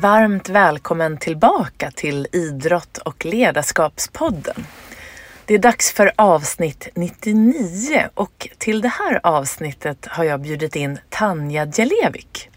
Varmt 0.00 0.48
välkommen 0.48 1.18
tillbaka 1.18 1.90
till 1.90 2.26
Idrott 2.32 2.98
och 2.98 3.24
ledarskapspodden. 3.24 4.66
Det 5.44 5.54
är 5.54 5.58
dags 5.58 5.92
för 5.92 6.12
avsnitt 6.16 6.88
99 6.94 8.08
och 8.14 8.48
till 8.58 8.80
det 8.80 8.88
här 8.88 9.20
avsnittet 9.22 10.06
har 10.06 10.24
jag 10.24 10.40
bjudit 10.40 10.76
in 10.76 10.98
Tanja 11.08 11.64
Djelevic. 11.64 12.48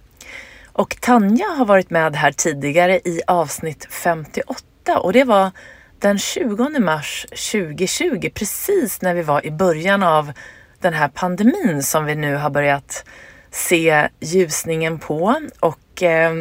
Och 0.66 0.97
Tanja 1.02 1.45
har 1.45 1.66
varit 1.66 1.89
med 1.89 2.16
här 2.16 2.31
tidigare 2.31 2.99
i 2.99 3.21
avsnitt 3.27 3.88
58 3.89 4.99
och 4.99 5.13
det 5.13 5.23
var 5.23 5.52
den 5.99 6.19
20 6.19 6.80
mars 6.80 7.25
2020, 7.52 8.30
precis 8.33 9.02
när 9.02 9.13
vi 9.13 9.21
var 9.21 9.45
i 9.45 9.52
början 9.52 10.03
av 10.03 10.31
den 10.80 10.94
här 10.94 11.08
pandemin 11.08 11.83
som 11.83 12.05
vi 12.05 12.16
nu 12.16 12.35
har 12.35 12.49
börjat 12.49 13.05
se 13.52 14.08
ljusningen 14.19 14.99
på. 14.99 15.35
Och 15.59 16.03
eh, 16.03 16.33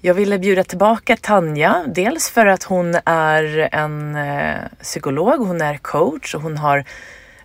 jag 0.00 0.14
ville 0.14 0.38
bjuda 0.38 0.64
tillbaka 0.64 1.16
Tanja, 1.16 1.84
dels 1.86 2.30
för 2.30 2.46
att 2.46 2.62
hon 2.62 2.96
är 3.04 3.68
en 3.72 4.16
eh, 4.16 4.54
psykolog, 4.82 5.46
hon 5.46 5.60
är 5.60 5.76
coach 5.76 6.34
och 6.34 6.42
hon 6.42 6.56
har 6.56 6.84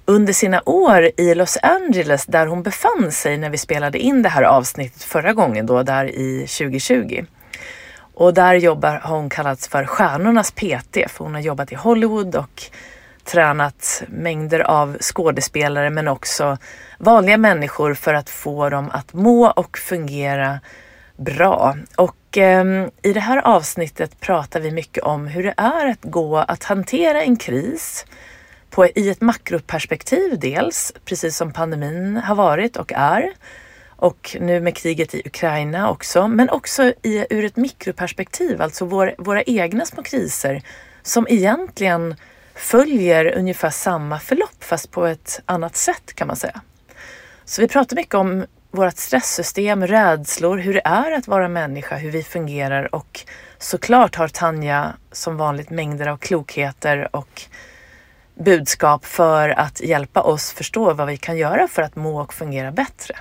under 0.05 0.33
sina 0.33 0.61
år 0.65 1.11
i 1.17 1.35
Los 1.35 1.57
Angeles 1.61 2.25
där 2.25 2.47
hon 2.47 2.63
befann 2.63 3.11
sig 3.11 3.37
när 3.37 3.49
vi 3.49 3.57
spelade 3.57 3.99
in 3.99 4.21
det 4.21 4.29
här 4.29 4.43
avsnittet 4.43 5.03
förra 5.03 5.33
gången 5.33 5.65
då, 5.65 5.83
där 5.83 6.05
i 6.05 6.39
2020. 6.39 7.25
Och 8.13 8.33
där 8.33 8.53
jobbar, 8.53 8.99
har 9.03 9.17
hon 9.17 9.29
kallats 9.29 9.67
för 9.67 9.85
stjärnornas 9.85 10.51
PT 10.51 10.97
för 11.07 11.23
hon 11.23 11.33
har 11.33 11.41
jobbat 11.41 11.71
i 11.71 11.75
Hollywood 11.75 12.35
och 12.35 12.63
tränat 13.23 14.03
mängder 14.07 14.59
av 14.59 14.97
skådespelare 14.99 15.89
men 15.89 16.07
också 16.07 16.57
vanliga 16.97 17.37
människor 17.37 17.93
för 17.93 18.13
att 18.13 18.29
få 18.29 18.69
dem 18.69 18.89
att 18.93 19.13
må 19.13 19.51
och 19.51 19.77
fungera 19.77 20.59
bra. 21.17 21.75
Och 21.97 22.15
eh, 22.37 22.87
i 23.01 23.13
det 23.13 23.19
här 23.19 23.37
avsnittet 23.37 24.19
pratar 24.19 24.59
vi 24.59 24.71
mycket 24.71 25.03
om 25.03 25.27
hur 25.27 25.43
det 25.43 25.53
är 25.57 25.85
att 25.89 26.01
gå 26.01 26.37
att 26.37 26.63
hantera 26.63 27.23
en 27.23 27.35
kris 27.35 28.05
på, 28.69 28.87
i 28.87 29.09
ett 29.09 29.21
makroperspektiv 29.21 30.39
dels, 30.39 30.93
precis 31.05 31.37
som 31.37 31.53
pandemin 31.53 32.17
har 32.17 32.35
varit 32.35 32.77
och 32.77 32.93
är. 32.95 33.33
Och 33.95 34.37
nu 34.39 34.59
med 34.59 34.75
kriget 34.75 35.15
i 35.15 35.21
Ukraina 35.25 35.89
också, 35.89 36.27
men 36.27 36.49
också 36.49 36.83
i, 36.83 37.25
ur 37.29 37.45
ett 37.45 37.55
mikroperspektiv, 37.55 38.61
alltså 38.61 38.85
vår, 38.85 39.15
våra 39.17 39.43
egna 39.43 39.85
små 39.85 40.03
kriser 40.03 40.61
som 41.01 41.27
egentligen 41.29 42.15
följer 42.55 43.37
ungefär 43.37 43.69
samma 43.69 44.19
förlopp 44.19 44.63
fast 44.63 44.91
på 44.91 45.05
ett 45.05 45.41
annat 45.45 45.75
sätt 45.75 46.13
kan 46.15 46.27
man 46.27 46.35
säga. 46.35 46.61
Så 47.45 47.61
vi 47.61 47.67
pratar 47.67 47.95
mycket 47.95 48.15
om 48.15 48.45
vårt 48.71 48.97
stresssystem, 48.97 49.87
rädslor, 49.87 50.57
hur 50.57 50.73
det 50.73 50.81
är 50.85 51.11
att 51.11 51.27
vara 51.27 51.47
människa, 51.47 51.95
hur 51.97 52.11
vi 52.11 52.23
fungerar 52.23 52.95
och 52.95 53.19
såklart 53.57 54.15
har 54.15 54.27
Tanja 54.27 54.93
som 55.11 55.37
vanligt 55.37 55.69
mängder 55.69 56.07
av 56.07 56.17
klokheter 56.17 57.15
och 57.15 57.41
budskap 58.35 59.05
för 59.05 59.49
att 59.49 59.81
hjälpa 59.81 60.21
oss 60.21 60.51
förstå 60.51 60.93
vad 60.93 61.07
vi 61.07 61.17
kan 61.17 61.37
göra 61.37 61.67
för 61.67 61.81
att 61.81 61.95
må 61.95 62.21
och 62.21 62.33
fungera 62.33 62.71
bättre. 62.71 63.15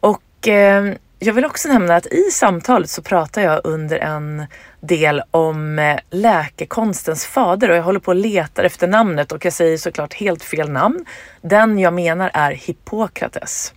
Och 0.00 0.48
eh, 0.48 0.94
jag 1.18 1.32
vill 1.32 1.44
också 1.44 1.68
nämna 1.68 1.96
att 1.96 2.06
i 2.06 2.30
samtalet 2.32 2.90
så 2.90 3.02
pratar 3.02 3.42
jag 3.42 3.60
under 3.64 3.98
en 3.98 4.46
del 4.80 5.22
om 5.30 5.78
eh, 5.78 5.98
läkekonstens 6.10 7.26
fader 7.26 7.70
och 7.70 7.76
jag 7.76 7.82
håller 7.82 8.00
på 8.00 8.10
att 8.10 8.16
leta 8.16 8.62
efter 8.62 8.88
namnet 8.88 9.32
och 9.32 9.44
jag 9.44 9.52
säger 9.52 9.78
såklart 9.78 10.14
helt 10.14 10.42
fel 10.42 10.70
namn. 10.70 11.04
Den 11.40 11.78
jag 11.78 11.94
menar 11.94 12.30
är 12.34 12.50
Hippokrates. 12.50 13.74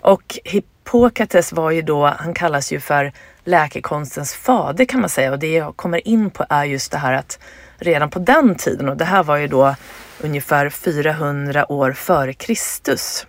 Och 0.00 0.38
Hippokrates 0.44 1.52
var 1.52 1.70
ju 1.70 1.82
då, 1.82 2.06
han 2.06 2.34
kallas 2.34 2.72
ju 2.72 2.80
för 2.80 3.12
läkekonstens 3.44 4.34
fader 4.34 4.84
kan 4.84 5.00
man 5.00 5.10
säga. 5.10 5.32
Och 5.32 5.38
det 5.38 5.52
jag 5.52 5.76
kommer 5.76 6.08
in 6.08 6.30
på 6.30 6.44
är 6.48 6.64
just 6.64 6.92
det 6.92 6.98
här 6.98 7.12
att 7.12 7.38
redan 7.78 8.10
på 8.10 8.18
den 8.18 8.54
tiden 8.54 8.88
och 8.88 8.96
det 8.96 9.04
här 9.04 9.22
var 9.22 9.36
ju 9.36 9.46
då 9.46 9.74
ungefär 10.20 10.70
400 10.70 11.72
år 11.72 11.92
före 11.92 12.32
Kristus 12.32 13.26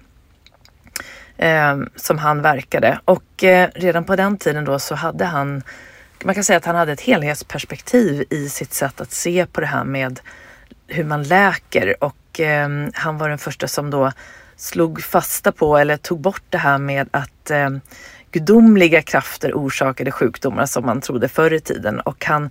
eh, 1.37 1.77
som 1.95 2.17
han 2.17 2.41
verkade. 2.41 2.99
Och 3.05 3.43
eh, 3.43 3.69
redan 3.75 4.03
på 4.03 4.15
den 4.15 4.37
tiden 4.37 4.65
då 4.65 4.79
så 4.79 4.95
hade 4.95 5.25
han 5.25 5.63
man 6.23 6.35
kan 6.35 6.43
säga 6.43 6.57
att 6.57 6.65
han 6.65 6.75
hade 6.75 6.91
ett 6.91 7.01
helhetsperspektiv 7.01 8.23
i 8.29 8.49
sitt 8.49 8.73
sätt 8.73 9.01
att 9.01 9.11
se 9.11 9.45
på 9.45 9.61
det 9.61 9.67
här 9.67 9.83
med 9.83 10.19
hur 10.87 11.03
man 11.03 11.23
läker. 11.23 12.03
Och 12.03 12.39
eh, 12.39 12.69
han 12.93 13.17
var 13.17 13.29
den 13.29 13.37
första 13.37 13.67
som 13.67 13.89
då 13.89 14.11
slog 14.61 15.03
fasta 15.03 15.51
på 15.51 15.77
eller 15.77 15.97
tog 15.97 16.19
bort 16.19 16.43
det 16.49 16.57
här 16.57 16.77
med 16.77 17.09
att 17.11 17.51
eh, 17.51 17.69
gudomliga 18.31 19.01
krafter 19.01 19.53
orsakade 19.53 20.11
sjukdomar 20.11 20.65
som 20.65 20.85
man 20.85 21.01
trodde 21.01 21.29
förr 21.29 21.53
i 21.53 21.59
tiden 21.59 21.99
och 21.99 22.25
han 22.25 22.49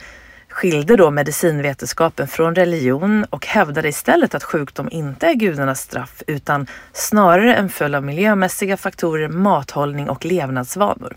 skilde 0.49 0.97
då 0.97 1.11
medicinvetenskapen 1.11 2.29
från 2.29 2.55
religion 2.55 3.25
och 3.31 3.47
hävdade 3.47 3.89
istället 3.89 4.35
att 4.35 4.45
sjukdom 4.45 4.89
inte 4.91 5.27
är 5.27 5.35
gudarnas 5.35 5.81
straff 5.81 6.23
utan 6.27 6.67
snarare 6.93 7.55
en 7.55 7.69
följd 7.69 7.95
av 7.95 8.05
miljömässiga 8.05 8.77
faktorer, 8.77 9.29
mathållning 9.29 10.09
och 10.09 10.25
levnadsvanor. 10.25 11.17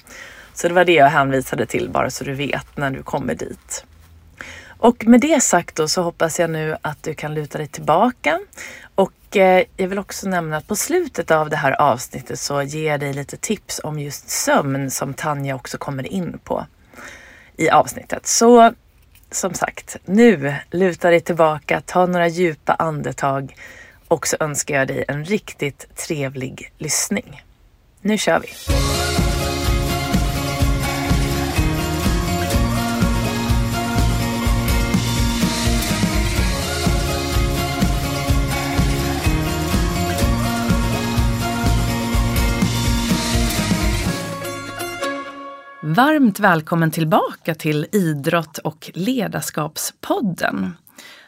Så 0.53 0.67
det 0.67 0.73
var 0.73 0.85
det 0.85 0.93
jag 0.93 1.07
hänvisade 1.07 1.65
till 1.65 1.89
bara 1.89 2.09
så 2.09 2.23
du 2.23 2.33
vet 2.33 2.77
när 2.77 2.89
du 2.89 3.03
kommer 3.03 3.35
dit. 3.35 3.85
Och 4.83 5.05
med 5.05 5.21
det 5.21 5.43
sagt 5.43 5.75
då 5.75 5.87
så 5.87 6.01
hoppas 6.01 6.39
jag 6.39 6.49
nu 6.49 6.77
att 6.81 7.03
du 7.03 7.13
kan 7.13 7.33
luta 7.33 7.57
dig 7.57 7.67
tillbaka 7.67 8.39
och 8.95 9.37
eh, 9.37 9.63
jag 9.77 9.87
vill 9.87 9.99
också 9.99 10.29
nämna 10.29 10.57
att 10.57 10.67
på 10.67 10.75
slutet 10.75 11.31
av 11.31 11.49
det 11.49 11.55
här 11.55 11.81
avsnittet 11.81 12.39
så 12.39 12.61
ger 12.61 12.91
jag 12.91 12.99
dig 12.99 13.13
lite 13.13 13.37
tips 13.37 13.81
om 13.83 13.99
just 13.99 14.29
sömn 14.29 14.91
som 14.91 15.13
Tanja 15.13 15.55
också 15.55 15.77
kommer 15.77 16.07
in 16.07 16.39
på 16.43 16.65
i 17.57 17.69
avsnittet. 17.69 18.27
Så 18.27 18.73
som 19.31 19.53
sagt, 19.53 19.97
nu 20.05 20.55
luta 20.71 21.09
dig 21.09 21.21
tillbaka, 21.21 21.81
ta 21.85 22.05
några 22.05 22.27
djupa 22.27 22.73
andetag 22.73 23.55
och 24.07 24.27
så 24.27 24.37
önskar 24.39 24.75
jag 24.75 24.87
dig 24.87 25.05
en 25.07 25.25
riktigt 25.25 25.95
trevlig 25.95 26.71
lyssning. 26.77 27.41
Nu 28.01 28.17
kör 28.17 28.39
vi! 28.39 28.47
Varmt 45.85 46.39
välkommen 46.39 46.91
tillbaka 46.91 47.55
till 47.55 47.87
Idrott 47.91 48.57
och 48.57 48.91
ledarskapspodden. 48.93 50.73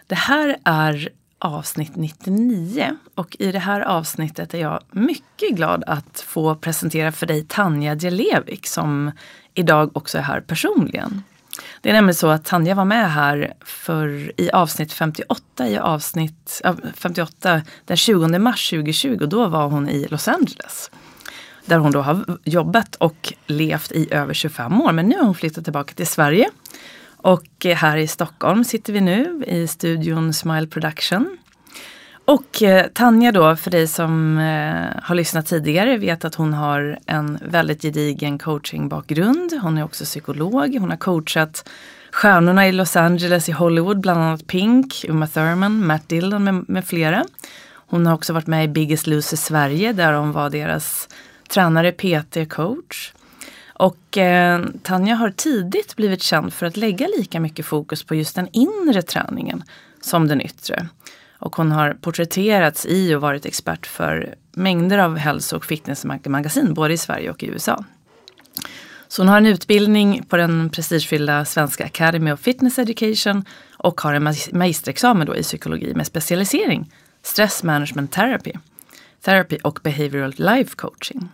Det 0.07 0.15
här 0.15 0.57
är 0.63 1.09
avsnitt 1.39 1.95
99 1.95 2.97
och 3.15 3.35
i 3.39 3.51
det 3.51 3.59
här 3.59 3.81
avsnittet 3.81 4.53
är 4.53 4.57
jag 4.57 4.79
mycket 4.91 5.55
glad 5.55 5.83
att 5.87 6.19
få 6.19 6.55
presentera 6.55 7.11
för 7.11 7.25
dig 7.25 7.45
Tanja 7.47 7.95
Djelevik 7.95 8.67
som 8.67 9.11
idag 9.53 9.97
också 9.97 10.17
är 10.17 10.21
här 10.21 10.41
personligen. 10.41 11.23
Det 11.81 11.89
är 11.89 11.93
nämligen 11.93 12.15
så 12.15 12.27
att 12.27 12.45
Tanja 12.45 12.75
var 12.75 12.85
med 12.85 13.11
här 13.11 13.53
för, 13.65 14.31
i 14.41 14.51
avsnitt 14.51 14.93
58, 14.93 15.67
i 15.67 15.77
avsnitt 15.77 16.61
58 16.93 17.61
den 17.85 17.97
20 17.97 18.39
mars 18.39 18.69
2020 18.69 19.17
och 19.21 19.29
då 19.29 19.47
var 19.47 19.67
hon 19.67 19.89
i 19.89 20.07
Los 20.07 20.27
Angeles 20.27 20.91
där 21.65 21.77
hon 21.77 21.91
då 21.91 22.01
har 22.01 22.37
jobbat 22.43 22.95
och 22.95 23.33
levt 23.47 23.91
i 23.91 24.13
över 24.13 24.33
25 24.33 24.81
år. 24.81 24.91
Men 24.91 25.07
nu 25.07 25.17
har 25.17 25.25
hon 25.25 25.35
flyttat 25.35 25.63
tillbaka 25.63 25.93
till 25.93 26.07
Sverige. 26.07 26.49
Och 27.17 27.65
här 27.75 27.97
i 27.97 28.07
Stockholm 28.07 28.63
sitter 28.63 28.93
vi 28.93 29.01
nu 29.01 29.43
i 29.47 29.67
studion 29.67 30.33
Smile 30.33 30.67
Production. 30.67 31.37
Och 32.25 32.63
eh, 32.63 32.87
Tanja 32.93 33.31
då, 33.31 33.55
för 33.55 33.71
dig 33.71 33.87
som 33.87 34.37
eh, 34.37 35.03
har 35.03 35.15
lyssnat 35.15 35.45
tidigare, 35.45 35.97
vet 35.97 36.25
att 36.25 36.35
hon 36.35 36.53
har 36.53 36.99
en 37.05 37.39
väldigt 37.41 37.81
gedigen 37.81 38.37
coachingbakgrund. 38.37 39.53
Hon 39.61 39.77
är 39.77 39.83
också 39.83 40.03
psykolog. 40.03 40.77
Hon 40.79 40.89
har 40.89 40.97
coachat 40.97 41.69
stjärnorna 42.11 42.67
i 42.67 42.71
Los 42.71 42.95
Angeles, 42.95 43.49
i 43.49 43.51
Hollywood, 43.51 43.99
bland 43.99 44.19
annat 44.19 44.47
Pink, 44.47 45.05
Uma 45.07 45.27
Thurman, 45.27 45.85
Matt 45.85 46.09
Dillon 46.09 46.43
med, 46.43 46.65
med 46.67 46.85
flera. 46.85 47.25
Hon 47.87 48.05
har 48.05 48.13
också 48.13 48.33
varit 48.33 48.47
med 48.47 48.65
i 48.65 48.67
Biggest 48.67 49.07
Loser 49.07 49.37
Sverige 49.37 49.93
där 49.93 50.13
hon 50.13 50.31
var 50.31 50.49
deras 50.49 51.09
tränare, 51.49 51.91
PT, 51.91 52.49
coach. 52.49 53.13
Och 53.67 54.17
eh, 54.17 54.65
Tanja 54.83 55.15
har 55.15 55.29
tidigt 55.29 55.95
blivit 55.95 56.23
känd 56.23 56.53
för 56.53 56.65
att 56.65 56.77
lägga 56.77 57.07
lika 57.07 57.39
mycket 57.39 57.65
fokus 57.65 58.03
på 58.03 58.15
just 58.15 58.35
den 58.35 58.47
inre 58.51 59.01
träningen 59.01 59.63
som 60.01 60.27
den 60.27 60.41
yttre. 60.41 60.87
Och 61.39 61.55
hon 61.55 61.71
har 61.71 61.93
porträtterats 61.93 62.85
i 62.85 63.15
och 63.15 63.21
varit 63.21 63.45
expert 63.45 63.87
för 63.87 64.35
mängder 64.51 64.97
av 64.97 65.17
hälso 65.17 65.57
och 65.57 65.65
fitnessmagasin 65.65 66.73
både 66.73 66.93
i 66.93 66.97
Sverige 66.97 67.29
och 67.29 67.43
i 67.43 67.47
USA. 67.47 67.83
Så 69.07 69.21
hon 69.21 69.29
har 69.29 69.37
en 69.37 69.45
utbildning 69.45 70.23
på 70.23 70.37
den 70.37 70.69
prestigefyllda 70.69 71.45
Svenska 71.45 71.85
Academy 71.85 72.31
of 72.31 72.39
Fitness 72.39 72.79
Education 72.79 73.45
och 73.77 74.01
har 74.01 74.13
en 74.13 74.23
magisterexamen 74.51 75.27
då 75.27 75.35
i 75.35 75.43
psykologi 75.43 75.93
med 75.95 76.07
specialisering 76.07 76.91
Stress 77.23 77.63
Management 77.63 78.11
Therapy, 78.11 78.51
Therapy 79.25 79.57
och 79.63 79.79
Behavioral 79.83 80.33
Life 80.37 80.75
Coaching. 80.75 81.29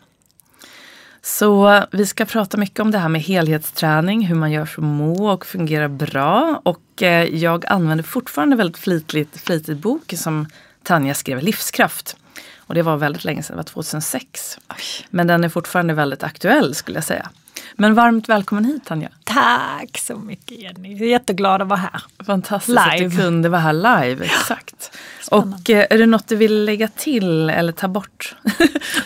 Så 1.22 1.84
vi 1.92 2.06
ska 2.06 2.26
prata 2.26 2.58
mycket 2.58 2.80
om 2.80 2.92
det 2.92 2.98
här 2.98 3.10
med 3.10 3.22
helhetsträning, 3.22 4.26
hur 4.26 4.36
man 4.36 4.52
gör 4.52 4.66
för 4.66 4.82
att 4.82 4.88
må 4.88 5.32
och 5.32 5.46
fungera 5.46 5.90
bra. 5.90 6.62
Och 6.66 7.04
eh, 7.04 7.24
jag 7.24 7.66
använder 7.66 8.04
fortfarande 8.04 8.56
väldigt 8.56 8.78
flitigt, 8.78 9.42
flitigt 9.42 9.78
boken 9.78 10.18
som 10.18 10.48
Tanja 10.84 11.14
skrev, 11.14 11.42
Livskraft. 11.42 12.18
Och 12.58 12.76
det 12.76 12.82
var 12.82 12.98
väldigt 12.98 13.24
länge 13.24 13.44
sedan, 13.44 13.54
det 13.54 13.58
var 13.58 13.64
2006. 13.64 14.58
Oj. 14.70 15.08
Men 15.10 15.28
den 15.28 15.44
är 15.44 15.50
fortfarande 15.50 15.94
väldigt 15.94 16.24
aktuell 16.24 16.76
skulle 16.76 16.98
jag 16.98 17.04
säga. 17.04 17.30
Men 17.76 17.94
varmt 17.94 18.30
välkommen 18.30 18.66
hit 18.66 18.86
Tanja. 18.86 19.10
Tack 19.24 19.98
så 19.98 20.16
mycket 20.16 20.60
Jenny. 20.60 20.92
Jag 20.92 21.02
är 21.02 21.06
jätteglad 21.06 21.62
att 21.62 21.68
vara 21.68 21.80
här. 21.80 22.04
Fantastiskt 22.26 22.70
live. 22.70 23.06
att 23.06 23.12
du 23.12 23.18
kunde 23.18 23.50
vara 23.50 23.62
här 23.62 23.74
live. 23.74 24.26
Exakt. 24.26 24.98
Och 25.32 25.70
eh, 25.70 25.86
är 25.90 25.98
det 25.98 26.06
något 26.06 26.28
du 26.28 26.36
vill 26.36 26.66
lägga 26.66 26.88
till 26.88 27.50
eller 27.50 27.72
ta 27.72 27.88
bort? 27.88 28.36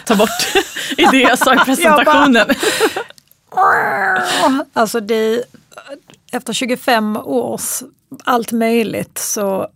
ta 0.05 0.15
bort 0.15 0.29
i 0.97 1.05
det 1.11 1.19
jag 1.19 1.37
sa 1.39 1.55
i 1.55 1.57
presentationen. 1.65 2.47
alltså 4.73 4.99
det, 4.99 5.43
efter 6.31 6.53
25 6.53 7.17
års 7.17 7.83
allt 8.23 8.51
möjligt 8.51 9.17
så 9.17 9.67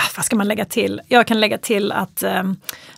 Ah, 0.00 0.10
vad 0.16 0.24
ska 0.24 0.36
man 0.36 0.48
lägga 0.48 0.64
till? 0.64 1.00
Jag 1.08 1.26
kan 1.26 1.40
lägga 1.40 1.58
till 1.58 1.92
att 1.92 2.22
eh, 2.22 2.42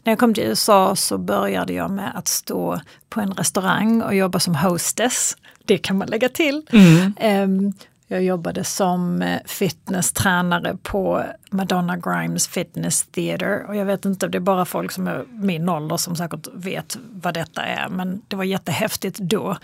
när 0.03 0.13
jag 0.13 0.19
kom 0.19 0.35
till 0.35 0.45
USA 0.45 0.97
så 0.97 1.19
började 1.19 1.73
jag 1.73 1.91
med 1.91 2.13
att 2.15 2.29
stå 2.29 2.81
på 3.09 3.21
en 3.21 3.33
restaurang 3.33 4.03
och 4.03 4.15
jobba 4.15 4.41
som 4.41 4.55
hostess. 4.55 5.37
Det 5.65 5.79
kan 5.79 5.99
man 5.99 6.09
lägga 6.09 6.29
till. 6.29 6.63
Mm. 6.73 7.15
Eh, 7.17 7.73
jag 8.11 8.23
jobbade 8.23 8.65
som 8.65 9.23
eh, 9.23 9.41
fitnesstränare 9.47 10.77
på 10.83 11.25
Madonna 11.51 11.97
Grimes 11.97 12.49
Fitness 12.49 13.03
Theater 13.03 13.65
och 13.69 13.77
jag 13.77 13.85
vet 13.85 14.05
inte, 14.05 14.29
det 14.29 14.39
är 14.39 14.41
bara 14.41 14.65
folk 14.65 14.93
som 14.93 15.07
är 15.07 15.25
min 15.29 15.69
ålder 15.69 15.97
som 15.97 16.17
säkert 16.17 16.47
vet 16.53 16.99
vad 17.01 17.35
detta 17.35 17.62
är 17.62 17.89
men 17.89 18.23
det 18.29 18.37
var 18.37 18.45
jättehäftigt 18.45 19.19
då. 19.19 19.57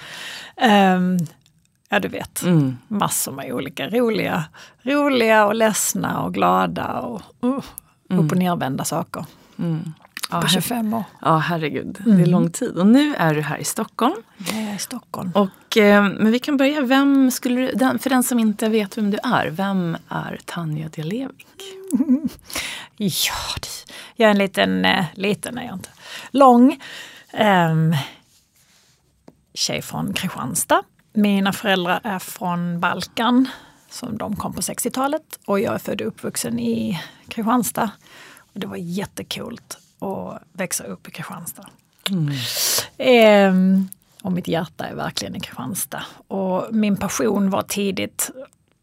Um, 0.96 1.18
Ja, 1.88 2.00
du 2.00 2.08
vet. 2.08 2.42
Mm. 2.42 2.76
Massor 2.88 3.32
med 3.32 3.52
olika 3.52 3.88
roliga, 3.88 4.44
roliga 4.82 5.46
och 5.46 5.54
ledsna 5.54 6.22
och 6.22 6.34
glada 6.34 7.00
och 7.00 7.22
uh, 7.44 7.60
mm. 8.10 8.24
upp 8.24 8.32
och 8.32 8.38
nervända 8.38 8.84
saker. 8.84 9.24
Mm. 9.58 9.92
Ja, 10.30 10.40
på 10.40 10.48
25 10.48 10.94
år. 10.94 11.04
Ja, 11.20 11.36
herregud. 11.36 12.00
Mm. 12.06 12.16
Det 12.16 12.22
är 12.22 12.26
lång 12.26 12.50
tid. 12.50 12.78
Och 12.78 12.86
nu 12.86 13.14
är 13.14 13.34
du 13.34 13.40
här 13.40 13.58
i 13.58 13.64
Stockholm. 13.64 14.14
Jag 14.36 14.56
är 14.56 14.74
i 14.74 14.78
Stockholm. 14.78 15.32
Och, 15.34 15.76
eh, 15.76 16.02
men 16.02 16.32
vi 16.32 16.38
kan 16.38 16.56
börja. 16.56 16.80
Vem 16.80 17.30
skulle 17.30 17.60
du, 17.60 17.98
för 17.98 18.10
den 18.10 18.22
som 18.22 18.38
inte 18.38 18.68
vet 18.68 18.98
vem 18.98 19.10
du 19.10 19.18
är, 19.22 19.46
vem 19.50 19.96
är 20.08 20.40
Tanja 20.44 20.88
Delevik? 20.88 21.46
ja, 22.96 23.34
jag 24.16 24.26
är 24.26 24.30
en 24.30 24.38
liten, 24.38 24.84
eh, 24.84 25.04
liten 25.14 25.58
är 25.58 25.64
jag 25.64 25.74
inte, 25.74 25.90
lång 26.30 26.80
eh, 27.32 27.74
tjej 29.54 29.82
från 29.82 30.12
Kristianstad 30.12 30.82
mina 31.16 31.52
föräldrar 31.52 32.00
är 32.04 32.18
från 32.18 32.80
Balkan, 32.80 33.48
som 33.90 34.18
de 34.18 34.36
kom 34.36 34.52
på 34.52 34.60
60-talet. 34.60 35.38
Och 35.46 35.60
jag 35.60 35.74
är 35.74 35.78
född 35.78 36.00
och 36.00 36.06
uppvuxen 36.06 36.58
i 36.58 37.00
Kristianstad. 37.28 37.90
Och 38.38 38.60
det 38.60 38.66
var 38.66 38.76
jättekult 38.76 39.78
att 39.98 40.42
växa 40.52 40.84
upp 40.84 41.08
i 41.08 41.10
Kristianstad. 41.10 41.66
Mm. 42.10 42.34
Ehm, 42.98 43.88
och 44.22 44.32
mitt 44.32 44.48
hjärta 44.48 44.86
är 44.86 44.94
verkligen 44.94 45.36
i 45.36 45.40
Kristianstad. 45.40 46.02
Och 46.28 46.66
min 46.70 46.96
passion 46.96 47.50
var 47.50 47.62
tidigt 47.62 48.30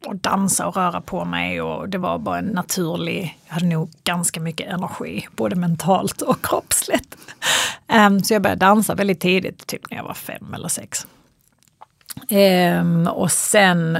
att 0.07 0.23
dansa 0.23 0.67
och 0.67 0.75
röra 0.75 1.01
på 1.01 1.25
mig 1.25 1.61
och 1.61 1.89
det 1.89 1.97
var 1.97 2.17
bara 2.19 2.37
en 2.37 2.45
naturlig, 2.45 3.37
jag 3.47 3.53
hade 3.53 3.65
nog 3.65 3.91
ganska 4.03 4.39
mycket 4.39 4.67
energi, 4.67 5.27
både 5.31 5.55
mentalt 5.55 6.21
och 6.21 6.45
kroppsligt. 6.45 7.17
Um, 7.87 8.23
så 8.23 8.33
jag 8.33 8.41
började 8.41 8.59
dansa 8.59 8.95
väldigt 8.95 9.19
tidigt, 9.19 9.67
typ 9.67 9.89
när 9.89 9.97
jag 9.97 10.03
var 10.03 10.13
fem 10.13 10.53
eller 10.53 10.67
sex. 10.67 11.07
Ehm, 12.29 13.07
och 13.07 13.31
sen 13.31 13.97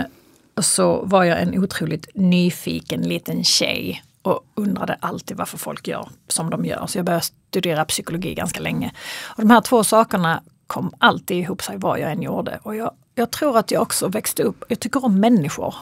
så 0.62 1.02
var 1.06 1.24
jag 1.24 1.42
en 1.42 1.64
otroligt 1.64 2.08
nyfiken 2.16 3.02
liten 3.02 3.44
tjej 3.44 4.04
och 4.24 4.46
undrade 4.56 4.98
alltid 5.00 5.38
varför 5.38 5.58
folk 5.58 5.88
gör 5.88 6.10
som 6.28 6.50
de 6.50 6.66
gör. 6.66 6.88
Så 6.88 6.98
jag 6.98 7.06
började 7.06 7.26
studera 7.26 7.86
psykologi 7.86 8.34
ganska 8.34 8.60
länge. 8.60 8.92
Och 9.26 9.42
de 9.42 9.50
här 9.50 9.62
två 9.62 9.84
sakerna 9.84 10.44
kom 10.68 10.94
alltid 10.98 11.38
ihop 11.38 11.62
sig 11.62 11.78
vad 11.78 12.00
jag 12.00 12.12
än 12.12 12.22
gjorde. 12.22 12.60
Och 12.64 12.76
jag, 12.76 12.92
jag 13.16 13.32
tror 13.32 13.58
att 13.58 13.72
jag 13.72 13.82
också 13.82 14.08
växte 14.08 14.44
upp, 14.44 14.64
jag 14.68 14.80
tycker 14.80 15.06
om 15.06 15.20
människor 15.20 15.76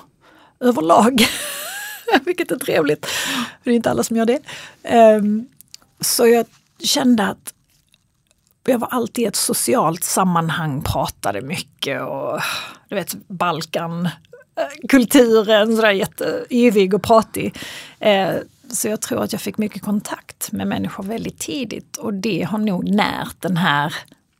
överlag. 0.59 1.25
Vilket 2.25 2.51
är 2.51 2.55
trevligt. 2.55 3.07
Det 3.63 3.69
är 3.69 3.75
inte 3.75 3.91
alla 3.91 4.03
som 4.03 4.17
gör 4.17 4.25
det. 4.25 4.39
Um, 5.17 5.47
så 5.99 6.27
jag 6.27 6.45
kände 6.83 7.27
att 7.27 7.53
jag 8.65 8.79
var 8.79 8.88
alltid 8.88 9.23
i 9.23 9.27
ett 9.27 9.35
socialt 9.35 10.03
sammanhang, 10.03 10.81
pratade 10.81 11.41
mycket 11.41 12.01
och 12.01 12.39
du 12.89 12.95
vet 12.95 13.13
Balkan 13.27 14.09
kulturen, 14.90 15.75
sådär 15.75 15.92
jätteyvig 15.92 16.94
och 16.94 17.04
pratig. 17.04 17.58
Eh, 18.00 18.36
så 18.69 18.88
jag 18.88 19.02
tror 19.02 19.24
att 19.24 19.31
jag 19.31 19.42
fick 19.42 19.58
mycket 19.58 19.81
kontakt 19.81 20.52
med 20.52 20.68
människor 20.68 21.04
väldigt 21.04 21.40
tidigt 21.40 21.98
och 21.98 22.13
det 22.13 22.44
har 22.44 22.58
nog 22.58 22.90
närt 22.90 23.42
den 23.42 23.58
här, 23.58 23.94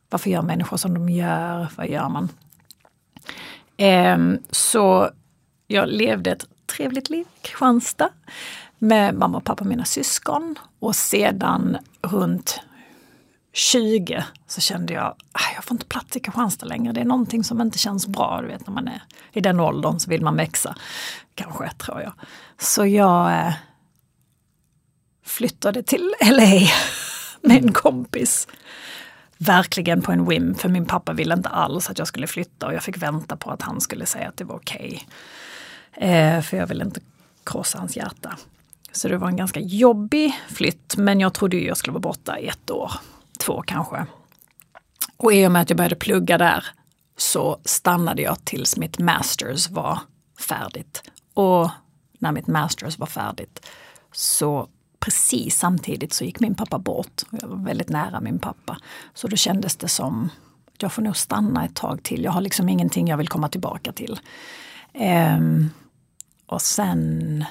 varför 0.10 0.30
gör 0.30 0.42
människor 0.42 0.78
som 0.78 0.94
de 0.94 1.10
gör, 1.10 1.68
vad 1.78 1.90
gör 1.90 2.10
man? 2.10 2.30
Ehm, 3.78 4.40
så 4.52 5.10
jag 5.68 5.90
levde 5.90 6.32
ett 6.32 6.46
trevligt 6.66 7.10
liv 7.10 7.26
i 7.36 7.48
Kristianstad 7.48 8.10
med 8.78 9.16
mamma 9.16 9.38
och 9.38 9.44
pappa 9.44 9.62
och 9.62 9.68
mina 9.68 9.86
syskon 9.86 10.56
och 10.80 10.96
sedan 10.96 11.78
runt 12.02 12.60
20 13.54 14.24
så 14.48 14.62
kände 14.62 14.94
jag, 14.94 15.16
ah, 15.32 15.54
jag 15.56 15.64
får 15.64 15.76
inte 15.76 15.86
plats 15.86 16.18
i 16.18 16.20
Kristianstad 16.20 16.66
längre. 16.66 16.94
Det 16.94 17.02
är 17.02 17.06
någonting 17.06 17.44
som 17.44 17.62
inte 17.62 17.78
känns 17.78 18.08
bra. 18.08 18.42
Du 18.42 18.48
vet 18.48 18.68
när 18.68 18.74
man 18.74 18.88
är 18.88 19.04
i 19.32 19.42
den 19.42 19.60
åldern 19.60 20.00
så 20.00 20.10
vill 20.10 20.22
man 20.22 20.36
växa. 20.36 20.76
Kanske, 21.36 21.70
tror 21.72 22.02
jag. 22.02 22.14
Så 22.60 22.86
jag 22.86 23.32
eh, 23.32 23.54
flyttade 25.26 25.84
till 25.84 26.14
LA 26.22 26.68
med 27.42 27.64
en 27.64 27.74
kompis. 27.74 28.48
Verkligen 29.38 30.02
på 30.02 30.12
en 30.12 30.26
whim, 30.26 30.56
för 30.56 30.70
min 30.70 30.86
pappa 30.86 31.14
ville 31.14 31.34
inte 31.34 31.50
alls 31.50 31.90
att 31.90 31.98
jag 31.98 32.08
skulle 32.08 32.28
flytta 32.28 32.68
och 32.68 32.74
jag 32.74 32.84
fick 32.84 32.98
vänta 32.98 33.38
på 33.38 33.52
att 33.52 33.62
han 33.62 33.82
skulle 33.82 34.06
säga 34.06 34.28
att 34.30 34.38
det 34.38 34.44
var 34.44 34.56
okej. 34.56 35.08
Okay. 35.98 36.10
Eh, 36.10 36.42
för 36.42 36.58
jag 36.58 36.68
ville 36.68 36.84
inte 36.84 37.00
krossa 37.44 37.78
hans 37.78 37.98
hjärta. 37.98 38.38
Så 38.92 39.08
det 39.08 39.18
var 39.18 39.28
en 39.28 39.36
ganska 39.36 39.60
jobbig 39.60 40.42
flytt, 40.48 40.98
men 40.98 41.20
jag 41.20 41.34
trodde 41.34 41.58
jag 41.58 41.78
skulle 41.78 41.94
vara 41.94 42.02
borta 42.02 42.40
i 42.40 42.48
ett 42.48 42.72
år 42.72 42.92
två 43.42 43.64
kanske. 43.68 44.06
Och 45.18 45.34
i 45.34 45.48
och 45.48 45.52
med 45.52 45.62
att 45.62 45.70
jag 45.70 45.78
började 45.78 45.96
plugga 45.96 46.38
där 46.38 46.66
så 47.18 47.60
stannade 47.66 48.22
jag 48.22 48.46
tills 48.46 48.78
mitt 48.78 49.00
masters 49.00 49.70
var 49.70 50.00
färdigt. 50.40 51.04
Och 51.34 51.70
när 52.20 52.32
mitt 52.32 52.48
masters 52.48 53.00
var 53.00 53.08
färdigt 53.08 53.68
så 54.12 54.68
precis 55.00 55.58
samtidigt 55.58 56.14
så 56.14 56.24
gick 56.24 56.40
min 56.40 56.56
pappa 56.56 56.80
bort. 56.80 57.22
Jag 57.30 57.48
var 57.48 57.66
väldigt 57.66 57.90
nära 57.90 58.22
min 58.22 58.40
pappa. 58.40 58.78
Så 59.14 59.28
då 59.28 59.36
kändes 59.36 59.76
det 59.76 59.88
som 59.88 60.30
att 60.68 60.82
jag 60.82 60.94
får 60.94 61.02
nog 61.02 61.18
stanna 61.18 61.66
ett 61.66 61.76
tag 61.76 62.04
till. 62.04 62.24
Jag 62.24 62.32
har 62.32 62.42
liksom 62.42 62.70
ingenting 62.70 63.08
jag 63.08 63.18
vill 63.18 63.28
komma 63.28 63.50
tillbaka 63.50 63.92
till. 63.92 64.20
Um, 65.38 65.70
och 66.46 66.62
sen, 66.62 67.46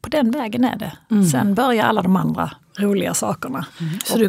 på 0.00 0.08
den 0.08 0.30
vägen 0.30 0.64
är 0.64 0.76
det. 0.76 0.92
Mm. 1.10 1.24
Sen 1.24 1.54
börjar 1.54 1.84
alla 1.84 2.02
de 2.02 2.16
andra 2.16 2.50
roliga 2.78 3.14
sakerna. 3.14 3.66
Mm. 3.80 3.98
Så 4.04 4.18
du, 4.18 4.28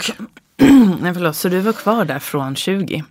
Nej, 1.01 1.13
förlåt, 1.13 1.35
så 1.35 1.49
du 1.49 1.59
var 1.59 1.73
kvar 1.73 2.05
där 2.05 2.19
från 2.19 2.55
20? 2.55 3.03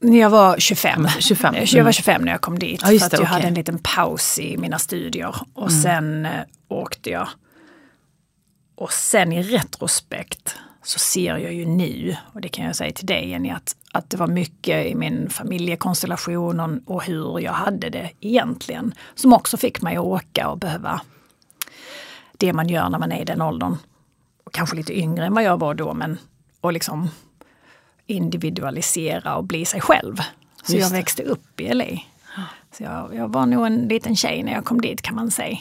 Jag 0.00 0.30
var 0.30 0.58
25. 0.58 1.08
25. 1.18 1.54
Mm. 1.54 1.66
Jag 1.68 1.84
var 1.84 1.92
25 1.92 2.22
när 2.22 2.32
jag 2.32 2.40
kom 2.40 2.58
dit. 2.58 2.80
Ja, 2.82 2.86
för 2.86 2.94
att 2.94 3.10
det, 3.10 3.16
jag 3.16 3.22
okay. 3.22 3.32
hade 3.32 3.46
en 3.46 3.54
liten 3.54 3.78
paus 3.78 4.38
i 4.38 4.56
mina 4.56 4.78
studier. 4.78 5.36
Och 5.54 5.70
mm. 5.70 5.82
sen 5.82 6.26
äh, 6.26 6.32
åkte 6.68 7.10
jag. 7.10 7.28
Och 8.74 8.92
sen 8.92 9.32
i 9.32 9.42
retrospekt 9.42 10.56
så 10.82 10.98
ser 10.98 11.36
jag 11.36 11.52
ju 11.52 11.66
nu, 11.66 12.16
och 12.32 12.40
det 12.40 12.48
kan 12.48 12.64
jag 12.64 12.76
säga 12.76 12.92
till 12.92 13.06
dig 13.06 13.28
Jenny, 13.28 13.50
att, 13.50 13.76
att 13.92 14.10
det 14.10 14.16
var 14.16 14.26
mycket 14.26 14.86
i 14.86 14.94
min 14.94 15.30
familjekonstellation 15.30 16.60
och, 16.60 16.94
och 16.94 17.04
hur 17.04 17.40
jag 17.40 17.52
hade 17.52 17.90
det 17.90 18.10
egentligen. 18.20 18.94
Som 19.14 19.32
också 19.32 19.56
fick 19.56 19.82
mig 19.82 19.96
att 19.96 20.04
åka 20.04 20.48
och 20.48 20.58
behöva 20.58 21.00
det 22.32 22.52
man 22.52 22.68
gör 22.68 22.90
när 22.90 22.98
man 22.98 23.12
är 23.12 23.20
i 23.20 23.24
den 23.24 23.42
åldern. 23.42 23.76
Och 24.44 24.52
kanske 24.52 24.76
lite 24.76 24.98
yngre 24.98 25.26
än 25.26 25.34
vad 25.34 25.44
jag 25.44 25.60
var 25.60 25.74
då, 25.74 25.94
men 25.94 26.18
och 26.62 26.72
liksom 26.72 27.08
individualisera 28.06 29.36
och 29.36 29.44
bli 29.44 29.64
sig 29.64 29.80
själv. 29.80 30.16
Så 30.62 30.72
Just 30.72 30.90
jag 30.90 30.90
växte 30.90 31.22
upp 31.22 31.60
i 31.60 31.74
LA. 31.74 31.84
Så 32.72 32.82
jag, 32.82 33.14
jag, 33.14 33.32
var 33.32 33.46
nog 33.46 33.66
en 33.66 33.88
liten 33.88 34.16
tjej 34.16 34.42
när 34.42 34.52
jag 34.52 34.64
kom 34.64 34.80
dit 34.80 35.02
kan 35.02 35.14
man 35.14 35.30
säga. 35.30 35.58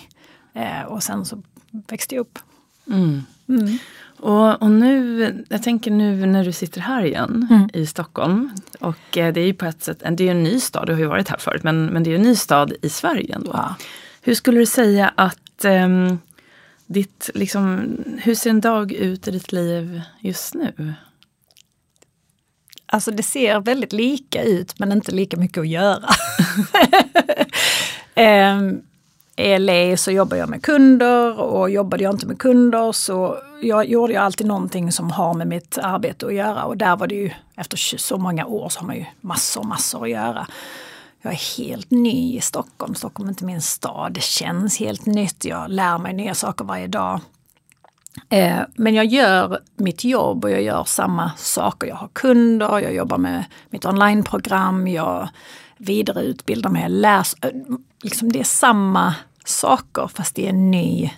Eh, 0.53 0.83
och 0.83 1.03
sen 1.03 1.25
så 1.25 1.41
växte 1.69 2.15
jag 2.15 2.21
upp. 2.21 2.39
Mm. 2.87 3.23
Mm. 3.49 3.77
Och, 4.19 4.61
och, 4.61 4.71
nu, 4.71 5.45
jag 5.49 5.63
tänker 5.63 5.91
nu 5.91 6.25
när 6.25 6.45
du 6.45 6.51
sitter 6.51 6.81
här 6.81 7.03
igen 7.03 7.47
mm. 7.49 7.69
i 7.73 7.85
Stockholm. 7.85 8.49
Och 8.79 9.17
eh, 9.17 9.33
det 9.33 9.41
är 9.41 9.45
ju 9.45 9.53
på 9.53 9.65
ett 9.65 9.83
sätt, 9.83 10.03
det 10.11 10.27
är 10.27 10.31
en 10.31 10.43
ny 10.43 10.59
stad, 10.59 10.87
du 10.87 10.93
har 10.93 10.99
ju 10.99 11.05
varit 11.05 11.29
här 11.29 11.37
förut, 11.37 11.63
men, 11.63 11.85
men 11.85 12.03
det 12.03 12.11
är 12.11 12.15
en 12.15 12.21
ny 12.21 12.35
stad 12.35 12.73
i 12.81 12.89
Sverige 12.89 13.35
ändå. 13.35 13.51
Ja. 13.53 13.75
Hur 14.21 14.35
skulle 14.35 14.59
du 14.59 14.65
säga 14.65 15.13
att 15.15 15.65
um, 15.65 16.19
ditt, 16.93 17.29
liksom, 17.33 17.97
hur 18.23 18.35
ser 18.35 18.49
en 18.49 18.61
dag 18.61 18.91
ut 18.91 19.27
i 19.27 19.31
ditt 19.31 19.51
liv 19.51 20.01
just 20.19 20.53
nu? 20.53 20.93
Alltså 22.85 23.11
det 23.11 23.23
ser 23.23 23.59
väldigt 23.59 23.93
lika 23.93 24.43
ut 24.43 24.79
men 24.79 24.91
inte 24.91 25.11
lika 25.11 25.37
mycket 25.37 25.57
att 25.57 25.67
göra. 25.67 26.09
um, 28.55 28.81
I 29.35 29.59
LA 29.59 29.97
så 29.97 30.11
jobbar 30.11 30.37
jag 30.37 30.49
med 30.49 30.63
kunder 30.63 31.39
och 31.39 31.69
jobbade 31.69 32.03
jag 32.03 32.13
inte 32.13 32.27
med 32.27 32.39
kunder 32.39 32.91
så 32.91 33.37
jag 33.61 33.85
gjorde 33.85 34.13
ju 34.13 34.19
alltid 34.19 34.47
någonting 34.47 34.91
som 34.91 35.11
har 35.11 35.33
med 35.33 35.47
mitt 35.47 35.77
arbete 35.77 36.25
att 36.25 36.33
göra 36.33 36.63
och 36.63 36.77
där 36.77 36.95
var 36.95 37.07
det 37.07 37.15
ju 37.15 37.31
efter 37.55 37.77
så 37.97 38.17
många 38.17 38.45
år 38.45 38.69
så 38.69 38.79
har 38.79 38.87
man 38.87 38.95
ju 38.95 39.05
massor, 39.21 39.63
massor 39.63 40.03
att 40.03 40.09
göra. 40.09 40.47
Jag 41.21 41.33
är 41.33 41.57
helt 41.57 41.91
ny 41.91 42.37
i 42.37 42.41
Stockholm. 42.41 42.95
Stockholm 42.95 43.29
är 43.29 43.31
inte 43.31 43.45
min 43.45 43.61
stad. 43.61 44.13
Det 44.13 44.23
känns 44.23 44.79
helt 44.79 45.05
nytt. 45.05 45.45
Jag 45.45 45.69
lär 45.69 45.97
mig 45.97 46.13
nya 46.13 46.35
saker 46.35 46.65
varje 46.65 46.87
dag. 46.87 47.19
Eh, 48.29 48.59
men 48.75 48.93
jag 48.93 49.05
gör 49.05 49.59
mitt 49.75 50.03
jobb 50.03 50.45
och 50.45 50.51
jag 50.51 50.61
gör 50.61 50.83
samma 50.83 51.31
saker. 51.37 51.87
Jag 51.87 51.95
har 51.95 52.07
kunder, 52.07 52.79
jag 52.79 52.93
jobbar 52.93 53.17
med 53.17 53.43
mitt 53.69 53.85
onlineprogram, 53.85 54.87
jag 54.87 55.29
vidareutbildar 55.77 56.69
mig, 56.69 56.81
jag 56.81 56.91
läser. 56.91 57.45
Eh, 57.45 57.75
liksom 58.03 58.31
det 58.31 58.39
är 58.39 58.43
samma 58.43 59.15
saker 59.45 60.07
fast 60.07 60.35
det 60.35 60.45
är 60.45 60.49
en 60.49 60.71
ny 60.71 61.11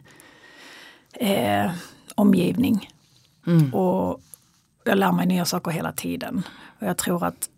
eh, 1.13 1.71
omgivning. 2.15 2.89
Mm. 3.47 3.73
Och 3.73 4.21
jag 4.83 4.97
lär 4.97 5.11
mig 5.11 5.25
nya 5.25 5.45
saker 5.45 5.71
hela 5.71 5.91
tiden. 5.91 6.43
Och 6.79 6.87
jag 6.87 6.97
tror 6.97 7.25
att 7.25 7.49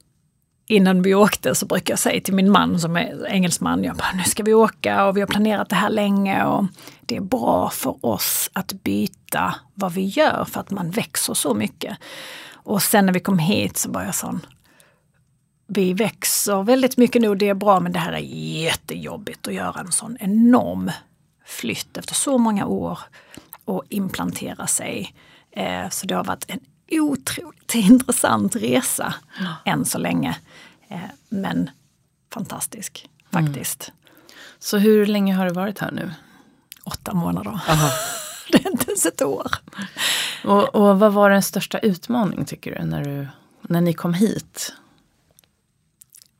innan 0.68 1.02
vi 1.02 1.16
åkte 1.16 1.56
så 1.56 1.66
brukar 1.66 1.92
jag 1.92 2.00
säga 2.00 2.22
till 2.22 2.34
min 2.34 2.52
man 2.52 2.80
som 2.80 2.96
är 2.96 3.28
engelsman, 3.28 3.84
jag 3.84 3.96
bara, 3.96 4.12
nu 4.12 4.24
ska 4.24 4.44
vi 4.44 4.54
åka 4.54 5.06
och 5.06 5.18
vi 5.18 5.22
har 5.22 5.28
planerat 5.28 5.70
det 5.70 5.76
här 5.76 5.90
länge 5.90 6.44
och 6.46 6.66
det 7.02 7.16
är 7.16 7.22
bra 7.22 7.70
för 7.70 8.06
oss 8.06 8.50
att 8.54 8.74
byta 8.74 9.56
vad 9.74 9.94
vi 9.94 10.06
gör 10.06 10.46
för 10.46 10.60
att 10.60 10.72
man 10.72 10.92
växer 10.92 11.34
så 11.34 11.54
mycket. 11.54 11.98
Och 12.54 12.82
sen 12.82 13.06
när 13.06 13.14
vi 13.14 13.20
kom 13.20 13.40
hit 13.40 13.78
så 13.78 13.92
var 13.92 14.04
jag 14.04 14.16
sån, 14.16 14.46
vi 15.68 15.94
växer 15.94 16.64
väldigt 16.64 16.98
mycket 16.98 17.22
nu, 17.22 17.36
det 17.36 17.50
är 17.50 17.54
bra 17.54 17.80
men 17.80 17.92
det 17.92 18.00
här 18.00 18.14
är 18.14 18.20
jättejobbigt 18.64 19.48
att 19.48 19.54
göra 19.54 19.80
en 19.80 19.92
sån 19.92 20.18
enorm 20.20 20.92
flytt 21.46 21.98
efter 21.98 22.16
så 22.16 22.38
många 22.38 22.66
år 22.66 23.00
och 23.66 23.84
implantera 23.90 24.68
sig. 24.68 25.16
Eh, 25.52 25.90
så 25.90 26.08
det 26.08 26.16
har 26.16 26.24
varit 26.24 26.46
en 26.48 26.60
otroligt 26.92 27.76
intressant 27.76 28.56
resa 28.56 29.14
ja. 29.40 29.72
än 29.72 29.86
så 29.86 29.98
länge. 29.98 30.38
Eh, 30.88 31.00
men 31.30 31.70
fantastisk 32.34 33.10
faktiskt. 33.32 33.90
Mm. 33.90 34.00
Så 34.60 34.78
hur 34.78 35.06
länge 35.06 35.34
har 35.34 35.46
du 35.46 35.54
varit 35.54 35.80
här 35.80 35.92
nu? 35.92 36.12
Åtta 36.84 37.14
månader. 37.14 37.60
det 38.52 38.66
är 38.66 38.72
inte 38.72 38.86
ens 38.88 39.06
ett 39.06 39.22
år. 39.22 39.52
Och, 40.44 40.76
och 40.76 41.00
vad 41.00 41.14
var 41.14 41.30
den 41.30 41.44
största 41.44 41.80
utmaningen 41.80 42.46
tycker 42.46 42.80
du 42.80 42.86
när, 42.86 43.04
du 43.04 43.28
när 43.62 43.82
ni 43.82 43.94
kom 43.94 44.14
hit? 44.14 44.74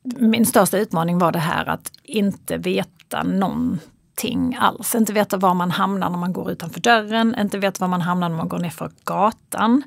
Min 0.04 0.46
största 0.46 0.78
utmaning 0.78 1.18
var 1.18 1.32
det 1.32 1.40
här 1.40 1.66
att 1.66 1.92
inte 2.04 2.58
veta 2.58 3.24
någonting 3.24 3.90
någonting 4.24 4.58
alls. 4.60 4.96
Inte 4.96 5.14
veta 5.14 5.38
var 5.38 5.54
man 5.54 5.72
hamnar 5.72 6.10
när 6.10 6.18
man 6.18 6.34
går 6.34 6.52
utanför 6.52 6.80
dörren, 6.80 7.36
inte 7.40 7.58
veta 7.58 7.78
var 7.80 7.88
man 7.88 8.02
hamnar 8.02 8.30
när 8.30 8.38
man 8.38 8.50
går 8.50 8.60
ner 8.60 8.70
för 8.70 8.92
gatan. 9.04 9.84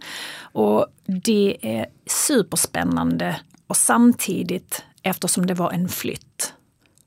Och 0.52 0.86
det 1.06 1.56
är 1.62 1.86
superspännande 2.06 3.40
och 3.66 3.76
samtidigt, 3.76 4.84
eftersom 5.02 5.46
det 5.46 5.54
var 5.54 5.72
en 5.72 5.88
flytt, 5.88 6.54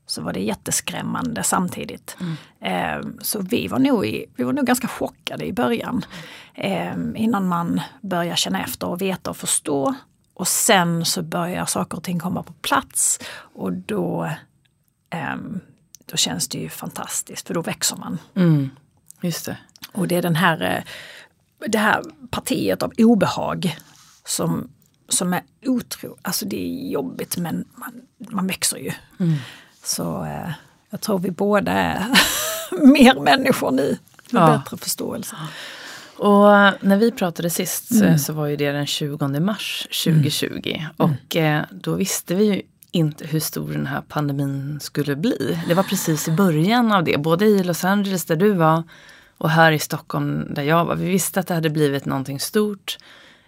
så 0.06 0.22
var 0.22 0.32
det 0.32 0.40
jätteskrämmande 0.40 1.42
samtidigt. 1.42 2.16
Mm. 2.20 2.36
Eh, 2.60 3.10
så 3.20 3.40
vi 3.40 3.68
var, 3.68 3.78
nog 3.78 4.06
i, 4.06 4.26
vi 4.36 4.44
var 4.44 4.52
nog 4.52 4.66
ganska 4.66 4.88
chockade 4.88 5.46
i 5.46 5.52
början. 5.52 6.04
Eh, 6.54 6.94
innan 7.14 7.48
man 7.48 7.80
börjar 8.02 8.36
känna 8.36 8.62
efter 8.64 8.88
och 8.88 9.00
veta 9.00 9.30
och 9.30 9.36
förstå. 9.36 9.94
Och 10.34 10.48
sen 10.48 11.04
så 11.04 11.22
börjar 11.22 11.66
saker 11.66 11.96
och 11.96 12.04
ting 12.04 12.18
komma 12.18 12.42
på 12.42 12.52
plats 12.52 13.20
och 13.54 13.72
då 13.72 14.30
um, 15.34 15.60
då 16.12 16.16
känns 16.16 16.48
det 16.48 16.58
ju 16.58 16.68
fantastiskt 16.68 17.46
för 17.46 17.54
då 17.54 17.62
växer 17.62 17.96
man. 17.96 18.18
Mm, 18.34 18.70
just 19.20 19.46
det. 19.46 19.56
Och 19.92 20.08
det 20.08 20.16
är 20.16 20.22
den 20.22 20.36
här, 20.36 20.62
eh, 20.62 20.84
det 21.68 21.78
här 21.78 22.02
partiet 22.30 22.82
av 22.82 22.92
obehag 22.98 23.76
som, 24.24 24.70
som 25.08 25.32
är 25.32 25.42
otro, 25.66 26.16
alltså 26.22 26.44
det 26.46 26.56
är 26.56 26.90
jobbigt 26.90 27.36
men 27.36 27.64
man, 27.74 27.92
man 28.18 28.46
växer 28.46 28.76
ju. 28.76 28.92
Mm. 29.20 29.38
Så 29.84 30.24
eh, 30.24 30.52
jag 30.90 31.00
tror 31.00 31.18
vi 31.18 31.30
båda 31.30 31.72
är 31.72 32.06
mer 32.86 33.20
människor 33.20 33.70
nu 33.70 33.98
med 34.30 34.42
ja. 34.42 34.58
bättre 34.58 34.76
förståelse. 34.76 35.36
Och 36.16 36.46
när 36.80 36.96
vi 36.96 37.10
pratade 37.10 37.50
sist 37.50 37.90
mm. 37.90 38.18
så 38.18 38.32
var 38.32 38.46
ju 38.46 38.56
det 38.56 38.72
den 38.72 38.86
20 38.86 39.40
mars 39.40 39.86
2020 40.04 40.62
mm. 40.64 40.90
och 40.96 41.36
eh, 41.36 41.64
då 41.70 41.94
visste 41.94 42.34
vi 42.34 42.44
ju 42.44 42.62
inte 42.92 43.26
hur 43.26 43.40
stor 43.40 43.72
den 43.72 43.86
här 43.86 44.02
pandemin 44.08 44.80
skulle 44.80 45.16
bli. 45.16 45.58
Det 45.68 45.74
var 45.74 45.82
precis 45.82 46.28
i 46.28 46.32
början 46.32 46.92
av 46.92 47.04
det, 47.04 47.18
både 47.18 47.44
i 47.44 47.62
Los 47.62 47.84
Angeles 47.84 48.24
där 48.24 48.36
du 48.36 48.52
var 48.52 48.82
och 49.38 49.50
här 49.50 49.72
i 49.72 49.78
Stockholm 49.78 50.54
där 50.54 50.62
jag 50.62 50.84
var. 50.84 50.94
Vi 50.96 51.10
visste 51.10 51.40
att 51.40 51.46
det 51.46 51.54
hade 51.54 51.70
blivit 51.70 52.04
någonting 52.04 52.40
stort. 52.40 52.98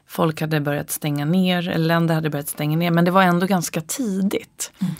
Folk 0.07 0.41
hade 0.41 0.61
börjat 0.61 0.91
stänga 0.91 1.25
ner, 1.25 1.69
eller 1.69 1.87
länder 1.87 2.15
hade 2.15 2.31
börjat 2.31 2.49
stänga 2.49 2.77
ner, 2.77 2.91
men 2.91 3.05
det 3.05 3.11
var 3.11 3.23
ändå 3.23 3.47
ganska 3.47 3.81
tidigt. 3.81 4.73
Mm. 4.79 4.95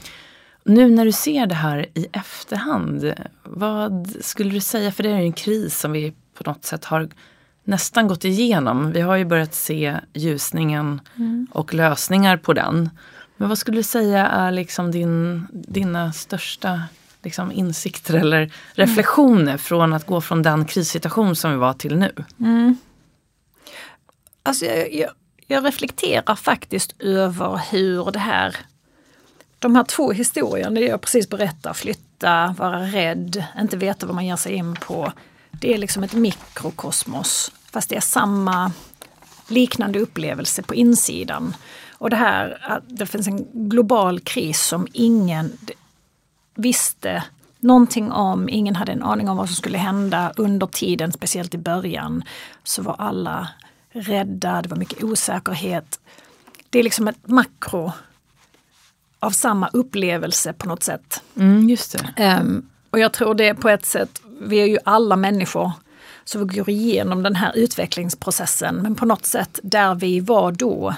Nu 0.65 0.91
när 0.91 1.05
du 1.05 1.13
ser 1.13 1.47
det 1.47 1.55
här 1.55 1.87
i 1.95 2.07
efterhand, 2.13 3.15
vad 3.43 4.17
skulle 4.21 4.51
du 4.51 4.61
säga, 4.61 4.93
för 4.93 5.03
det 5.03 5.11
är 5.11 5.19
ju 5.19 5.25
en 5.25 5.33
kris 5.33 5.79
som 5.79 5.93
vi 5.93 6.15
på 6.39 6.51
något 6.51 6.65
sätt 6.65 6.85
har 6.85 7.09
nästan 7.65 8.09
gått 8.09 8.25
igenom. 8.25 8.93
Vi 8.93 9.01
har 9.01 9.17
ju 9.17 9.25
börjat 9.25 9.55
se 9.55 9.97
ljusningen 10.13 11.01
mm. 11.17 11.47
och 11.51 11.75
lösningar 11.75 12.37
på 12.37 12.53
den. 12.53 12.91
Men 13.37 13.49
vad 13.49 13.59
skulle 13.59 13.79
du 13.79 13.83
säga 13.83 14.27
är 14.27 14.53
liksom 14.53 14.91
din, 14.91 15.47
dina 15.53 16.13
största 16.13 16.83
liksom 17.23 17.53
insikter 17.53 18.15
eller 18.15 18.53
reflektioner 18.73 19.43
mm. 19.43 19.59
från 19.59 19.93
att 19.93 20.07
gå 20.07 20.21
från 20.21 20.43
den 20.43 20.65
krissituation 20.65 21.37
som 21.37 21.51
vi 21.51 21.57
var 21.57 21.73
till 21.73 21.97
nu? 21.97 22.13
Mm. 22.41 22.77
Alltså 24.43 24.65
jag, 24.65 24.95
jag, 24.95 25.11
jag, 25.47 25.65
reflekterar 25.65 26.35
faktiskt 26.35 26.95
över 26.99 27.61
hur 27.71 28.11
det 28.11 28.19
här, 28.19 28.57
de 29.59 29.77
här 29.77 29.85
två 29.85 30.13
historierna, 30.13 30.81
det 30.81 30.87
jag 30.87 31.01
precis 31.01 31.29
berättar, 31.29 31.73
flytta, 31.73 32.55
vara 32.59 32.81
rädd, 32.81 33.45
inte 33.61 33.77
veta 33.77 34.07
vad 34.07 34.15
man 34.15 34.27
ger 34.27 34.37
sig 34.37 34.53
in 34.53 34.75
på. 34.75 35.13
Det 35.51 35.75
är 35.75 35.79
liksom 35.79 36.05
ett 36.05 36.13
mikrokosmos, 36.13 37.53
fast 37.71 37.89
det 37.89 37.97
är 37.97 38.01
samma 38.01 38.73
liknande 39.49 39.99
upplevelse 39.99 40.63
på 40.63 40.75
insidan. 40.75 41.57
Och 42.05 42.11
det 42.11 42.17
här 42.17 42.59
att 42.63 42.83
det 42.87 43.07
finns 43.07 43.27
en 43.27 43.69
global 43.69 44.21
kris 44.21 44.61
som 44.61 44.87
ingen 44.93 45.59
visste 46.55 47.25
någonting 47.61 48.13
om, 48.13 48.49
ingen 48.49 48.77
hade 48.77 48.93
en 48.93 49.03
aning 49.03 49.29
om 49.29 49.37
vad 49.37 49.49
som 49.49 49.57
skulle 49.57 49.79
hända 49.79 50.33
under 50.37 50.67
tiden, 50.67 51.13
speciellt 51.13 51.55
i 51.55 51.59
början. 51.59 52.25
Så 52.65 52.83
var 52.83 52.97
alla 52.99 53.49
rädda, 53.91 54.63
det 54.63 54.69
var 54.69 54.77
mycket 54.77 55.05
osäkerhet. 55.05 56.01
Det 56.71 56.79
är 56.79 56.83
liksom 56.83 57.09
ett 57.09 57.29
makro 57.29 57.93
av 59.21 59.31
samma 59.31 59.69
upplevelse 59.69 60.53
på 60.53 60.69
något 60.69 60.83
sätt. 60.83 61.23
Mm, 61.37 61.69
just. 61.69 61.97
Um, 62.41 62.69
och 62.91 62.99
jag 62.99 63.13
tror 63.13 63.35
det 63.35 63.55
på 63.55 63.69
ett 63.69 63.87
sätt, 63.87 64.23
vi 64.41 64.57
är 64.59 64.67
ju 64.67 64.79
alla 64.85 65.17
människor 65.17 65.73
vi 66.35 66.45
går 66.45 66.71
igenom 66.71 67.23
den 67.23 67.37
här 67.37 67.57
utvecklingsprocessen 67.57 68.77
men 68.77 68.95
på 68.95 69.07
något 69.07 69.27
sätt 69.27 69.61
där 69.63 69.95
vi 69.95 70.21
var 70.21 70.53
då 70.53 70.95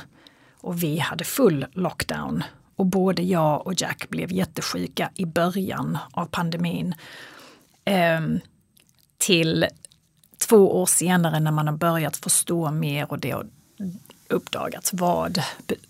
och 0.67 0.83
vi 0.83 0.99
hade 0.99 1.25
full 1.25 1.67
lockdown. 1.73 2.45
Och 2.77 2.87
både 2.87 3.23
jag 3.23 3.67
och 3.67 3.75
Jack 3.77 4.09
blev 4.09 4.33
jättesjuka 4.33 5.11
i 5.15 5.27
början 5.27 5.99
av 6.11 6.27
pandemin. 6.27 6.95
Eh, 7.85 8.21
till 9.19 9.67
två 10.49 10.81
år 10.83 10.87
senare 10.87 11.41
när 11.41 11.51
man 11.51 11.67
har 11.67 11.77
börjat 11.77 12.17
förstå 12.17 12.71
mer 12.71 13.11
och 13.11 13.19
det 13.19 13.31
har 13.31 13.47
uppdagats 14.29 14.93
vad 14.93 15.43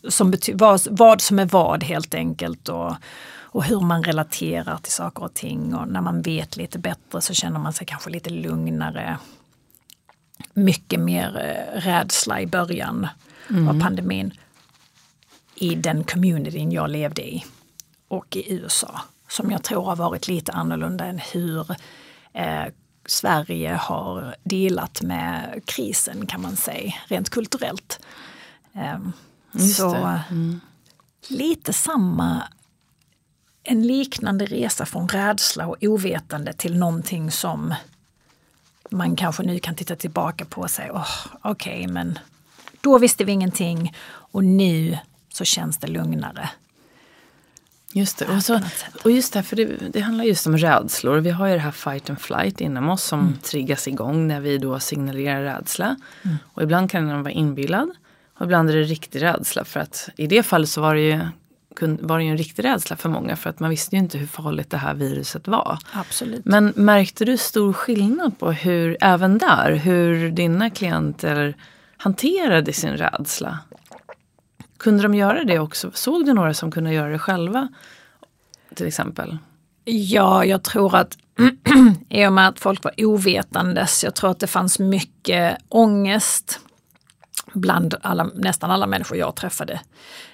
som, 0.09 0.35
vad, 0.54 0.80
vad 0.90 1.21
som 1.21 1.38
är 1.38 1.47
vad 1.47 1.85
helt 1.85 2.14
enkelt. 2.14 2.68
Och, 2.68 2.95
och 3.38 3.64
hur 3.64 3.80
man 3.80 4.02
relaterar 4.02 4.78
till 4.78 4.92
saker 4.92 5.23
och 5.23 5.35
ting. 5.35 5.75
Och 5.75 5.88
när 5.88 6.00
man 6.00 6.23
vet 6.23 6.56
lite 6.56 6.78
bättre 6.78 7.21
så 7.21 7.35
känner 7.35 7.59
man 7.59 7.73
sig 7.73 7.87
kanske 7.87 8.11
lite 8.11 8.30
lugnare. 8.30 9.18
Mycket 10.54 11.00
mer 11.00 11.37
eh, 11.37 11.80
rädsla 11.80 12.40
i 12.40 12.47
början 12.47 13.09
mm. 13.50 13.68
av 13.68 13.80
pandemin 13.80 14.33
i 15.57 15.75
den 15.75 16.05
communityn 16.05 16.73
jag 16.73 16.91
levde 16.91 17.23
i 17.23 17.45
och 18.09 18.37
i 18.37 18.53
USA. 18.55 19.01
Som 19.29 19.51
jag 19.51 19.63
tror 19.63 19.85
har 19.85 19.97
varit 19.97 20.29
lite 20.29 20.53
annorlunda 20.53 21.05
än 21.05 21.19
hur 21.19 21.71
eh, 22.33 22.65
Sverige 23.07 23.75
har 23.75 24.37
delat 24.45 25.03
med 25.03 25.63
krisen 25.65 26.27
kan 26.27 26.43
man 26.43 26.57
säga, 26.57 26.95
rent 27.07 27.31
kulturellt. 27.31 28.01
Eh, 28.73 28.99
så 29.59 29.95
mm. 30.31 30.61
lite 31.29 31.73
samma, 31.73 32.43
en 33.63 33.83
liknande 33.83 34.47
resa 34.47 34.87
från 34.87 35.09
rädsla 35.09 35.67
och 35.67 35.77
ovetande 35.81 36.53
till 36.53 36.79
någonting 36.79 37.31
som 37.31 37.75
man 38.91 39.17
kanske 39.17 39.43
nu 39.43 39.59
kan 39.59 39.75
titta 39.75 39.97
tillbaka 39.97 40.45
på 40.45 40.61
och 40.61 40.71
säga, 40.71 40.93
oh, 40.93 41.27
okej 41.43 41.81
okay, 41.81 41.93
men 41.93 42.19
då 42.81 42.99
visste 42.99 43.25
vi 43.25 43.33
ingenting 43.33 43.95
och 44.09 44.45
nu 44.45 44.99
så 45.37 45.45
känns 45.45 45.78
det 45.78 45.87
lugnare. 45.87 46.50
Just 47.93 48.19
det, 48.19 48.26
och, 48.26 48.43
så, 48.43 48.61
och 49.05 49.11
just 49.11 49.33
det, 49.33 49.43
för 49.43 49.57
det, 49.57 49.64
det, 49.93 50.00
handlar 50.00 50.25
just 50.25 50.47
om 50.47 50.59
rädslor. 50.59 51.16
Vi 51.16 51.31
har 51.31 51.47
ju 51.47 51.55
det 51.55 51.61
här 51.61 51.71
fight 51.71 52.11
and 52.11 52.21
flight 52.21 52.61
inom 52.61 52.88
oss 52.88 53.02
som 53.02 53.21
mm. 53.21 53.38
triggas 53.43 53.88
igång 53.88 54.26
när 54.26 54.40
vi 54.40 54.59
då 54.59 54.81
signalerar 54.81 55.43
rädsla. 55.43 55.97
Mm. 56.23 56.37
Och 56.45 56.62
ibland 56.62 56.90
kan 56.90 57.09
den 57.09 57.23
vara 57.23 57.33
inbillad 57.33 57.90
och 58.38 58.45
ibland 58.45 58.71
är 58.71 58.75
det 58.75 58.83
riktig 58.83 59.23
rädsla. 59.23 59.64
För 59.64 59.81
att 59.81 60.09
i 60.16 60.26
det 60.26 60.43
fallet 60.43 60.69
så 60.69 60.81
var 60.81 60.95
det 60.95 61.00
ju 61.00 61.21
var 61.81 62.19
det 62.19 62.25
ju 62.25 62.31
en 62.31 62.38
riktig 62.38 62.64
rädsla 62.64 62.97
för 62.97 63.09
många 63.09 63.37
för 63.37 63.50
att 63.50 63.61
man 63.61 63.71
visste 63.71 63.97
ju 63.97 64.02
inte 64.02 64.19
hur 64.19 64.26
farligt 64.26 64.71
det 64.71 64.76
här 64.76 64.95
viruset 64.95 65.49
var. 65.49 65.78
Absolut. 65.93 66.45
Men 66.45 66.73
märkte 66.76 67.25
du 67.25 67.37
stor 67.37 67.73
skillnad 67.73 68.38
på 68.38 68.52
hur, 68.52 68.97
även 69.00 69.38
där, 69.38 69.73
hur 69.73 70.31
dina 70.31 70.71
klienter 70.71 71.57
hanterade 71.97 72.73
sin 72.73 72.97
rädsla? 72.97 73.59
Kunde 74.87 75.02
de 75.02 75.14
göra 75.14 75.45
det 75.45 75.59
också? 75.59 75.90
Såg 75.95 76.26
du 76.26 76.33
några 76.33 76.55
som 76.55 76.71
kunde 76.71 76.93
göra 76.93 77.09
det 77.09 77.19
själva? 77.19 77.69
Till 78.75 78.87
exempel? 78.87 79.38
Ja, 79.85 80.45
jag 80.45 80.62
tror 80.62 80.95
att 80.95 81.19
i 82.09 82.26
och 82.26 82.33
med 82.33 82.49
att 82.49 82.61
folk 82.61 82.85
var 82.85 82.93
ovetandes, 83.05 84.05
jag 84.05 84.14
tror 84.14 84.31
att 84.31 84.40
det 84.40 84.47
fanns 84.47 84.78
mycket 84.78 85.59
ångest 85.69 86.61
bland 87.52 87.95
alla, 88.02 88.31
nästan 88.35 88.71
alla 88.71 88.87
människor 88.87 89.19
jag 89.19 89.37
träffade 89.37 89.81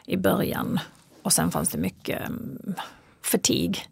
i 0.06 0.16
början. 0.16 0.80
Och 1.22 1.32
sen 1.32 1.50
fanns 1.50 1.68
det 1.68 1.78
mycket 1.78 2.26
mm, 2.26 2.74
förtig. 3.22 3.86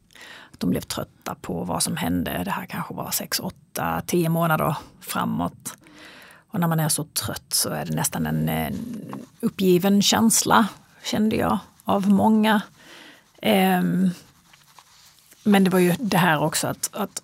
De 0.58 0.70
blev 0.70 0.80
trötta 0.80 1.34
på 1.34 1.64
vad 1.64 1.82
som 1.82 1.96
hände. 1.96 2.42
Det 2.44 2.50
här 2.50 2.66
kanske 2.66 2.94
var 2.94 3.10
6, 3.10 3.40
8, 3.40 4.02
10 4.06 4.28
månader 4.28 4.76
framåt. 5.00 5.76
Och 6.50 6.60
när 6.60 6.68
man 6.68 6.80
är 6.80 6.88
så 6.88 7.04
trött 7.04 7.52
så 7.52 7.68
är 7.68 7.84
det 7.84 7.94
nästan 7.94 8.26
en, 8.26 8.48
en 8.48 8.74
uppgiven 9.40 10.02
känsla, 10.02 10.66
kände 11.02 11.36
jag, 11.36 11.58
av 11.84 12.08
många. 12.08 12.62
Um, 13.42 14.10
men 15.44 15.64
det 15.64 15.70
var 15.70 15.78
ju 15.78 15.94
det 15.98 16.16
här 16.16 16.42
också 16.42 16.66
att, 16.66 16.90
att 16.92 17.22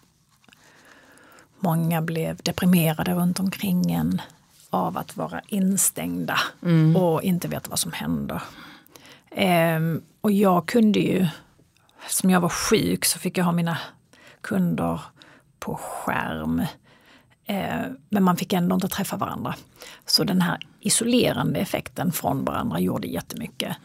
många 1.58 2.02
blev 2.02 2.36
deprimerade 2.36 3.14
runt 3.14 3.40
omkring 3.40 3.92
en 3.92 4.22
av 4.70 4.98
att 4.98 5.16
vara 5.16 5.40
instängda 5.48 6.38
mm. 6.62 6.96
och 6.96 7.22
inte 7.22 7.48
veta 7.48 7.70
vad 7.70 7.78
som 7.78 7.92
händer. 7.92 8.42
Um, 9.76 10.02
och 10.20 10.32
jag 10.32 10.66
kunde 10.68 10.98
ju, 10.98 11.26
som 12.08 12.30
jag 12.30 12.40
var 12.40 12.48
sjuk 12.48 13.04
så 13.04 13.18
fick 13.18 13.38
jag 13.38 13.44
ha 13.44 13.52
mina 13.52 13.78
kunder 14.40 15.00
på 15.58 15.74
skärm. 15.74 16.62
Eh, 17.46 17.86
men 18.08 18.22
man 18.22 18.36
fick 18.36 18.52
ändå 18.52 18.74
inte 18.74 18.88
träffa 18.88 19.16
varandra. 19.16 19.54
Så 20.06 20.24
den 20.24 20.42
här 20.42 20.58
isolerande 20.80 21.60
effekten 21.60 22.12
från 22.12 22.44
varandra 22.44 22.80
gjorde 22.80 23.06
jättemycket. 23.06 23.76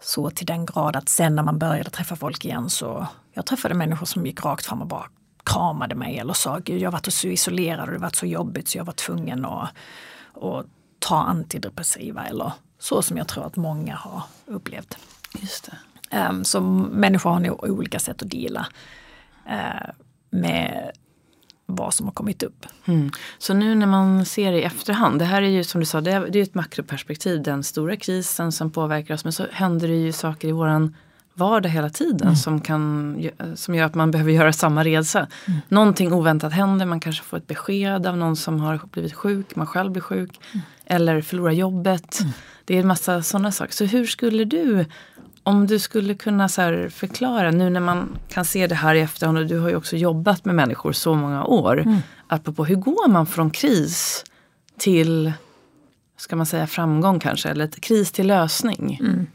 Så 0.00 0.30
till 0.30 0.46
den 0.46 0.66
grad 0.66 0.96
att 0.96 1.08
sen 1.08 1.36
när 1.36 1.42
man 1.42 1.58
började 1.58 1.90
träffa 1.90 2.16
folk 2.16 2.44
igen 2.44 2.70
så 2.70 3.06
jag 3.32 3.46
träffade 3.46 3.74
människor 3.74 4.06
som 4.06 4.26
gick 4.26 4.44
rakt 4.44 4.66
fram 4.66 4.80
och 4.80 4.86
bara 4.86 5.06
kramade 5.44 5.94
mig 5.94 6.18
eller 6.18 6.32
sa 6.32 6.58
Gud 6.58 6.82
jag 6.82 6.86
har 6.86 6.92
varit 6.92 7.12
så 7.12 7.28
isolerad 7.28 7.80
och 7.80 7.86
det 7.86 7.92
har 7.92 8.00
varit 8.00 8.16
så 8.16 8.26
jobbigt 8.26 8.68
så 8.68 8.78
jag 8.78 8.84
var 8.84 8.92
tvungen 8.92 9.44
att, 9.44 9.70
att 10.34 10.66
ta 10.98 11.16
antidepressiva 11.16 12.26
eller 12.26 12.52
så 12.78 13.02
som 13.02 13.16
jag 13.16 13.28
tror 13.28 13.46
att 13.46 13.56
många 13.56 13.96
har 13.96 14.22
upplevt. 14.46 14.98
Just 15.40 15.70
det. 16.10 16.28
Um, 16.28 16.44
så 16.44 16.60
människor 16.60 17.30
har 17.30 17.40
nog 17.40 17.64
olika 17.64 17.98
sätt 17.98 18.22
att 18.22 18.30
dela 18.30 18.66
uh, 19.46 19.90
med 20.30 20.92
vad 21.66 21.94
som 21.94 22.06
har 22.06 22.12
kommit 22.12 22.42
upp. 22.42 22.66
Mm. 22.84 23.10
Så 23.38 23.54
nu 23.54 23.74
när 23.74 23.86
man 23.86 24.24
ser 24.24 24.52
i 24.52 24.62
efterhand, 24.62 25.18
det 25.18 25.24
här 25.24 25.42
är 25.42 25.48
ju 25.48 25.64
som 25.64 25.80
du 25.80 25.86
sa, 25.86 26.00
det 26.00 26.12
är, 26.12 26.28
det 26.28 26.38
är 26.38 26.42
ett 26.42 26.54
makroperspektiv, 26.54 27.42
den 27.42 27.62
stora 27.62 27.96
krisen 27.96 28.52
som 28.52 28.70
påverkar 28.70 29.14
oss. 29.14 29.24
Men 29.24 29.32
så 29.32 29.46
händer 29.52 29.88
det 29.88 29.94
ju 29.94 30.12
saker 30.12 30.48
i 30.48 30.52
våran 30.52 30.94
vardag 31.34 31.68
hela 31.68 31.90
tiden 31.90 32.22
mm. 32.22 32.36
som, 32.36 32.60
kan, 32.60 33.16
som 33.54 33.74
gör 33.74 33.84
att 33.84 33.94
man 33.94 34.10
behöver 34.10 34.32
göra 34.32 34.52
samma 34.52 34.84
resa. 34.84 35.26
Mm. 35.46 35.60
Någonting 35.68 36.12
oväntat 36.12 36.52
händer, 36.52 36.86
man 36.86 37.00
kanske 37.00 37.24
får 37.24 37.36
ett 37.36 37.46
besked 37.46 38.06
av 38.06 38.16
någon 38.16 38.36
som 38.36 38.60
har 38.60 38.80
blivit 38.90 39.14
sjuk, 39.14 39.56
man 39.56 39.66
själv 39.66 39.92
blir 39.92 40.02
sjuk. 40.02 40.40
Mm. 40.52 40.66
Eller 40.86 41.22
förlorar 41.22 41.52
jobbet. 41.52 42.20
Mm. 42.20 42.32
Det 42.64 42.76
är 42.76 42.80
en 42.80 42.86
massa 42.86 43.22
sådana 43.22 43.52
saker. 43.52 43.72
Så 43.72 43.84
hur 43.84 44.06
skulle 44.06 44.44
du 44.44 44.84
om 45.44 45.66
du 45.66 45.78
skulle 45.78 46.14
kunna 46.14 46.48
så 46.48 46.88
förklara 46.90 47.50
nu 47.50 47.70
när 47.70 47.80
man 47.80 48.18
kan 48.28 48.44
se 48.44 48.66
det 48.66 48.74
här 48.74 48.94
i 48.94 49.00
efterhand 49.00 49.38
och 49.38 49.46
du 49.46 49.58
har 49.58 49.68
ju 49.68 49.76
också 49.76 49.96
jobbat 49.96 50.44
med 50.44 50.54
människor 50.54 50.92
så 50.92 51.14
många 51.14 51.44
år. 51.44 51.80
Mm. 51.80 51.98
Apropå 52.26 52.64
hur 52.64 52.76
går 52.76 53.08
man 53.08 53.26
från 53.26 53.50
kris 53.50 54.24
till, 54.78 55.32
ska 56.16 56.36
man 56.36 56.46
säga 56.46 56.66
framgång 56.66 57.20
kanske, 57.20 57.48
eller 57.48 57.64
ett 57.64 57.80
kris 57.80 58.12
till 58.12 58.26
lösning? 58.26 58.98
Mm. 59.00 59.26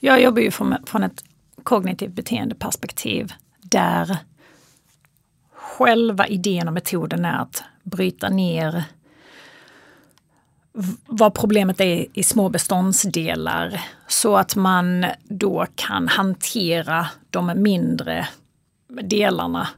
Jag 0.00 0.22
jobbar 0.22 0.42
ju 0.42 0.50
från, 0.50 0.74
från 0.86 1.02
ett 1.02 1.24
kognitivt 1.62 2.12
beteendeperspektiv 2.12 3.32
där 3.60 4.18
själva 5.52 6.26
idén 6.26 6.68
och 6.68 6.74
metoden 6.74 7.24
är 7.24 7.38
att 7.38 7.62
bryta 7.82 8.28
ner 8.28 8.84
vad 11.06 11.34
problemet 11.34 11.80
är 11.80 12.06
i 12.12 12.22
små 12.22 12.48
beståndsdelar 12.48 13.80
så 14.08 14.36
att 14.36 14.56
man 14.56 15.06
då 15.24 15.66
kan 15.74 16.08
hantera 16.08 17.06
de 17.30 17.52
mindre 17.56 18.28
delarna 19.02 19.68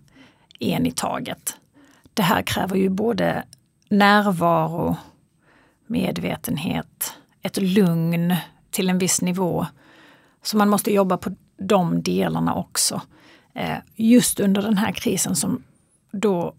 en 0.61 0.87
i 0.87 0.91
taget. 0.91 1.57
Det 2.15 2.23
här 2.23 2.43
kräver 2.43 2.77
ju 2.77 2.89
både 2.89 3.45
närvaro, 3.89 4.97
medvetenhet, 5.87 7.15
ett 7.43 7.57
lugn 7.57 8.37
till 8.71 8.91
en 8.91 8.99
viss 8.99 9.23
nivå. 9.23 9.67
Så 10.43 10.57
man 10.57 10.69
måste 10.69 10.93
jobba 10.93 11.17
på 11.17 11.31
de 11.59 12.03
delarna 12.03 12.55
också. 12.55 13.01
Eh, 13.55 13.79
just 13.95 14.41
under 14.41 14.63
den 14.63 14.79
här 14.79 14.93
krisen 14.93 15.37
som 15.37 15.63
då 16.11 16.55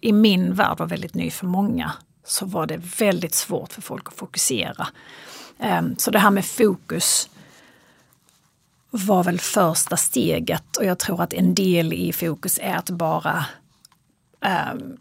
i 0.00 0.12
min 0.12 0.54
värld 0.54 0.78
var 0.78 0.86
väldigt 0.86 1.14
ny 1.14 1.30
för 1.30 1.46
många 1.46 1.92
så 2.24 2.46
var 2.46 2.66
det 2.66 2.76
väldigt 2.76 3.34
svårt 3.34 3.72
för 3.72 3.82
folk 3.82 4.08
att 4.08 4.14
fokusera. 4.14 4.88
Ehm, 5.58 5.96
så 5.98 6.10
det 6.10 6.18
här 6.18 6.30
med 6.30 6.44
fokus 6.44 7.28
var 8.90 9.24
väl 9.24 9.40
första 9.40 9.96
steget 9.96 10.76
och 10.76 10.84
jag 10.84 10.98
tror 10.98 11.22
att 11.22 11.32
en 11.32 11.54
del 11.54 11.92
i 11.92 12.12
fokus 12.12 12.58
är 12.62 12.74
att 12.74 12.90
bara 12.90 13.46
um, 14.72 14.96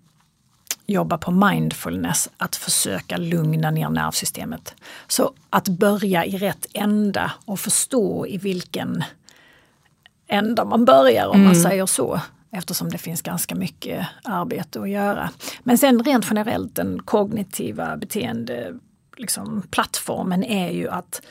jobba 0.86 1.18
på 1.18 1.32
mindfulness, 1.32 2.30
att 2.38 2.56
försöka 2.56 3.18
lugna 3.18 3.72
ner 3.72 3.90
nervsystemet. 3.90 4.76
Så 5.08 5.34
att 5.50 5.68
börja 5.68 6.26
i 6.26 6.38
rätt 6.38 6.66
ända 6.74 7.32
och 7.46 7.60
förstå 7.60 8.28
i 8.28 8.38
vilken 8.38 9.04
ända 10.28 10.66
man 10.66 10.86
börjar 10.86 11.28
om 11.28 11.36
mm. 11.36 11.46
man 11.46 11.56
säger 11.56 11.86
så 11.86 12.22
eftersom 12.52 12.90
det 12.90 12.98
finns 12.98 13.22
ganska 13.22 13.56
mycket 13.56 14.08
arbete 14.24 14.82
att 14.82 14.90
göra. 14.90 15.30
Men 15.64 15.78
sen 15.78 16.04
rent 16.04 16.26
generellt 16.30 16.76
den 16.76 17.02
kognitiva 17.02 17.98
beteende 17.98 18.74
liksom, 19.18 19.64
plattformen 19.70 20.44
är 20.44 20.72
ju 20.72 20.90
att 20.90 21.22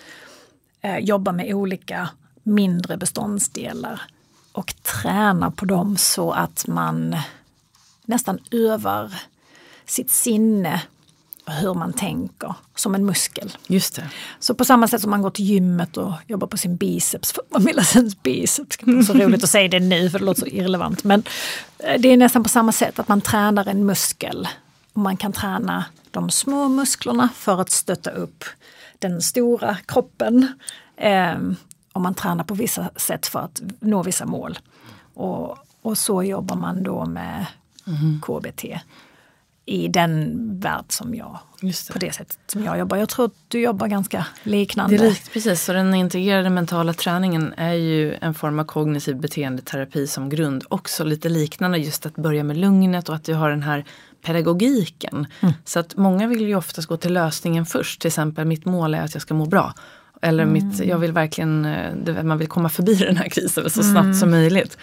eh, 0.80 0.98
jobba 0.98 1.32
med 1.32 1.54
olika 1.54 2.08
mindre 2.42 2.96
beståndsdelar 2.96 4.02
och 4.52 4.74
träna 4.82 5.50
på 5.50 5.64
dem 5.64 5.96
så 5.96 6.32
att 6.32 6.66
man 6.66 7.16
nästan 8.04 8.38
övar 8.50 9.14
sitt 9.86 10.10
sinne 10.10 10.82
hur 11.50 11.74
man 11.74 11.92
tänker 11.92 12.54
som 12.74 12.94
en 12.94 13.06
muskel. 13.06 13.56
Just 13.66 13.96
det. 13.96 14.10
Så 14.38 14.54
på 14.54 14.64
samma 14.64 14.88
sätt 14.88 15.00
som 15.00 15.10
man 15.10 15.22
går 15.22 15.30
till 15.30 15.44
gymmet 15.44 15.96
och 15.96 16.12
jobbar 16.26 16.46
på 16.46 16.56
sin 16.56 16.76
biceps, 16.76 17.34
man 17.48 17.64
vill 17.64 17.84
sin 17.84 18.12
biceps. 18.22 18.78
Det 18.82 18.98
är 18.98 19.02
så 19.02 19.14
roligt 19.14 19.44
att 19.44 19.50
säga 19.50 19.68
det 19.68 19.80
nu 19.80 20.10
för 20.10 20.18
det 20.18 20.24
låter 20.24 20.40
så 20.40 20.46
irrelevant. 20.46 21.04
Men 21.04 21.22
eh, 21.78 22.00
det 22.00 22.08
är 22.08 22.16
nästan 22.16 22.42
på 22.42 22.48
samma 22.48 22.72
sätt 22.72 22.98
att 22.98 23.08
man 23.08 23.20
tränar 23.20 23.68
en 23.68 23.86
muskel. 23.86 24.48
Och 24.92 25.00
man 25.00 25.16
kan 25.16 25.32
träna 25.32 25.84
de 26.10 26.30
små 26.30 26.68
musklerna 26.68 27.28
för 27.34 27.60
att 27.60 27.70
stötta 27.70 28.10
upp 28.10 28.44
den 28.98 29.22
stora 29.22 29.76
kroppen. 29.86 30.46
Eh, 30.96 31.38
och 31.92 32.00
man 32.00 32.14
tränar 32.14 32.44
på 32.44 32.54
vissa 32.54 32.90
sätt 32.96 33.26
för 33.26 33.38
att 33.38 33.62
nå 33.80 34.02
vissa 34.02 34.26
mål. 34.26 34.58
Och, 35.14 35.58
och 35.82 35.98
så 35.98 36.22
jobbar 36.22 36.56
man 36.56 36.82
då 36.82 37.06
med 37.06 37.46
mm. 37.86 38.20
KBT 38.20 38.64
i 39.70 39.88
den 39.88 40.36
värld 40.60 40.84
som 40.88 41.14
jag, 41.14 41.38
det. 41.60 41.92
på 41.92 41.98
det 41.98 42.12
sättet 42.12 42.38
som 42.46 42.64
jag 42.64 42.78
jobbar. 42.78 42.96
Jag 42.96 43.08
tror 43.08 43.26
att 43.26 43.34
du 43.48 43.60
jobbar 43.60 43.88
ganska 43.88 44.26
liknande. 44.42 44.96
Det 44.96 45.08
likt, 45.08 45.32
precis, 45.32 45.62
så 45.62 45.72
den 45.72 45.94
integrerade 45.94 46.50
mentala 46.50 46.92
träningen 46.92 47.54
är 47.56 47.72
ju 47.72 48.14
en 48.20 48.34
form 48.34 48.58
av 48.58 48.64
kognitiv 48.64 49.16
beteendeterapi 49.16 50.06
som 50.06 50.28
grund. 50.28 50.64
Också 50.68 51.04
lite 51.04 51.28
liknande 51.28 51.78
just 51.78 52.06
att 52.06 52.14
börja 52.14 52.44
med 52.44 52.56
lugnet 52.56 53.08
och 53.08 53.14
att 53.14 53.24
du 53.24 53.34
har 53.34 53.50
den 53.50 53.62
här 53.62 53.84
pedagogiken. 54.22 55.26
Mm. 55.40 55.54
Så 55.64 55.80
att 55.80 55.96
många 55.96 56.26
vill 56.26 56.40
ju 56.40 56.54
oftast 56.54 56.88
gå 56.88 56.96
till 56.96 57.12
lösningen 57.12 57.66
först. 57.66 58.00
Till 58.00 58.08
exempel 58.08 58.44
mitt 58.44 58.64
mål 58.64 58.94
är 58.94 59.02
att 59.02 59.14
jag 59.14 59.22
ska 59.22 59.34
må 59.34 59.46
bra. 59.46 59.74
Eller 60.22 60.42
mm. 60.42 60.52
mitt, 60.52 60.84
jag 60.84 60.98
vill 60.98 61.12
verkligen, 61.12 61.64
eh, 61.64 62.22
man 62.22 62.38
vill 62.38 62.48
komma 62.48 62.68
förbi 62.68 62.94
den 62.94 63.16
här 63.16 63.28
krisen 63.28 63.70
så 63.70 63.82
snabbt 63.82 64.04
mm. 64.04 64.14
som 64.14 64.30
möjligt. 64.30 64.78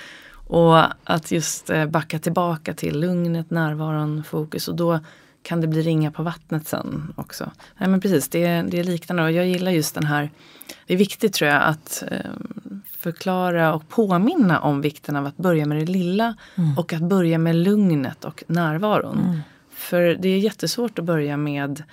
Och 0.47 0.83
att 1.03 1.31
just 1.31 1.69
eh, 1.69 1.85
backa 1.85 2.19
tillbaka 2.19 2.73
till 2.73 2.99
lugnet, 2.99 3.49
närvaron, 3.51 4.23
fokus. 4.23 4.67
Och 4.67 4.75
då 4.75 4.99
kan 5.43 5.61
det 5.61 5.67
bli 5.67 5.81
ringa 5.81 6.11
på 6.11 6.23
vattnet 6.23 6.67
sen 6.67 7.13
också? 7.17 7.51
Nej 7.77 7.89
men 7.89 8.01
precis, 8.01 8.29
det, 8.29 8.43
är- 8.43 8.63
det 8.63 8.79
är 8.79 8.83
liknande 8.83 9.23
och 9.23 9.31
jag 9.31 9.47
gillar 9.47 9.71
just 9.71 9.95
den 9.95 10.05
här 10.05 10.29
Det 10.87 10.93
är 10.93 10.97
viktigt 10.97 11.33
tror 11.33 11.49
jag 11.51 11.63
att 11.63 12.03
eh, 12.11 12.17
förklara 12.97 13.73
och 13.73 13.89
påminna 13.89 14.59
om 14.59 14.81
vikten 14.81 15.15
av 15.15 15.25
att 15.25 15.37
börja 15.37 15.65
med 15.65 15.77
det 15.77 15.85
lilla. 15.85 16.35
Och 16.77 16.93
att 16.93 17.01
börja 17.01 17.37
med 17.37 17.55
lugnet 17.55 18.25
och 18.25 18.43
närvaron. 18.47 19.41
För 19.71 20.01
det 20.01 20.29
är 20.29 20.37
jättesvårt 20.39 20.99
att 20.99 21.05
börja 21.05 21.37
med 21.37 21.83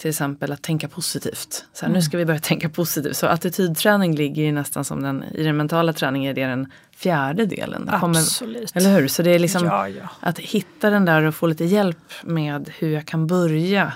till 0.00 0.10
exempel 0.10 0.52
att 0.52 0.62
tänka 0.62 0.88
positivt. 0.88 1.64
Så 1.72 1.86
här, 1.86 1.92
Nu 1.92 2.02
ska 2.02 2.18
vi 2.18 2.24
börja 2.24 2.40
tänka 2.40 2.68
positivt. 2.68 3.16
Så 3.16 3.26
attitydträning 3.26 4.14
ligger 4.14 4.42
ju 4.42 4.52
nästan 4.52 4.84
som 4.84 5.02
den, 5.02 5.24
i 5.34 5.42
den 5.42 5.56
mentala 5.56 5.92
träningen 5.92 6.30
är 6.30 6.34
det 6.34 6.46
den 6.46 6.72
fjärde 6.96 7.46
delen. 7.46 7.90
Kommer- 8.00 8.18
Absolut. 8.18 8.76
eller 8.76 9.00
hur? 9.00 9.08
Så 9.08 9.22
det 9.22 9.30
är 9.30 9.38
liksom 9.38 9.64
Ja, 9.64 9.88
ja. 9.88 10.08
att 10.20 10.38
hitta 10.38 10.90
den 10.90 11.04
där 11.04 11.22
och 11.22 11.34
få 11.34 11.46
lite 11.46 11.64
hjälp 11.64 12.12
med 12.22 12.70
hur 12.78 12.90
jag 12.90 13.06
kan 13.06 13.26
börja 13.26 13.92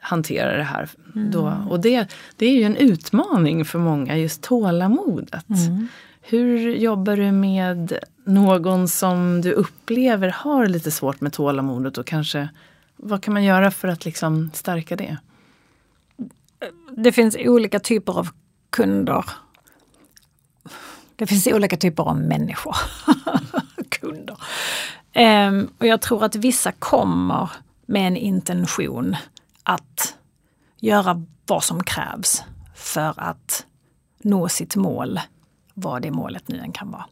hantera 0.00 0.56
det 0.56 0.62
här. 0.62 0.88
Då. 1.14 1.52
Och 1.70 1.80
det, 1.80 2.06
det 2.36 2.46
är 2.46 2.54
ju 2.54 2.62
en 2.62 2.76
utmaning 2.76 3.64
för 3.64 3.78
många, 3.78 4.16
just 4.16 4.42
tålamodet. 4.42 5.44
Hur 6.22 6.74
jobbar 6.74 7.16
du 7.16 7.32
med 7.32 7.98
någon 8.24 8.88
som 8.88 9.40
du 9.40 9.52
upplever 9.52 10.28
har 10.28 10.66
lite 10.66 10.90
svårt 10.90 11.20
med 11.20 11.32
tålamodet 11.32 11.98
och 11.98 12.06
kanske 12.06 12.48
vad 12.96 13.22
kan 13.22 13.34
man 13.34 13.44
göra 13.44 13.70
för 13.70 13.88
att 13.88 14.04
liksom 14.04 14.50
stärka 14.54 14.96
det? 14.96 15.16
Det 16.96 17.12
finns 17.12 17.36
olika 17.40 17.80
typer 17.80 18.18
av 18.18 18.28
kunder. 18.70 19.24
Det 21.16 21.26
finns 21.26 21.46
olika 21.46 21.76
typer 21.76 22.02
av 22.02 22.20
människor. 22.20 22.76
kunder. 23.88 24.36
Um, 25.14 25.70
och 25.78 25.86
jag 25.86 26.00
tror 26.00 26.24
att 26.24 26.36
vissa 26.36 26.72
kommer 26.72 27.50
med 27.86 28.06
en 28.06 28.16
intention 28.16 29.16
att 29.62 30.14
göra 30.80 31.24
vad 31.46 31.64
som 31.64 31.82
krävs 31.82 32.42
för 32.74 33.14
att 33.16 33.66
nå 34.18 34.48
sitt 34.48 34.76
mål, 34.76 35.20
vad 35.74 36.02
det 36.02 36.10
målet 36.10 36.48
nu 36.48 36.58
än 36.58 36.72
kan 36.72 36.90
vara. 36.90 37.04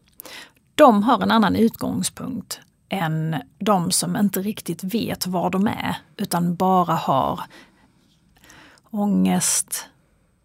De 0.74 1.02
har 1.02 1.22
en 1.22 1.30
annan 1.30 1.56
utgångspunkt 1.56 2.60
än 2.88 3.36
de 3.58 3.90
som 3.90 4.16
inte 4.16 4.40
riktigt 4.40 4.84
vet 4.84 5.26
var 5.26 5.50
de 5.50 5.66
är 5.66 5.96
utan 6.16 6.56
bara 6.56 6.94
har 6.94 7.40
ångest, 8.98 9.86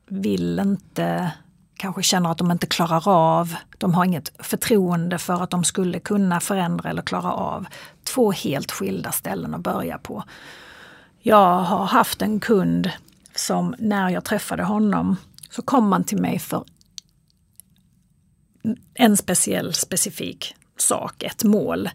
vill 0.08 0.60
inte, 0.60 1.32
kanske 1.76 2.04
känner 2.04 2.32
att 2.32 2.38
de 2.38 2.52
inte 2.52 2.68
klarar 2.68 3.08
av. 3.08 3.56
De 3.78 3.94
har 3.94 4.06
inget 4.06 4.32
förtroende 4.40 5.18
för 5.18 5.44
att 5.44 5.50
de 5.50 5.64
skulle 5.64 6.00
kunna 6.00 6.40
förändra 6.40 6.90
eller 6.90 7.02
klara 7.02 7.32
av. 7.32 7.66
Två 8.04 8.32
helt 8.32 8.72
skilda 8.72 9.12
ställen 9.12 9.54
att 9.56 9.62
börja 9.62 9.98
på. 9.98 10.24
Jag 11.20 11.60
har 11.60 11.86
haft 11.86 12.22
en 12.22 12.40
kund 12.40 12.92
som 13.36 13.76
när 13.80 14.10
jag 14.10 14.24
träffade 14.24 14.64
honom 14.64 15.16
så 15.50 15.62
kom 15.62 15.92
han 15.92 16.04
till 16.04 16.22
mig 16.22 16.40
för 16.40 16.64
en 18.94 19.18
speciell 19.18 19.74
specifik 19.74 20.56
sak, 20.78 21.24
ett 21.24 21.44
mål. 21.44 21.90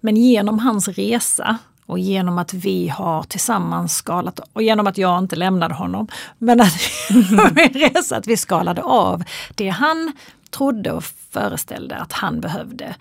Men 0.00 0.16
genom 0.16 0.58
hans 0.58 0.88
resa 0.88 1.58
och 1.90 1.98
genom 1.98 2.38
att 2.38 2.54
vi 2.54 2.88
har 2.88 3.22
tillsammans 3.22 3.96
skalat 3.96 4.40
och 4.52 4.62
genom 4.62 4.86
att 4.86 4.98
jag 4.98 5.18
inte 5.18 5.36
lämnade 5.36 5.74
honom, 5.74 6.08
men 6.38 6.60
att 6.60 6.74
min 7.54 7.72
resa 7.72 8.16
att 8.16 8.26
vi 8.26 8.36
skalade 8.36 8.82
av 8.82 9.24
det 9.54 9.68
han 9.68 10.12
trodde 10.50 10.92
och 10.92 11.04
föreställde 11.04 11.96
att 11.96 12.12
han 12.12 12.40
behövde. 12.40 12.94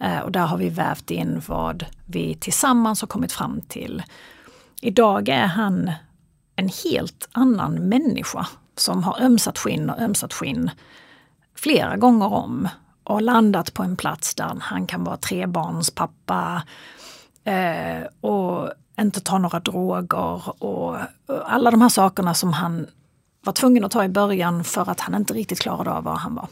Eh, 0.00 0.18
och 0.18 0.32
där 0.32 0.46
har 0.46 0.58
vi 0.58 0.68
vävt 0.68 1.10
in 1.10 1.42
vad 1.46 1.84
vi 2.06 2.34
tillsammans 2.34 3.00
har 3.00 3.08
kommit 3.08 3.32
fram 3.32 3.60
till. 3.60 4.02
Idag 4.80 5.28
är 5.28 5.46
han 5.46 5.90
en 6.56 6.70
helt 6.84 7.28
annan 7.32 7.74
människa 7.74 8.46
som 8.76 9.04
har 9.04 9.20
ömsat 9.20 9.58
skinn 9.58 9.90
och 9.90 10.00
ömsat 10.00 10.32
skinn 10.32 10.70
flera 11.54 11.96
gånger 11.96 12.32
om 12.32 12.68
och 13.04 13.22
landat 13.22 13.74
på 13.74 13.82
en 13.82 13.96
plats 13.96 14.34
där 14.34 14.58
han 14.60 14.86
kan 14.86 15.04
vara 15.04 15.16
trebarnspappa 15.16 16.62
eh, 17.44 18.02
och 18.20 18.70
inte 19.00 19.20
ta 19.20 19.38
några 19.38 19.60
droger 19.60 20.62
och, 20.62 20.62
och 20.62 20.98
alla 21.46 21.70
de 21.70 21.80
här 21.80 21.88
sakerna 21.88 22.34
som 22.34 22.52
han 22.52 22.86
var 23.40 23.52
tvungen 23.52 23.84
att 23.84 23.90
ta 23.90 24.04
i 24.04 24.08
början 24.08 24.64
för 24.64 24.90
att 24.90 25.00
han 25.00 25.14
inte 25.14 25.34
riktigt 25.34 25.60
klarade 25.60 25.90
av 25.90 26.04
var 26.04 26.16
han 26.16 26.34
var. 26.34 26.48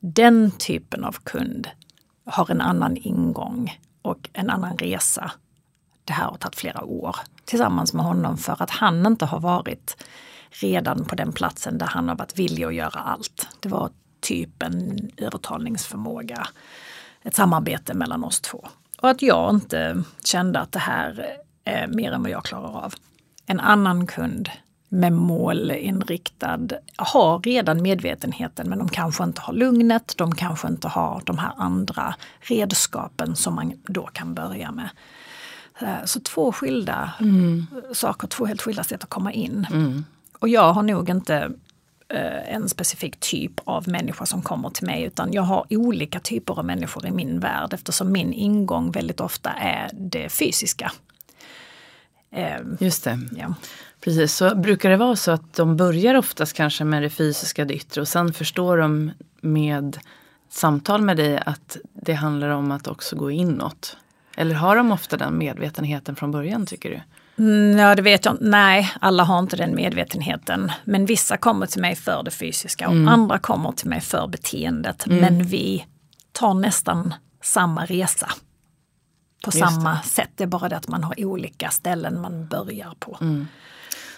Den 0.00 0.50
typen 0.50 1.04
av 1.04 1.16
kund 1.22 1.68
har 2.26 2.50
en 2.50 2.60
annan 2.60 2.96
ingång 2.96 3.78
och 4.02 4.28
en 4.32 4.50
annan 4.50 4.78
resa. 4.78 5.30
Det 6.04 6.12
här 6.12 6.24
har 6.24 6.36
tagit 6.36 6.56
flera 6.56 6.84
år 6.84 7.16
tillsammans 7.44 7.92
med 7.92 8.04
honom 8.04 8.36
för 8.36 8.62
att 8.62 8.70
han 8.70 9.06
inte 9.06 9.24
har 9.24 9.40
varit 9.40 10.04
redan 10.50 11.04
på 11.04 11.14
den 11.14 11.32
platsen 11.32 11.78
där 11.78 11.86
han 11.86 12.08
har 12.08 12.16
varit 12.16 12.38
villig 12.38 12.64
att 12.64 12.74
göra 12.74 13.00
allt. 13.00 13.48
Det 13.60 13.68
var 13.68 13.90
typ 14.20 14.62
en 14.62 15.10
övertalningsförmåga, 15.16 16.46
ett 17.22 17.34
samarbete 17.34 17.94
mellan 17.94 18.24
oss 18.24 18.40
två. 18.40 18.68
Och 19.06 19.10
att 19.10 19.22
jag 19.22 19.54
inte 19.54 20.02
kände 20.24 20.60
att 20.60 20.72
det 20.72 20.78
här 20.78 21.36
är 21.64 21.86
mer 21.86 22.12
än 22.12 22.22
vad 22.22 22.30
jag 22.30 22.44
klarar 22.44 22.84
av. 22.84 22.94
En 23.46 23.60
annan 23.60 24.06
kund 24.06 24.50
med 24.88 25.12
målinriktad 25.12 26.68
har 26.96 27.38
redan 27.38 27.82
medvetenheten 27.82 28.68
men 28.68 28.78
de 28.78 28.88
kanske 28.88 29.24
inte 29.24 29.40
har 29.40 29.52
lugnet, 29.54 30.14
de 30.16 30.34
kanske 30.34 30.68
inte 30.68 30.88
har 30.88 31.22
de 31.24 31.38
här 31.38 31.52
andra 31.56 32.14
redskapen 32.40 33.36
som 33.36 33.54
man 33.54 33.72
då 33.86 34.06
kan 34.06 34.34
börja 34.34 34.72
med. 34.72 34.88
Eh, 35.80 36.04
Så 36.04 36.20
två 36.20 36.52
skilda 36.52 37.12
saker, 37.92 38.28
två 38.28 38.46
helt 38.46 38.62
skilda 38.62 38.84
sätt 38.84 39.02
att 39.04 39.10
komma 39.10 39.32
in. 39.32 39.66
Och 40.38 40.48
jag 40.48 40.72
har 40.72 40.82
nog 40.82 41.10
inte 41.10 41.36
eh, 41.36 41.48
en 42.08 42.68
specifik 42.68 43.20
typ 43.20 43.52
av 43.64 43.88
människa 43.88 44.26
som 44.26 44.42
kommer 44.42 44.70
till 44.70 44.86
mig 44.86 45.02
utan 45.02 45.32
jag 45.32 45.42
har 45.42 45.66
olika 45.70 46.20
typer 46.20 46.58
av 46.58 46.64
människor 46.64 47.06
i 47.06 47.10
min 47.10 47.40
värld 47.40 47.74
eftersom 47.74 48.12
min 48.12 48.32
ingång 48.32 48.90
väldigt 48.90 49.20
ofta 49.20 49.50
är 49.50 49.90
det 49.92 50.28
fysiska. 50.28 50.92
Eh, 52.30 52.60
Just 52.80 53.04
det. 53.04 53.20
ja. 53.36 53.54
Precis, 54.00 54.34
så 54.34 54.54
brukar 54.56 54.90
det 54.90 54.96
vara 54.96 55.16
så 55.16 55.30
att 55.30 55.54
de 55.54 55.76
börjar 55.76 56.14
oftast 56.14 56.52
kanske 56.52 56.84
med 56.84 57.02
det 57.02 57.10
fysiska, 57.10 57.64
det 57.64 57.74
yttre 57.74 58.00
och 58.00 58.08
sen 58.08 58.32
förstår 58.32 58.78
de 58.78 59.10
med 59.40 59.98
samtal 60.48 61.02
med 61.02 61.16
dig 61.16 61.42
att 61.46 61.76
det 61.92 62.12
handlar 62.12 62.48
om 62.48 62.70
att 62.70 62.86
också 62.86 63.16
gå 63.16 63.30
inåt. 63.30 63.96
Eller 64.36 64.54
har 64.54 64.76
de 64.76 64.92
ofta 64.92 65.16
den 65.16 65.38
medvetenheten 65.38 66.16
från 66.16 66.30
början 66.30 66.66
tycker 66.66 66.90
du? 66.90 67.00
Mm, 67.38 67.78
Ja, 67.78 67.94
det 67.94 68.02
vet 68.02 68.24
jag. 68.24 68.36
Nej, 68.40 68.92
alla 69.00 69.24
har 69.24 69.38
inte 69.38 69.56
den 69.56 69.74
medvetenheten. 69.74 70.72
Men 70.84 71.06
vissa 71.06 71.36
kommer 71.36 71.66
till 71.66 71.80
mig 71.80 71.96
för 71.96 72.22
det 72.22 72.30
fysiska 72.30 72.88
och 72.88 72.94
andra 72.94 73.38
kommer 73.38 73.72
till 73.72 73.88
mig 73.88 74.00
för 74.00 74.26
beteendet. 74.26 75.06
Men 75.06 75.44
vi 75.44 75.84
tar 76.32 76.54
nästan 76.54 77.14
samma 77.42 77.84
resa. 77.84 78.28
På 79.44 79.50
Just 79.54 79.58
samma 79.58 80.02
sätt. 80.02 80.30
Det 80.34 80.44
är 80.44 80.48
bara 80.48 80.68
det 80.68 80.76
att 80.76 80.88
man 80.88 81.04
har 81.04 81.24
olika 81.24 81.70
ställen 81.70 82.20
man 82.20 82.46
börjar 82.46 82.94
på. 82.98 83.16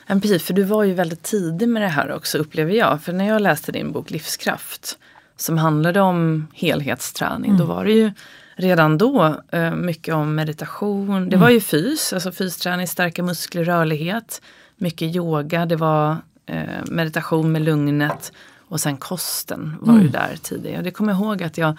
Ja, 0.07 0.15
precis, 0.21 0.43
för 0.43 0.55
du 0.55 0.63
var 0.63 0.85
ju 0.85 0.95
väldigt 0.95 1.23
tidig 1.23 1.69
med 1.69 1.83
det 1.83 1.89
här 1.89 2.13
också 2.13 2.39
upplever 2.39 2.73
jag. 2.75 3.03
För 3.03 3.13
när 3.13 3.29
jag 3.29 3.43
läste 3.43 3.73
din 3.73 3.93
bok 3.93 4.11
Livskraft 4.11 4.99
som 5.37 5.59
handlade 5.59 6.01
om 6.01 6.47
helhetsträning, 6.55 7.57
då 7.57 7.65
var 7.65 7.85
det 7.85 7.93
ju 7.93 8.13
redan 8.59 8.99
då 8.99 9.37
eh, 9.51 9.75
mycket 9.75 10.15
om 10.15 10.35
meditation. 10.35 11.29
Det 11.29 11.37
var 11.37 11.51
ju 11.51 11.61
fys, 11.61 12.13
alltså 12.13 12.33
fysträning, 12.33 12.87
stärka 12.87 13.23
muskler, 13.23 13.65
rörlighet. 13.65 14.43
Mycket 14.77 15.17
yoga, 15.17 15.67
det 15.67 15.77
var 15.77 16.17
eh, 16.47 16.85
meditation 16.87 17.53
med 17.53 17.63
lugnet. 17.63 18.33
Och 18.69 18.81
sen 18.81 18.97
kosten 18.97 19.77
var 19.81 20.01
ju 20.01 20.09
där 20.09 20.37
tidigare. 20.43 20.79
Och 20.79 20.85
det 20.85 20.91
kommer 20.91 21.13
jag 21.13 21.21
ihåg 21.21 21.43
att 21.43 21.59
jag 21.59 21.77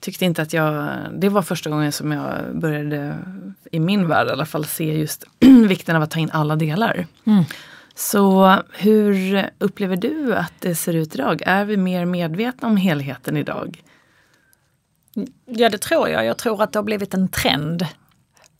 tyckte 0.00 0.24
inte 0.24 0.42
att 0.42 0.52
jag, 0.52 0.96
det 1.12 1.28
var 1.28 1.42
första 1.42 1.70
gången 1.70 1.92
som 1.92 2.12
jag 2.12 2.30
började, 2.54 3.16
i 3.70 3.80
min 3.80 4.08
värld 4.08 4.28
i 4.28 4.30
alla 4.30 4.46
fall, 4.46 4.64
se 4.64 4.98
just 4.98 5.24
vikten 5.68 5.96
av 5.96 6.02
att 6.02 6.10
ta 6.10 6.20
in 6.20 6.30
alla 6.32 6.56
delar. 6.56 7.06
Så 7.94 8.56
hur 8.72 9.44
upplever 9.58 9.96
du 9.96 10.34
att 10.34 10.52
det 10.58 10.74
ser 10.74 10.92
ut 10.92 11.14
idag? 11.14 11.42
Är 11.46 11.64
vi 11.64 11.76
mer 11.76 12.04
medvetna 12.04 12.68
om 12.68 12.76
helheten 12.76 13.36
idag? 13.36 13.82
Ja, 15.44 15.68
det 15.68 15.78
tror 15.78 16.08
jag. 16.08 16.24
Jag 16.24 16.38
tror 16.38 16.62
att 16.62 16.72
det 16.72 16.78
har 16.78 16.84
blivit 16.84 17.14
en 17.14 17.28
trend. 17.28 17.86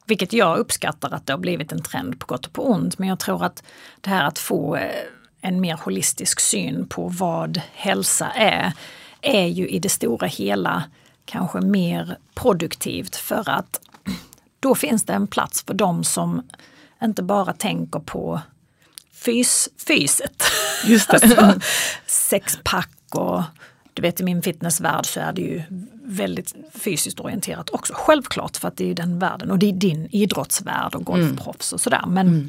Vilket 0.07 0.33
jag 0.33 0.59
uppskattar 0.59 1.15
att 1.15 1.27
det 1.27 1.33
har 1.33 1.39
blivit 1.39 1.73
en 1.73 1.83
trend 1.83 2.21
på 2.21 2.27
gott 2.27 2.47
och 2.47 2.53
på 2.53 2.71
ont. 2.71 2.99
Men 2.99 3.09
jag 3.09 3.19
tror 3.19 3.45
att 3.45 3.63
det 4.01 4.11
här 4.11 4.25
att 4.25 4.39
få 4.39 4.77
eh, 4.77 5.05
en 5.41 5.61
mer 5.61 5.77
holistisk 5.77 6.41
syn 6.41 6.87
på 6.89 7.09
vad 7.09 7.61
hälsa 7.75 8.31
är, 8.31 8.73
är 9.21 9.47
ju 9.47 9.69
i 9.69 9.79
det 9.79 9.89
stora 9.89 10.27
hela 10.27 10.85
kanske 11.25 11.61
mer 11.61 12.19
produktivt 12.35 13.17
för 13.17 13.49
att 13.49 13.81
då 14.61 14.75
finns 14.75 15.05
det 15.05 15.13
en 15.13 15.27
plats 15.27 15.63
för 15.63 15.75
dem 15.75 16.05
som 16.05 16.43
inte 17.03 17.23
bara 17.23 17.53
tänker 17.53 18.01
på 18.01 18.41
fys, 19.13 19.69
fyset. 19.87 20.43
Just 20.85 21.11
det. 21.11 21.15
alltså, 21.39 21.61
sexpack 22.07 22.91
och 23.11 23.43
du 23.95 24.03
vet 24.03 24.21
i 24.21 24.25
min 24.25 24.43
fitnessvärld 24.43 25.07
så 25.07 25.21
är 25.21 25.33
det 25.33 25.43
ju 25.43 25.63
väldigt 26.11 26.55
fysiskt 26.75 27.21
orienterat 27.21 27.71
också. 27.71 27.93
Självklart 27.97 28.57
för 28.57 28.69
att 28.69 28.77
det 28.77 28.91
är 28.91 28.95
den 28.95 29.19
världen 29.19 29.51
och 29.51 29.59
det 29.59 29.69
är 29.69 29.73
din 29.73 30.09
idrottsvärld 30.11 30.95
och 30.95 31.05
golfproffs 31.05 31.73
och 31.73 31.81
sådär. 31.81 32.05
Men 32.07 32.29
mm. 32.29 32.49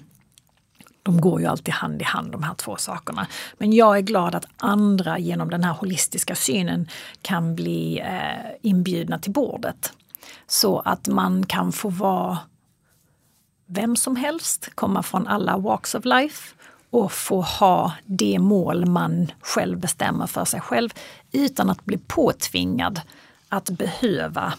de 1.04 1.22
går 1.22 1.42
ju 1.42 1.48
alltid 1.48 1.74
hand 1.74 2.02
i 2.02 2.06
hand 2.06 2.32
de 2.32 2.44
här 2.44 2.54
två 2.54 2.76
sakerna. 2.76 3.28
Men 3.58 3.74
jag 3.74 3.98
är 3.98 4.02
glad 4.02 4.36
att 4.36 4.46
andra 4.58 5.20
genom 5.20 5.50
den 5.50 5.64
här 5.64 5.74
holistiska 5.74 6.36
synen 6.36 6.88
kan 7.22 7.56
bli 7.56 8.00
eh, 8.00 8.52
inbjudna 8.62 9.20
till 9.20 9.32
bordet. 9.32 9.94
Så 10.48 10.80
att 10.80 11.08
man 11.08 11.46
kan 11.46 11.72
få 11.72 11.90
vara 11.90 12.38
vem 13.66 13.96
som 13.96 14.16
helst, 14.16 14.70
komma 14.76 15.04
från 15.04 15.28
alla 15.28 15.58
walks 15.58 15.96
of 15.96 16.06
life 16.06 16.56
och 16.90 17.12
få 17.12 17.42
ha 17.42 17.94
det 18.06 18.40
mål 18.40 18.86
man 18.86 19.32
själv 19.42 19.80
bestämmer 19.80 20.28
för 20.28 20.46
sig 20.46 20.62
själv 20.62 20.90
utan 21.32 21.70
att 21.70 21.86
bli 21.86 21.98
påtvingad 21.98 23.02
att 23.52 23.70
behöva 23.70 24.54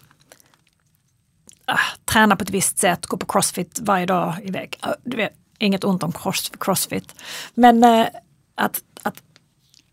äh, 1.68 1.74
träna 2.05 2.37
på 2.37 2.42
ett 2.42 2.50
visst 2.50 2.78
sätt, 2.78 3.07
gå 3.07 3.16
på 3.16 3.26
crossfit 3.26 3.78
varje 3.83 4.07
dag 4.07 4.35
i 4.42 4.50
veckan. 4.50 4.90
Ah, 4.90 4.94
du 5.05 5.16
vet, 5.16 5.33
inget 5.59 5.85
ont 5.85 6.02
om 6.02 6.12
cross, 6.12 6.52
crossfit. 6.61 7.14
Men 7.55 7.85
äh, 7.85 8.07
att, 8.55 8.83
att 9.02 9.22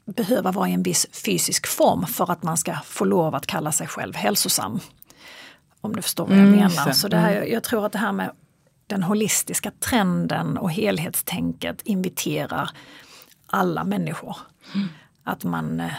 behöva 0.05 0.51
vara 0.51 0.69
i 0.69 0.73
en 0.73 0.83
viss 0.83 1.07
fysisk 1.25 1.67
form 1.67 2.05
för 2.05 2.31
att 2.31 2.43
man 2.43 2.57
ska 2.57 2.75
få 2.85 3.05
lov 3.05 3.35
att 3.35 3.47
kalla 3.47 3.71
sig 3.71 3.87
själv 3.87 4.15
hälsosam. 4.15 4.79
Om 5.81 5.95
du 5.95 6.01
förstår 6.01 6.27
vad 6.27 6.37
jag 6.37 6.47
mm, 6.47 6.59
menar. 6.59 6.91
Så 6.91 7.07
det 7.07 7.17
här, 7.17 7.35
mm. 7.35 7.51
jag 7.51 7.63
tror 7.63 7.85
att 7.85 7.91
det 7.91 7.99
här 7.99 8.11
med 8.11 8.31
den 8.87 9.03
holistiska 9.03 9.71
trenden 9.79 10.57
och 10.57 10.71
helhetstänket 10.71 11.81
inviterar 11.81 12.69
alla 13.47 13.83
människor. 13.83 14.37
Mm. 14.75 14.87
Att 15.23 15.43
man 15.43 15.79
eh, 15.79 15.93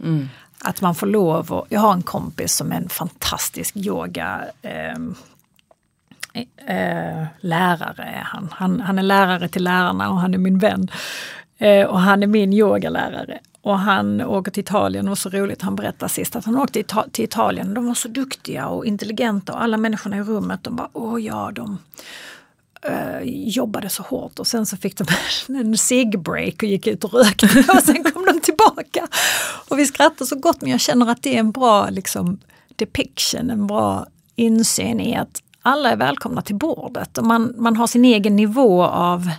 mm. 0.00 0.28
Att 0.64 0.80
man 0.80 0.94
får 0.94 1.06
lov 1.06 1.52
att, 1.54 1.66
jag 1.68 1.80
har 1.80 1.92
en 1.92 2.02
kompis 2.02 2.56
som 2.56 2.72
är 2.72 2.76
en 2.76 2.88
fantastisk 2.88 3.76
yoga 3.76 4.44
ehm, 4.62 5.14
eh, 6.32 6.76
eh, 6.76 7.26
lärare. 7.40 8.22
Han, 8.24 8.48
han, 8.52 8.80
han 8.80 8.98
är 8.98 9.02
lärare 9.02 9.48
till 9.48 9.64
lärarna 9.64 10.10
och 10.10 10.20
han 10.20 10.34
är 10.34 10.38
min 10.38 10.58
vän. 10.58 10.90
Eh, 11.58 11.86
och 11.86 12.00
han 12.00 12.22
är 12.22 12.26
min 12.26 12.52
yogalärare. 12.52 13.38
Och 13.62 13.78
han 13.78 14.20
åker 14.20 14.50
till 14.50 14.60
Italien, 14.60 15.04
det 15.04 15.08
var 15.08 15.16
så 15.16 15.28
roligt, 15.28 15.62
han 15.62 15.76
berättade 15.76 16.08
sist 16.08 16.36
att 16.36 16.44
han 16.44 16.56
åkte 16.56 16.84
till 17.12 17.24
Italien. 17.24 17.74
De 17.74 17.86
var 17.86 17.94
så 17.94 18.08
duktiga 18.08 18.66
och 18.66 18.86
intelligenta 18.86 19.52
och 19.52 19.62
alla 19.62 19.76
människorna 19.76 20.16
i 20.16 20.22
rummet 20.22 20.64
de 20.64 20.76
bara, 20.76 20.88
åh 20.92 21.22
ja, 21.22 21.50
de 21.54 21.78
uh, 22.88 23.22
jobbade 23.24 23.88
så 23.88 24.02
hårt 24.02 24.38
och 24.38 24.46
sen 24.46 24.66
så 24.66 24.76
fick 24.76 24.96
de 24.96 25.04
en 25.48 25.78
cigg-break 25.78 26.62
och 26.62 26.68
gick 26.68 26.86
ut 26.86 27.04
och 27.04 27.12
rökte 27.12 27.46
och 27.68 27.82
sen 27.82 28.04
kom 28.04 28.24
de 28.24 28.40
tillbaka. 28.40 29.08
Och 29.68 29.78
vi 29.78 29.86
skrattade 29.86 30.26
så 30.26 30.36
gott 30.36 30.60
men 30.60 30.70
jag 30.70 30.80
känner 30.80 31.10
att 31.10 31.22
det 31.22 31.34
är 31.34 31.38
en 31.38 31.50
bra 31.50 31.90
liksom, 31.90 32.38
depiction, 32.76 33.50
en 33.50 33.66
bra 33.66 34.06
insyn 34.36 35.00
i 35.00 35.16
att 35.16 35.42
alla 35.62 35.90
är 35.90 35.96
välkomna 35.96 36.42
till 36.42 36.54
bordet 36.54 37.18
och 37.18 37.24
man, 37.24 37.54
man 37.58 37.76
har 37.76 37.86
sin 37.86 38.04
egen 38.04 38.36
nivå 38.36 38.84
av 38.84 39.30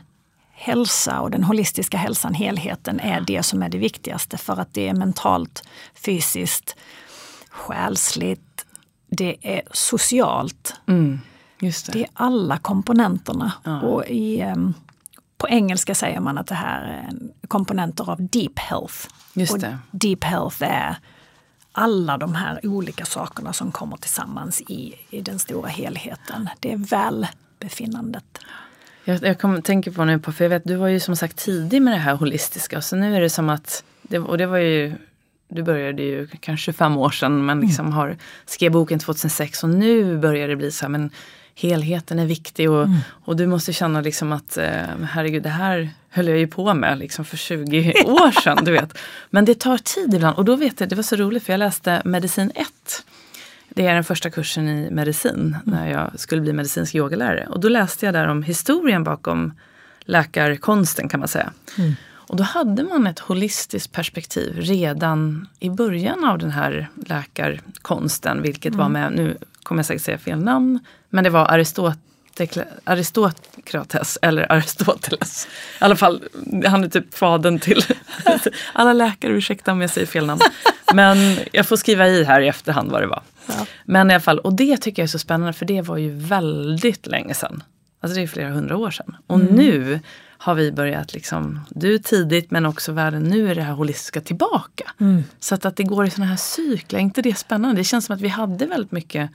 hälsa 0.52 1.22
och 1.22 1.32
den 1.32 1.44
holistiska 1.44 1.98
hälsan, 1.98 2.34
helheten, 2.34 3.00
är 3.00 3.22
det 3.22 3.44
som 3.44 3.64
är 3.64 3.70
det 3.70 3.78
viktigaste 3.78 4.38
för 4.38 4.60
att 4.60 4.74
det 4.74 4.88
är 4.88 4.94
mentalt, 4.94 5.64
fysiskt, 6.06 6.76
själsligt, 7.50 8.66
det 9.10 9.38
är 9.42 9.62
socialt. 9.72 10.74
Mm, 10.88 11.20
det. 11.60 11.92
det. 11.92 12.04
är 12.04 12.10
alla 12.14 12.58
komponenterna. 12.58 13.52
Ja. 13.64 13.82
Och 13.82 14.06
i, 14.08 14.54
på 15.38 15.50
engelska 15.50 15.96
säger 15.96 16.20
man 16.20 16.38
att 16.38 16.48
det 16.48 16.56
här 16.56 16.82
är 16.82 17.10
komponenter 17.48 18.10
av 18.10 18.28
deep 18.28 18.60
health. 18.60 19.08
Just 19.34 19.54
och 19.54 19.64
deep 19.92 20.24
health 20.24 20.64
är 20.64 20.96
alla 21.72 22.18
de 22.18 22.36
här 22.36 22.60
olika 22.64 23.06
sakerna 23.06 23.54
som 23.54 23.72
kommer 23.72 23.98
tillsammans 23.98 24.62
i, 24.62 24.96
i 25.10 25.22
den 25.22 25.40
stora 25.40 25.68
helheten. 25.68 26.50
Det 26.60 26.72
är 26.72 26.78
välbefinnandet. 26.78 28.40
Jag, 29.04 29.24
jag 29.24 29.40
kom, 29.40 29.62
tänker 29.62 29.92
på 29.92 30.06
nu 30.06 30.20
på, 30.20 30.32
för 30.32 30.44
jag 30.44 30.50
vet 30.50 30.64
du 30.64 30.76
var 30.76 30.88
ju 30.88 31.00
som 31.00 31.16
sagt 31.16 31.38
tidig 31.38 31.82
med 31.82 31.94
det 31.94 31.98
här 31.98 32.16
holistiska 32.16 32.82
så 32.82 32.96
nu 32.96 33.16
är 33.16 33.22
det 33.22 33.30
som 33.30 33.50
att, 33.50 33.84
det, 34.02 34.20
och 34.20 34.38
det 34.38 34.46
var 34.46 34.58
ju 34.58 34.96
du 35.50 35.64
började 35.64 36.02
ju 36.04 36.28
kanske 36.28 36.66
25 36.66 36.98
år 36.98 37.10
sedan 37.10 37.46
men 37.46 37.58
mm. 37.58 37.68
liksom 37.68 37.86
mm. 37.86 37.98
har, 37.98 38.18
skrev 38.46 38.72
boken 38.72 39.00
2006 39.00 39.64
och 39.64 39.70
nu 39.70 40.18
börjar 40.18 40.48
det 40.48 40.56
bli 40.56 40.72
så 40.72 40.86
här, 40.86 40.90
men 40.90 41.10
helheten 41.60 42.20
är 42.20 42.26
viktig 42.26 42.72
och, 42.72 42.84
mm. 42.84 42.98
och 43.26 43.36
du 43.36 43.48
måste 43.48 43.74
känna 43.74 44.02
liksom 44.02 44.32
att 44.32 44.58
eh, 44.58 44.84
herregud 45.12 45.44
det 45.44 45.50
här 45.50 45.90
höll 46.10 46.28
jag 46.28 46.38
ju 46.38 46.48
på 46.48 46.74
med 46.74 47.00
liksom 47.00 47.26
för 47.26 47.38
20 47.38 47.94
år 48.06 48.42
sedan. 48.42 48.58
du 48.66 48.72
vet. 48.72 48.98
Men 49.30 49.46
det 49.46 49.60
tar 49.60 49.78
tid 49.78 50.14
ibland 50.14 50.38
och 50.38 50.46
då 50.46 50.56
vet 50.56 50.80
jag, 50.80 50.90
det 50.90 50.96
var 50.96 51.04
så 51.04 51.16
roligt 51.16 51.44
för 51.44 51.54
jag 51.54 51.60
läste 51.60 52.02
medicin 52.06 52.52
1 52.56 52.68
det 53.70 53.88
är 53.88 53.94
den 53.94 54.04
första 54.04 54.30
kursen 54.30 54.68
i 54.70 54.92
medicin 54.92 55.34
mm. 55.34 55.56
när 55.64 55.90
jag 55.92 56.20
skulle 56.20 56.42
bli 56.42 56.54
medicinsk 56.54 56.96
yogalärare. 56.96 57.48
Och 57.48 57.60
då 57.60 57.70
läste 57.70 58.06
jag 58.06 58.14
där 58.14 58.28
om 58.28 58.44
historien 58.44 59.04
bakom 59.04 59.54
läkarkonsten 60.02 61.10
kan 61.10 61.20
man 61.20 61.30
säga. 61.30 61.54
Mm. 61.78 61.94
Och 62.30 62.36
då 62.36 62.44
hade 62.44 62.84
man 62.84 63.08
ett 63.08 63.20
holistiskt 63.20 63.92
perspektiv 63.92 64.58
redan 64.58 65.48
i 65.60 65.70
början 65.70 66.24
av 66.26 66.38
den 66.38 66.52
här 66.52 66.90
läkarkonsten, 67.06 68.42
vilket 68.42 68.74
mm. 68.74 68.78
var 68.78 68.90
med, 68.90 69.12
nu 69.12 69.38
kommer 69.64 69.80
jag 69.80 69.86
säkert 69.86 70.04
säga 70.04 70.18
fel 70.18 70.44
namn, 70.44 70.80
men 71.10 71.24
det 71.24 71.30
var 71.30 71.46
Aristoteles 71.46 71.98
Aristokrates 72.84 74.18
eller 74.22 74.52
Aristoteles. 74.52 75.48
I 75.82 75.84
alla 75.84 75.96
fall, 75.96 76.24
han 76.66 76.84
är 76.84 76.90
typ 76.90 77.14
fadern 77.14 77.60
till 77.60 77.84
alla 78.74 78.94
läkare, 78.94 79.32
ursäkta 79.32 79.72
om 79.72 79.82
jag 79.82 79.90
säger 79.90 80.08
fel 80.08 80.26
namn. 80.26 80.42
Men 80.94 81.38
jag 81.52 81.66
får 81.66 81.76
skriva 81.76 82.08
i 82.08 82.24
här 82.24 82.42
i 82.42 82.48
efterhand 82.48 82.92
vad 82.92 83.02
det 83.02 83.08
var. 83.08 83.22
Ja. 83.48 83.66
Men 83.86 84.12
i 84.12 84.14
alla 84.14 84.22
fall, 84.22 84.40
och 84.40 84.54
det 84.54 84.78
tycker 84.78 85.02
jag 85.02 85.04
är 85.04 85.12
så 85.12 85.20
spännande 85.20 85.54
för 85.54 85.66
det 85.66 85.82
var 85.82 85.98
ju 85.98 86.12
väldigt 86.12 87.08
länge 87.08 87.34
sedan. 87.34 87.64
Alltså 88.00 88.16
det 88.16 88.24
är 88.24 88.28
flera 88.28 88.50
hundra 88.50 88.78
år 88.78 88.92
sedan. 88.92 89.16
Och 89.28 89.40
mm. 89.40 89.56
nu 89.56 90.00
har 90.38 90.56
vi 90.56 90.72
börjat, 90.72 91.14
liksom, 91.14 91.60
du 91.70 91.98
tidigt 91.98 92.52
men 92.52 92.66
också 92.66 92.92
världen, 92.92 93.24
nu 93.24 93.52
är 93.52 93.56
det 93.56 93.62
här 93.62 93.74
holistiska 93.74 94.22
tillbaka. 94.22 94.92
Mm. 95.00 95.24
Så 95.40 95.56
att, 95.56 95.66
att 95.66 95.76
det 95.76 95.84
går 95.84 96.06
i 96.06 96.10
sådana 96.10 96.30
här 96.30 96.38
cykler, 96.38 97.00
är 97.00 97.04
inte 97.04 97.22
det 97.22 97.38
spännande? 97.38 97.82
Det 97.82 97.84
känns 97.84 98.06
som 98.06 98.16
att 98.16 98.22
vi 98.22 98.28
hade 98.28 98.66
väldigt 98.66 98.92
mycket 98.92 99.32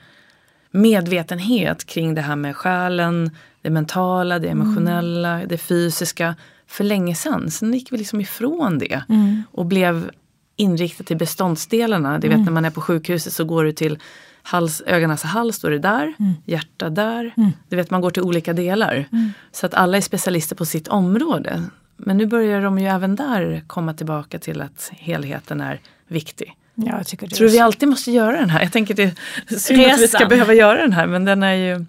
medvetenhet 0.75 1.85
kring 1.85 2.15
det 2.15 2.21
här 2.21 2.37
med 2.37 2.57
själen, 2.57 3.31
det 3.63 3.71
mentala, 3.71 4.39
det 4.39 4.49
emotionella, 4.49 5.35
mm. 5.35 5.49
det 5.49 5.59
fysiska 5.59 6.35
för 6.67 6.85
länge 6.85 7.15
sedan. 7.15 7.51
Sen 7.51 7.75
gick 7.75 7.93
vi 7.93 7.97
liksom 7.97 8.21
ifrån 8.21 8.79
det 8.79 9.03
mm. 9.09 9.43
och 9.53 9.67
blev 9.67 10.11
inriktad 10.57 11.05
till 11.05 11.17
beståndsdelarna. 11.17 12.19
Det 12.19 12.29
vet 12.29 12.35
mm. 12.35 12.45
när 12.45 12.53
man 12.53 12.65
är 12.65 12.71
på 12.71 12.81
sjukhuset 12.81 13.33
så 13.33 13.45
går 13.45 13.65
du 13.65 13.73
till 13.73 13.99
hals, 14.43 14.83
ögon, 14.87 15.11
näsa, 15.11 15.29
hals, 15.29 15.57
står 15.57 15.71
det 15.71 15.79
där. 15.79 16.15
Mm. 16.19 16.33
Hjärta 16.45 16.91
där. 16.91 17.35
Mm. 17.37 17.51
Du 17.69 17.77
vet 17.77 17.91
man 17.91 18.01
går 18.01 18.11
till 18.11 18.23
olika 18.23 18.53
delar. 18.53 19.09
Mm. 19.13 19.33
Så 19.53 19.67
att 19.67 19.75
alla 19.75 19.97
är 19.97 20.01
specialister 20.01 20.57
på 20.57 20.65
sitt 20.65 20.89
område. 20.89 21.63
Men 21.97 22.17
nu 22.17 22.27
börjar 22.27 22.63
de 22.63 22.79
ju 22.79 22.87
även 22.87 23.17
där 23.17 23.63
komma 23.67 23.95
tillbaka 23.95 24.39
till 24.39 24.61
att 24.61 24.91
helheten 24.93 25.61
är 25.61 25.81
viktig. 26.09 26.57
Ja, 26.75 26.97
jag 26.97 27.07
tycker 27.07 27.27
det 27.27 27.35
Tror 27.35 27.47
du 27.47 27.53
vi 27.53 27.59
alltid 27.59 27.89
måste 27.89 28.11
göra 28.11 28.41
den 28.41 28.51
här? 28.51 28.63
Jag 28.63 28.73
tänker 28.73 28.95
det 28.95 29.03
är 29.03 29.59
synd 29.59 29.81
Resan. 29.81 29.95
att 29.95 30.01
vi 30.01 30.09
ska 30.09 30.27
behöva 30.27 30.55
göra 30.55 30.81
den 30.81 30.93
här 30.93 31.07
men 31.07 31.25
den 31.25 31.43
är 31.43 31.55
ju 31.55 31.85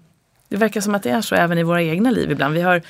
Det 0.48 0.56
verkar 0.56 0.80
som 0.80 0.94
att 0.94 1.02
det 1.02 1.10
är 1.10 1.20
så 1.20 1.34
även 1.34 1.58
i 1.58 1.62
våra 1.62 1.82
egna 1.82 2.10
liv 2.10 2.30
ibland. 2.30 2.54
Vi 2.54 2.60
har 2.60 2.82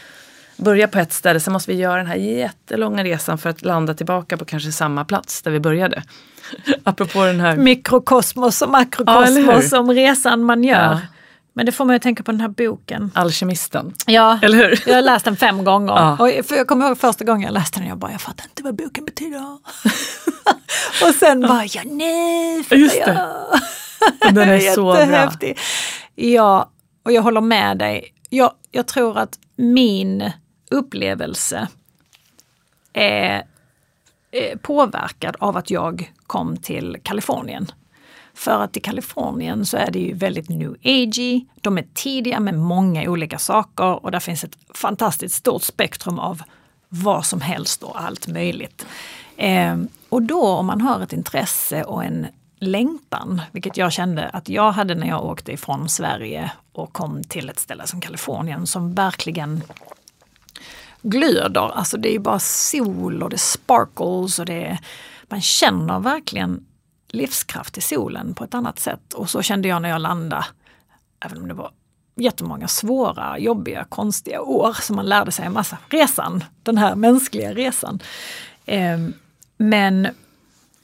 börja 0.57 0.89
på 0.89 0.99
ett 0.99 1.13
ställe, 1.13 1.41
sen 1.41 1.53
måste 1.53 1.71
vi 1.71 1.77
göra 1.77 1.97
den 1.97 2.07
här 2.07 2.17
jättelånga 2.17 3.05
resan 3.05 3.39
för 3.39 3.51
att 3.51 3.63
landa 3.63 3.95
tillbaka 3.95 4.37
på 4.37 4.45
kanske 4.45 4.73
samma 4.73 5.05
plats 5.05 5.43
där 5.43 5.51
vi 5.51 5.61
började. 5.61 6.03
Apropå 6.85 7.25
den 7.25 7.41
här... 7.41 7.57
Mikrokosmos 7.57 8.63
och 8.63 8.71
makrokosmos 8.71 9.73
ja, 9.73 9.79
om 9.79 9.93
resan 9.93 10.45
man 10.45 10.65
gör. 10.65 10.93
Ja. 10.93 11.01
Men 11.57 11.67
det 11.67 11.73
får 11.73 11.85
man 11.85 11.95
ju 11.95 11.99
tänka 11.99 12.23
på 12.23 12.31
den 12.33 12.41
här 12.41 12.49
boken. 12.49 13.11
Alkemisten. 13.15 13.95
Ja, 14.07 14.39
Eller 14.43 14.59
hur? 14.59 14.83
jag 14.87 14.95
har 14.95 15.03
läst 15.03 15.25
den 15.25 15.37
fem 15.37 15.65
gånger. 15.65 15.93
Ja. 15.93 16.17
Och 16.21 16.57
jag 16.59 16.67
kommer 16.67 16.87
ihåg 16.87 16.99
första 16.99 17.25
gången 17.25 17.43
jag 17.43 17.53
läste 17.53 17.81
den, 17.81 17.89
jag 17.89 17.99
bara, 17.99 18.13
jag 18.13 18.21
fattar 18.21 18.45
inte 18.45 18.63
vad 18.63 18.77
boken 18.77 19.05
betyder. 19.05 19.43
och 21.03 21.15
sen 21.19 21.41
bara, 21.41 21.65
ja 21.65 21.83
nej, 21.85 22.65
för 22.65 22.77
Just 22.77 23.05
det. 23.05 23.31
Jag. 24.21 24.35
Den 24.35 24.49
är 24.49 24.61
så 24.75 24.93
bra. 24.93 25.33
Ja, 26.15 26.71
och 27.03 27.13
jag 27.13 27.23
håller 27.23 27.41
med 27.41 27.79
dig. 27.79 28.15
Jag, 28.31 28.53
jag 28.71 28.87
tror 28.87 29.19
att 29.19 29.39
min 29.57 30.31
upplevelse 30.71 31.69
är 32.93 33.43
påverkad 34.63 35.37
av 35.39 35.57
att 35.57 35.71
jag 35.71 36.13
kom 36.27 36.57
till 36.57 36.97
Kalifornien. 37.03 37.67
För 38.37 38.61
att 38.61 38.77
i 38.77 38.81
Kalifornien 38.81 39.67
så 39.67 39.77
är 39.77 39.91
det 39.91 39.99
ju 39.99 40.15
väldigt 40.15 40.49
new 40.49 40.77
agey. 40.85 41.45
De 41.61 41.79
är 41.79 41.87
tidiga 41.95 42.41
med 42.41 42.55
många 42.55 43.11
olika 43.11 43.39
saker 43.39 44.05
och 44.05 44.11
där 44.11 44.21
finns 44.21 44.45
ett 44.45 44.59
fantastiskt 44.75 45.35
stort 45.35 45.63
spektrum 45.63 46.19
av 46.19 46.43
vad 46.89 47.27
som 47.27 47.41
helst 47.41 47.83
och 47.83 48.01
allt 48.01 48.27
möjligt. 48.27 48.87
Eh, 49.37 49.77
och 50.09 50.23
då 50.23 50.47
om 50.47 50.67
man 50.67 50.81
har 50.81 51.01
ett 51.01 51.13
intresse 51.13 51.85
och 51.85 52.05
en 52.05 52.27
längtan, 52.59 53.43
vilket 53.53 53.77
jag 53.77 53.93
kände 53.93 54.29
att 54.29 54.49
jag 54.49 54.73
hade 54.73 54.95
när 54.95 55.07
jag 55.07 55.25
åkte 55.25 55.53
ifrån 55.53 55.89
Sverige 55.89 56.53
och 56.73 56.93
kom 56.93 57.25
till 57.25 57.51
ett 57.51 57.59
ställe 57.59 57.87
som 57.87 58.01
Kalifornien 58.01 58.67
som 58.67 58.95
verkligen 58.95 59.63
glöder. 61.03 61.79
Alltså 61.79 61.97
det 61.97 62.15
är 62.15 62.19
bara 62.19 62.39
sol 62.39 63.23
och 63.23 63.31
det 63.31 63.39
sparkles 63.39 64.39
och 64.39 64.47
det 64.47 64.79
man 65.29 65.41
känner 65.41 65.99
verkligen 65.99 66.67
livskraft 67.09 67.79
i 67.79 67.81
solen 67.81 68.35
på 68.35 68.45
ett 68.45 68.55
annat 68.55 68.79
sätt. 68.79 69.13
Och 69.13 69.31
så 69.31 69.43
kände 69.43 69.69
jag 69.69 69.83
när 69.83 69.89
jag 69.89 70.01
landade, 70.01 70.45
även 71.21 71.39
om 71.39 71.49
det 71.49 71.55
var 71.55 71.71
jättemånga 72.17 72.69
svåra, 72.69 73.39
jobbiga, 73.39 73.85
konstiga 73.85 74.41
år 74.41 74.73
som 74.73 74.97
man 74.97 75.07
lärde 75.07 75.33
sig 75.33 75.47
en 75.47 75.53
massa. 75.53 75.79
Resan, 75.89 76.45
den 76.63 76.79
här 76.79 76.95
mänskliga 76.95 77.55
resan. 77.55 78.01
Eh, 78.67 78.99
men 79.57 80.09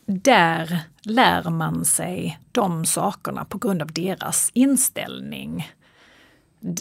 där 0.07 0.79
lär 1.03 1.51
man 1.51 1.85
sig 1.85 2.39
de 2.53 2.87
sakerna 2.87 3.45
på 3.45 3.59
grund 3.59 3.83
av 3.83 3.93
deras 3.93 4.51
inställning. 4.55 5.73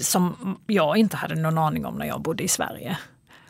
Som 0.02 0.58
jag 0.68 0.98
inte 0.98 1.18
hade 1.18 1.36
någon 1.36 1.58
aning 1.58 1.86
om 1.86 1.96
när 1.96 2.06
jag 2.06 2.22
bodde 2.22 2.44
i 2.44 2.48
Sverige. 2.48 2.98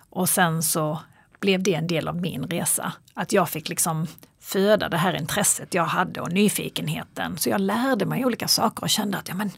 Och 0.10 0.30
sen 0.30 0.63
så 0.63 0.99
blev 1.39 1.63
det 1.63 1.75
en 1.75 1.88
del 1.88 2.08
av 2.08 2.21
min 2.21 2.43
resa. 2.43 2.93
Att 3.13 3.34
jag 3.34 3.49
fick 3.49 3.69
liksom 3.69 4.08
föda 4.41 4.89
det 4.89 4.97
här 4.97 5.13
intresset 5.13 5.73
jag 5.73 5.86
hade 5.86 6.21
och 6.21 6.32
nyfikenheten. 6.32 7.38
Så 7.38 7.49
jag 7.49 7.62
lärde 7.62 8.06
mig 8.06 8.25
olika 8.25 8.47
saker 8.47 8.84
och 8.84 8.89
kände 8.89 9.17
att 9.17 9.27
ja, 9.27 9.36
men, 9.36 9.51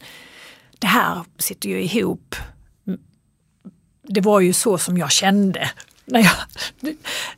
det 0.78 0.86
här 0.86 1.24
sitter 1.38 1.68
ju 1.68 1.82
ihop. 1.82 2.34
Mm. 2.86 3.00
Det 4.02 4.20
var 4.20 4.40
ju 4.40 4.52
så 4.52 4.78
som 4.78 4.98
jag 4.98 5.12
kände 5.12 5.70
när 6.04 6.20
jag, 6.20 6.32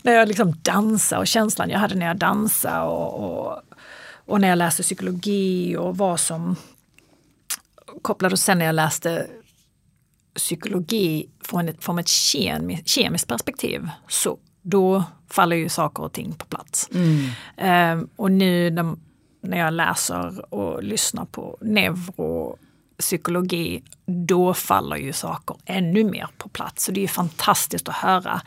när 0.02 0.12
jag 0.12 0.28
liksom 0.28 0.54
dansade 0.62 1.20
och 1.20 1.26
känslan 1.26 1.70
jag 1.70 1.78
hade 1.78 1.94
när 1.94 2.06
jag 2.06 2.16
dansade 2.16 2.86
och, 2.86 3.24
och, 3.24 3.62
och 4.26 4.40
när 4.40 4.48
jag 4.48 4.58
läste 4.58 4.82
psykologi 4.82 5.76
och 5.76 5.96
vad 5.96 6.20
som 6.20 6.56
kopplades 8.02 8.42
sen 8.44 8.58
när 8.58 8.66
jag 8.66 8.74
läste 8.74 9.26
psykologi 10.34 11.28
från 11.44 11.68
ett, 11.68 11.84
från 11.84 11.98
ett 11.98 12.08
kemiskt, 12.08 12.88
kemiskt 12.88 13.28
perspektiv 13.28 13.88
så 14.08 14.38
då 14.68 15.04
faller 15.28 15.56
ju 15.56 15.68
saker 15.68 16.02
och 16.02 16.12
ting 16.12 16.34
på 16.34 16.46
plats. 16.46 16.90
Mm. 16.94 17.28
Eh, 17.56 17.98
och 18.16 18.32
nu 18.32 18.70
när, 18.70 18.96
när 19.40 19.58
jag 19.58 19.72
läser 19.72 20.54
och 20.54 20.82
lyssnar 20.82 21.24
på 21.24 21.56
neuropsykologi, 21.60 23.82
då 24.06 24.54
faller 24.54 24.96
ju 24.96 25.12
saker 25.12 25.56
ännu 25.64 26.04
mer 26.04 26.28
på 26.38 26.48
plats. 26.48 26.84
Så 26.84 26.92
det 26.92 27.04
är 27.04 27.08
fantastiskt 27.08 27.88
att 27.88 27.94
höra 27.94 28.40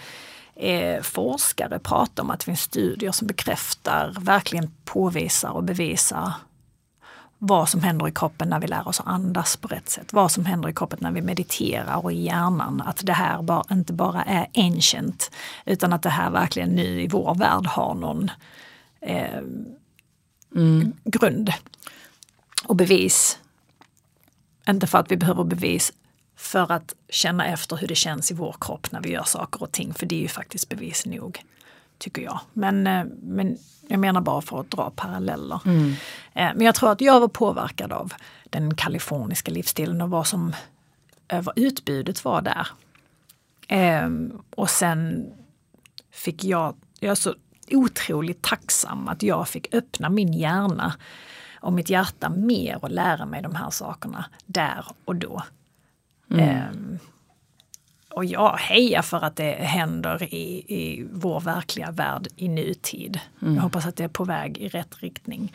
eh, 0.56 1.02
forskare 1.02 1.80
prata 1.80 2.22
om 2.22 2.30
att 2.30 2.40
det 2.40 2.46
finns 2.46 2.62
studier 2.62 3.12
som 3.12 3.28
bekräftar, 3.28 4.16
verkligen 4.20 4.72
påvisar 4.86 5.50
och 5.50 5.64
bevisar 5.64 6.34
vad 7.39 7.69
som 7.69 7.84
händer 7.84 8.08
i 8.08 8.12
kroppen 8.12 8.49
när 8.49 8.60
vi 8.60 8.67
lär 8.67 8.88
oss 8.88 8.99
att 8.99 9.08
andas 9.08 9.58
på 9.58 9.67
rätt 9.67 9.89
sätt. 9.89 10.13
Vad 10.13 10.32
som 10.32 10.45
händer 10.45 10.69
i 10.69 10.73
kroppen 10.73 10.99
när 11.02 11.12
vi 11.12 11.21
mediterar 11.21 12.04
och 12.04 12.13
i 12.13 12.23
hjärnan. 12.23 12.82
Att 12.86 13.06
det 13.06 13.13
här 13.13 13.41
bara, 13.41 13.63
inte 13.71 13.93
bara 13.93 14.23
är 14.23 14.47
ancient 14.56 15.32
utan 15.65 15.93
att 15.93 16.04
det 16.04 16.10
här 16.10 16.30
verkligen 16.30 16.69
nu 16.69 17.02
i 17.02 17.08
vår 17.08 17.36
värld 17.36 17.65
har 17.65 17.95
någon 17.95 18.32
eh, 19.02 19.38
mm. 20.56 20.93
grund 21.04 21.54
och 22.65 22.75
bevis. 22.75 23.39
Inte 24.69 24.88
för 24.88 24.97
att 24.97 25.12
vi 25.12 25.17
behöver 25.17 25.43
bevis 25.43 25.93
för 26.36 26.71
att 26.71 26.95
känna 27.10 27.45
efter 27.45 27.75
hur 27.75 27.88
det 27.88 27.95
känns 27.95 28.32
i 28.32 28.34
vår 28.34 28.56
kropp 28.60 28.91
när 28.91 29.02
vi 29.02 29.10
gör 29.10 29.23
saker 29.23 29.63
och 29.63 29.71
ting. 29.71 29.93
För 29.93 30.06
det 30.06 30.15
är 30.15 30.21
ju 30.21 30.28
faktiskt 30.28 30.69
bevis 30.69 31.06
nog, 31.06 31.43
tycker 32.00 32.22
jag. 32.22 32.40
Men, 32.54 32.88
eh, 32.88 33.06
men 33.22 33.58
jag 33.88 34.00
menar 34.00 34.22
bara 34.22 34.42
för 34.42 34.60
att 34.60 34.72
dra 34.72 34.90
paralleller. 34.96 35.62
Mm. 35.66 35.90
Eh, 36.34 36.52
men 36.56 36.62
jag 36.62 36.76
tror 36.76 36.92
att 36.92 37.02
jag 37.02 37.20
var 37.20 37.28
påverkad 37.28 37.92
av 37.92 38.14
den 38.44 38.76
kaliforniska 38.76 39.52
livsstilen 39.52 40.02
och 40.02 40.10
vad 40.10 40.28
som 40.28 40.54
eh, 41.28 41.42
vad 41.42 41.58
utbudet 41.58 42.26
var 42.26 42.42
där. 42.42 42.68
Ehm, 43.68 44.42
och 44.56 44.70
sen 44.70 45.32
fick 46.12 46.44
jag, 46.44 46.76
jag 47.00 47.12
är 47.12 47.16
så 47.16 47.36
otroligt 47.72 48.42
tacksam 48.42 49.08
att 49.08 49.24
jag 49.24 49.48
fick 49.48 49.76
öppna 49.76 50.10
min 50.10 50.34
hjärna 50.34 50.94
och 51.60 51.74
mitt 51.74 51.90
hjärta 51.90 52.30
mer 52.30 52.84
och 52.84 52.92
lära 52.92 53.26
mig 53.26 53.42
de 53.42 53.56
här 53.56 53.70
sakerna 53.70 54.26
där 54.46 54.86
och 55.06 55.16
då. 55.16 55.44
Mm. 56.32 57.00
Och 58.10 58.26
jag 58.26 58.58
hejar 58.58 59.02
för 59.02 59.26
att 59.26 59.36
det 59.36 59.52
händer 59.52 60.24
i, 60.24 60.65
i 60.67 61.08
vår 61.12 61.39
verkliga 61.39 61.91
värld 61.91 62.28
i 62.36 62.48
nutid. 62.48 63.19
Mm. 63.41 63.56
Jag 63.56 63.62
hoppas 63.62 63.86
att 63.86 63.95
det 63.95 64.04
är 64.04 64.08
på 64.08 64.24
väg 64.24 64.58
i 64.58 64.67
rätt 64.67 65.04
riktning. 65.04 65.54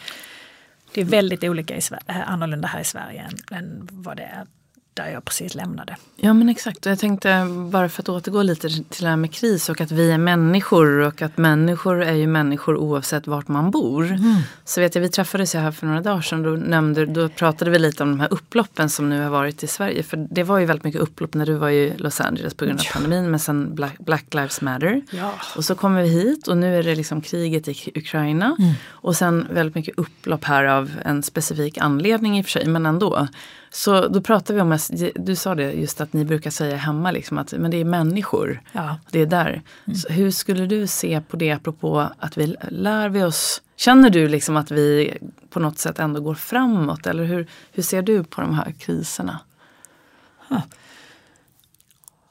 Det 0.95 1.01
är 1.01 1.05
väldigt 1.05 1.45
olika 1.45 1.77
i, 1.77 1.81
annorlunda 2.07 2.69
här 2.69 2.81
i 2.81 2.85
Sverige 2.85 3.21
än, 3.21 3.59
än 3.59 3.89
vad 3.93 4.17
det 4.17 4.23
är 4.23 4.47
där 4.95 5.09
jag 5.09 5.25
precis 5.25 5.55
lämnade. 5.55 5.97
Ja 6.17 6.33
men 6.33 6.49
exakt. 6.49 6.87
Jag 6.87 6.99
tänkte 6.99 7.47
bara 7.71 7.89
för 7.89 8.03
att 8.03 8.09
återgå 8.09 8.43
lite 8.43 8.69
till 8.69 9.05
det 9.05 9.09
här 9.09 9.17
med 9.17 9.33
kris 9.33 9.69
och 9.69 9.81
att 9.81 9.91
vi 9.91 10.11
är 10.11 10.19
människor 10.19 11.01
och 11.01 11.23
att 11.23 11.37
människor 11.37 12.03
är 12.03 12.13
ju 12.13 12.27
människor 12.27 12.77
oavsett 12.77 13.27
vart 13.27 13.49
man 13.49 13.71
bor. 13.71 14.07
Mm. 14.07 14.37
Så 14.65 14.81
vet 14.81 14.95
jag, 14.95 15.03
vi 15.03 15.09
träffades 15.09 15.55
ju 15.55 15.59
här 15.59 15.73
för 15.73 15.87
några 15.87 16.01
dagar 16.01 16.21
sedan. 16.21 16.43
Då, 16.43 16.51
nämnde, 16.51 17.07
då 17.07 17.29
pratade 17.29 17.71
vi 17.71 17.79
lite 17.79 18.03
om 18.03 18.11
de 18.11 18.21
här 18.21 18.33
upploppen 18.33 18.91
som 18.91 19.09
nu 19.09 19.23
har 19.23 19.31
varit 19.31 19.63
i 19.63 19.67
Sverige. 19.67 20.03
För 20.03 20.27
det 20.31 20.43
var 20.43 20.59
ju 20.59 20.67
väldigt 20.67 20.85
mycket 20.85 21.01
upplopp 21.01 21.35
när 21.35 21.47
du 21.47 21.55
var 21.55 21.71
i 21.71 21.93
Los 21.97 22.21
Angeles 22.21 22.55
på 22.55 22.65
grund 22.65 22.81
av 22.81 22.85
ja. 22.85 22.91
pandemin. 22.93 23.31
Men 23.31 23.41
sen 23.41 23.75
Black, 23.75 23.99
Black 23.99 24.35
Lives 24.35 24.61
Matter. 24.61 25.03
Ja. 25.11 25.33
Och 25.57 25.65
så 25.65 25.75
kommer 25.75 26.03
vi 26.03 26.09
hit 26.09 26.49
och 26.49 26.57
nu 26.57 26.79
är 26.79 26.83
det 26.83 26.95
liksom 26.95 27.21
kriget 27.21 27.69
i 27.69 27.93
Ukraina. 27.95 28.57
Mm. 28.59 28.75
Och 28.89 29.17
sen 29.17 29.47
väldigt 29.51 29.75
mycket 29.75 29.99
upplopp 29.99 30.45
här 30.45 30.65
av 30.65 30.91
en 31.05 31.23
specifik 31.23 31.79
anledning 31.79 32.39
i 32.39 32.43
och 32.43 32.45
för 32.45 32.51
sig. 32.51 32.67
Men 32.67 32.87
ändå. 32.87 33.29
Så 33.75 34.09
då 34.09 34.21
pratar 34.21 34.55
vi 34.55 34.61
om, 34.61 34.79
du 35.15 35.37
sa 35.37 35.55
det 35.55 35.73
just 35.73 36.01
att 36.01 36.13
ni 36.13 36.25
brukar 36.25 36.51
säga 36.51 36.77
hemma 36.77 37.11
liksom 37.11 37.39
att 37.39 37.53
men 37.53 37.71
det 37.71 37.77
är 37.77 37.85
människor. 37.85 38.63
Ja. 38.73 38.99
Det 39.11 39.21
är 39.21 39.27
där. 39.27 39.63
Mm. 39.87 39.99
Hur 40.09 40.31
skulle 40.31 40.67
du 40.67 40.87
se 40.87 41.21
på 41.21 41.37
det 41.37 41.51
apropå 41.51 42.09
att 42.19 42.39
vi 42.39 42.57
lär 42.69 43.09
vi 43.09 43.23
oss 43.23 43.63
Känner 43.77 44.11
du 44.11 44.29
liksom 44.29 44.57
att 44.57 44.71
vi 44.71 45.19
på 45.51 45.61
något 45.61 45.79
sätt 45.79 45.99
ändå 45.99 46.21
går 46.21 46.35
framåt 46.35 47.07
eller 47.07 47.25
hur, 47.25 47.47
hur 47.73 47.83
ser 47.83 48.03
du 48.03 48.25
på 48.25 48.41
de 48.41 48.55
här 48.55 48.73
kriserna? 48.79 49.41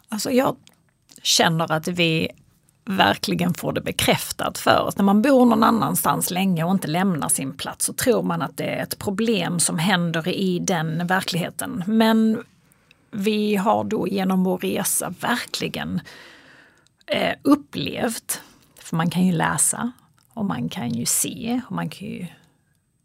Alltså 0.09 0.31
jag 0.31 0.55
känner 1.21 1.71
att 1.71 1.87
vi 1.87 2.29
verkligen 2.85 3.53
får 3.53 3.73
det 3.73 3.81
bekräftat 3.81 4.57
för 4.57 4.81
oss. 4.81 4.97
När 4.97 5.03
man 5.03 5.21
bor 5.21 5.45
någon 5.45 5.63
annanstans 5.63 6.31
länge 6.31 6.63
och 6.63 6.71
inte 6.71 6.87
lämnar 6.87 7.29
sin 7.29 7.53
plats 7.53 7.85
så 7.85 7.93
tror 7.93 8.23
man 8.23 8.41
att 8.41 8.57
det 8.57 8.63
är 8.63 8.83
ett 8.83 8.99
problem 8.99 9.59
som 9.59 9.77
händer 9.77 10.27
i 10.27 10.59
den 10.59 11.07
verkligheten. 11.07 11.83
Men 11.87 12.43
vi 13.11 13.55
har 13.55 13.83
då 13.83 14.07
genom 14.07 14.43
vår 14.43 14.57
resa 14.57 15.13
verkligen 15.19 16.01
eh, 17.05 17.35
upplevt, 17.41 18.41
för 18.79 18.95
man 18.95 19.09
kan 19.09 19.25
ju 19.25 19.31
läsa 19.31 19.91
och 20.33 20.45
man 20.45 20.69
kan 20.69 20.89
ju 20.89 21.05
se 21.05 21.61
och 21.65 21.75
man 21.75 21.89
kan 21.89 22.07
ju 22.07 22.27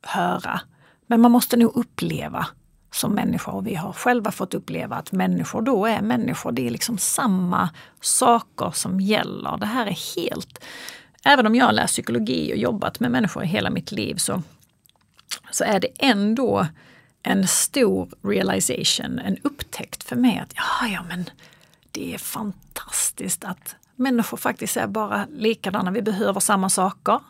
höra. 0.02 0.60
Men 1.06 1.20
man 1.20 1.30
måste 1.30 1.56
nog 1.56 1.76
uppleva 1.76 2.46
som 2.90 3.12
människor. 3.12 3.54
Och 3.54 3.66
vi 3.66 3.74
har 3.74 3.92
själva 3.92 4.32
fått 4.32 4.54
uppleva 4.54 4.96
att 4.96 5.12
människor 5.12 5.62
då 5.62 5.86
är 5.86 6.02
människor. 6.02 6.52
Det 6.52 6.66
är 6.66 6.70
liksom 6.70 6.98
samma 6.98 7.70
saker 8.00 8.70
som 8.70 9.00
gäller. 9.00 9.56
Det 9.56 9.66
här 9.66 9.86
är 9.86 10.16
helt... 10.16 10.64
Även 11.24 11.46
om 11.46 11.54
jag 11.54 11.66
har 11.66 11.72
läst 11.72 11.94
psykologi 11.94 12.52
och 12.52 12.56
jobbat 12.56 13.00
med 13.00 13.10
människor 13.10 13.44
i 13.44 13.46
hela 13.46 13.70
mitt 13.70 13.92
liv 13.92 14.14
så, 14.14 14.42
så 15.50 15.64
är 15.64 15.80
det 15.80 15.88
ändå 15.98 16.66
en 17.22 17.48
stor 17.48 18.08
realization, 18.22 19.18
en 19.18 19.36
upptäckt 19.42 20.04
för 20.04 20.16
mig 20.16 20.38
att 20.38 20.52
ja, 20.54 20.88
ja 20.88 21.02
men 21.08 21.30
det 21.90 22.14
är 22.14 22.18
fantastiskt 22.18 23.44
att 23.44 23.76
människor 23.96 24.36
faktiskt 24.36 24.76
är 24.76 24.86
bara 24.86 25.26
likadana. 25.30 25.90
Vi 25.90 26.02
behöver 26.02 26.40
samma 26.40 26.68
saker. 26.70 27.20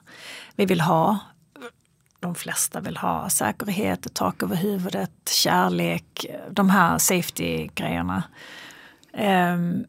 Vi 0.57 0.67
vill 0.67 0.81
ha 0.81 1.19
de 2.21 2.35
flesta 2.35 2.81
vill 2.81 2.97
ha 2.97 3.31
säkerhet, 3.31 4.15
tak 4.15 4.43
över 4.43 4.57
huvudet, 4.57 5.29
kärlek, 5.29 6.27
de 6.51 6.71
här 6.71 6.99
safety-grejerna. 6.99 8.23
Um, 9.55 9.85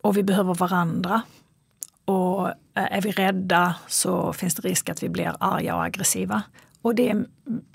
och 0.00 0.16
vi 0.16 0.22
behöver 0.22 0.54
varandra. 0.54 1.22
Och 2.04 2.52
är 2.74 3.00
vi 3.00 3.10
rädda 3.10 3.74
så 3.86 4.32
finns 4.32 4.54
det 4.54 4.68
risk 4.68 4.88
att 4.88 5.02
vi 5.02 5.08
blir 5.08 5.34
arga 5.40 5.76
och 5.76 5.84
aggressiva. 5.84 6.42
Och 6.82 6.94
det 6.94 7.10
är 7.10 7.24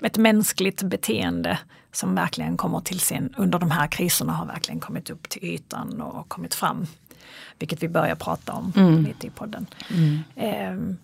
ett 0.02 0.18
mänskligt 0.18 0.82
beteende 0.82 1.58
som 1.92 2.14
verkligen 2.14 2.56
kommer 2.56 2.80
till 2.80 3.00
sin, 3.00 3.34
under 3.36 3.58
de 3.58 3.70
här 3.70 3.86
kriserna 3.86 4.32
har 4.32 4.46
verkligen 4.46 4.80
kommit 4.80 5.10
upp 5.10 5.28
till 5.28 5.44
ytan 5.44 6.00
och 6.00 6.28
kommit 6.28 6.54
fram. 6.54 6.86
Vilket 7.58 7.82
vi 7.82 7.88
börjar 7.88 8.14
prata 8.14 8.52
om 8.52 8.72
mm. 8.76 9.04
lite 9.04 9.26
i 9.26 9.30
podden. 9.30 9.66
Mm. 9.90 10.78
Um, 10.78 10.96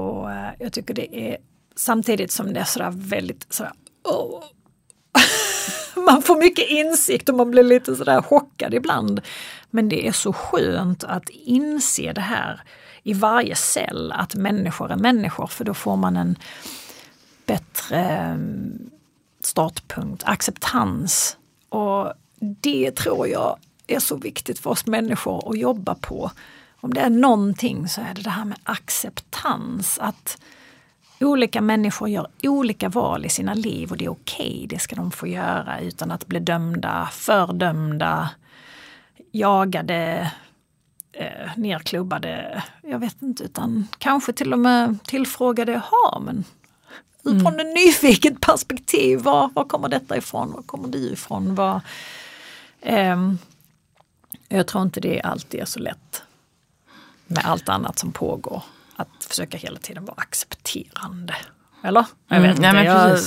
och 0.00 0.30
jag 0.58 0.72
tycker 0.72 0.94
det 0.94 1.16
är 1.16 1.36
Samtidigt 1.76 2.32
som 2.32 2.52
det 2.52 2.60
är 2.60 2.64
sådär 2.64 2.92
väldigt 2.94 3.46
sådär, 3.52 3.72
oh. 4.04 4.44
man 6.06 6.22
får 6.22 6.36
mycket 6.36 6.70
insikt 6.70 7.28
och 7.28 7.34
man 7.34 7.50
blir 7.50 7.62
lite 7.62 7.96
sådär 7.96 8.22
chockad 8.22 8.74
ibland. 8.74 9.20
Men 9.70 9.88
det 9.88 10.08
är 10.08 10.12
så 10.12 10.32
skönt 10.32 11.04
att 11.04 11.28
inse 11.28 12.12
det 12.12 12.20
här 12.20 12.60
i 13.02 13.12
varje 13.12 13.56
cell, 13.56 14.12
att 14.12 14.34
människor 14.34 14.92
är 14.92 14.96
människor, 14.96 15.46
för 15.46 15.64
då 15.64 15.74
får 15.74 15.96
man 15.96 16.16
en 16.16 16.38
bättre 17.46 17.98
mm, 18.00 18.90
startpunkt, 19.40 20.22
acceptans. 20.26 21.36
Och 21.68 22.12
det 22.40 22.96
tror 22.96 23.28
jag 23.28 23.56
är 23.86 24.00
så 24.00 24.16
viktigt 24.16 24.58
för 24.58 24.70
oss 24.70 24.86
människor 24.86 25.50
att 25.50 25.58
jobba 25.58 25.94
på. 25.94 26.30
Om 26.80 26.94
det 26.94 27.00
är 27.00 27.10
någonting 27.10 27.88
så 27.88 28.00
är 28.00 28.14
det 28.14 28.22
det 28.22 28.30
här 28.30 28.44
med 28.44 28.58
acceptans. 28.64 29.98
Att 29.98 30.38
olika 31.20 31.60
människor 31.60 32.08
gör 32.08 32.28
olika 32.42 32.88
val 32.88 33.24
i 33.24 33.28
sina 33.28 33.54
liv 33.54 33.90
och 33.90 33.96
det 33.96 34.04
är 34.04 34.08
okej, 34.08 34.54
okay, 34.54 34.66
det 34.66 34.78
ska 34.78 34.96
de 34.96 35.10
få 35.10 35.26
göra 35.26 35.80
utan 35.80 36.10
att 36.10 36.26
bli 36.26 36.40
dömda, 36.40 37.08
fördömda, 37.12 38.30
jagade, 39.32 40.32
eh, 41.12 41.50
nerklubbade. 41.56 42.62
Jag 42.82 42.98
vet 42.98 43.22
inte, 43.22 43.44
utan 43.44 43.88
kanske 43.98 44.32
till 44.32 44.52
och 44.52 44.58
med 44.58 44.98
tillfrågade, 45.04 45.72
jaha 45.72 46.20
men 46.20 46.44
mm. 47.26 47.40
från 47.40 47.60
ett 47.60 47.74
nyfiket 47.74 48.40
perspektiv, 48.40 49.18
var, 49.18 49.50
var 49.54 49.64
kommer 49.64 49.88
detta 49.88 50.16
ifrån? 50.16 50.52
Var 50.52 50.62
kommer 50.62 50.88
du 50.88 50.98
ifrån? 50.98 51.54
Var, 51.54 51.80
eh, 52.80 53.32
jag 54.48 54.66
tror 54.66 54.82
inte 54.82 55.00
det 55.00 55.20
alltid 55.20 55.60
är 55.60 55.64
så 55.64 55.78
lätt 55.80 56.22
med 57.26 57.44
allt 57.44 57.68
annat 57.68 57.98
som 57.98 58.12
pågår. 58.12 58.62
Att 58.96 59.24
försöka 59.28 59.56
hela 59.56 59.78
tiden 59.78 60.04
vara 60.04 60.16
accepterande. 60.16 61.34
Eller? 61.82 62.06
Jag 62.28 62.40
vet 62.40 62.44
mm, 62.44 62.50
inte. 62.50 62.62
Nej, 62.62 62.72
men, 62.72 62.84
jag... 62.84 63.18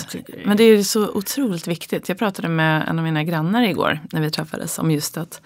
men 0.46 0.58
det 0.58 0.64
är 0.64 0.84
så 0.84 1.10
otroligt 1.10 1.68
viktigt. 1.68 2.10
Jag 2.10 2.18
pratade 2.18 2.48
med 2.48 2.88
en 2.90 3.00
av 3.00 3.04
mina 3.04 3.24
grannar 3.24 3.64
igår 3.64 4.00
när 4.12 4.22
vi 4.22 4.32
träffades 4.32 4.80
om 4.80 4.92
just 4.92 5.18
att 5.18 5.42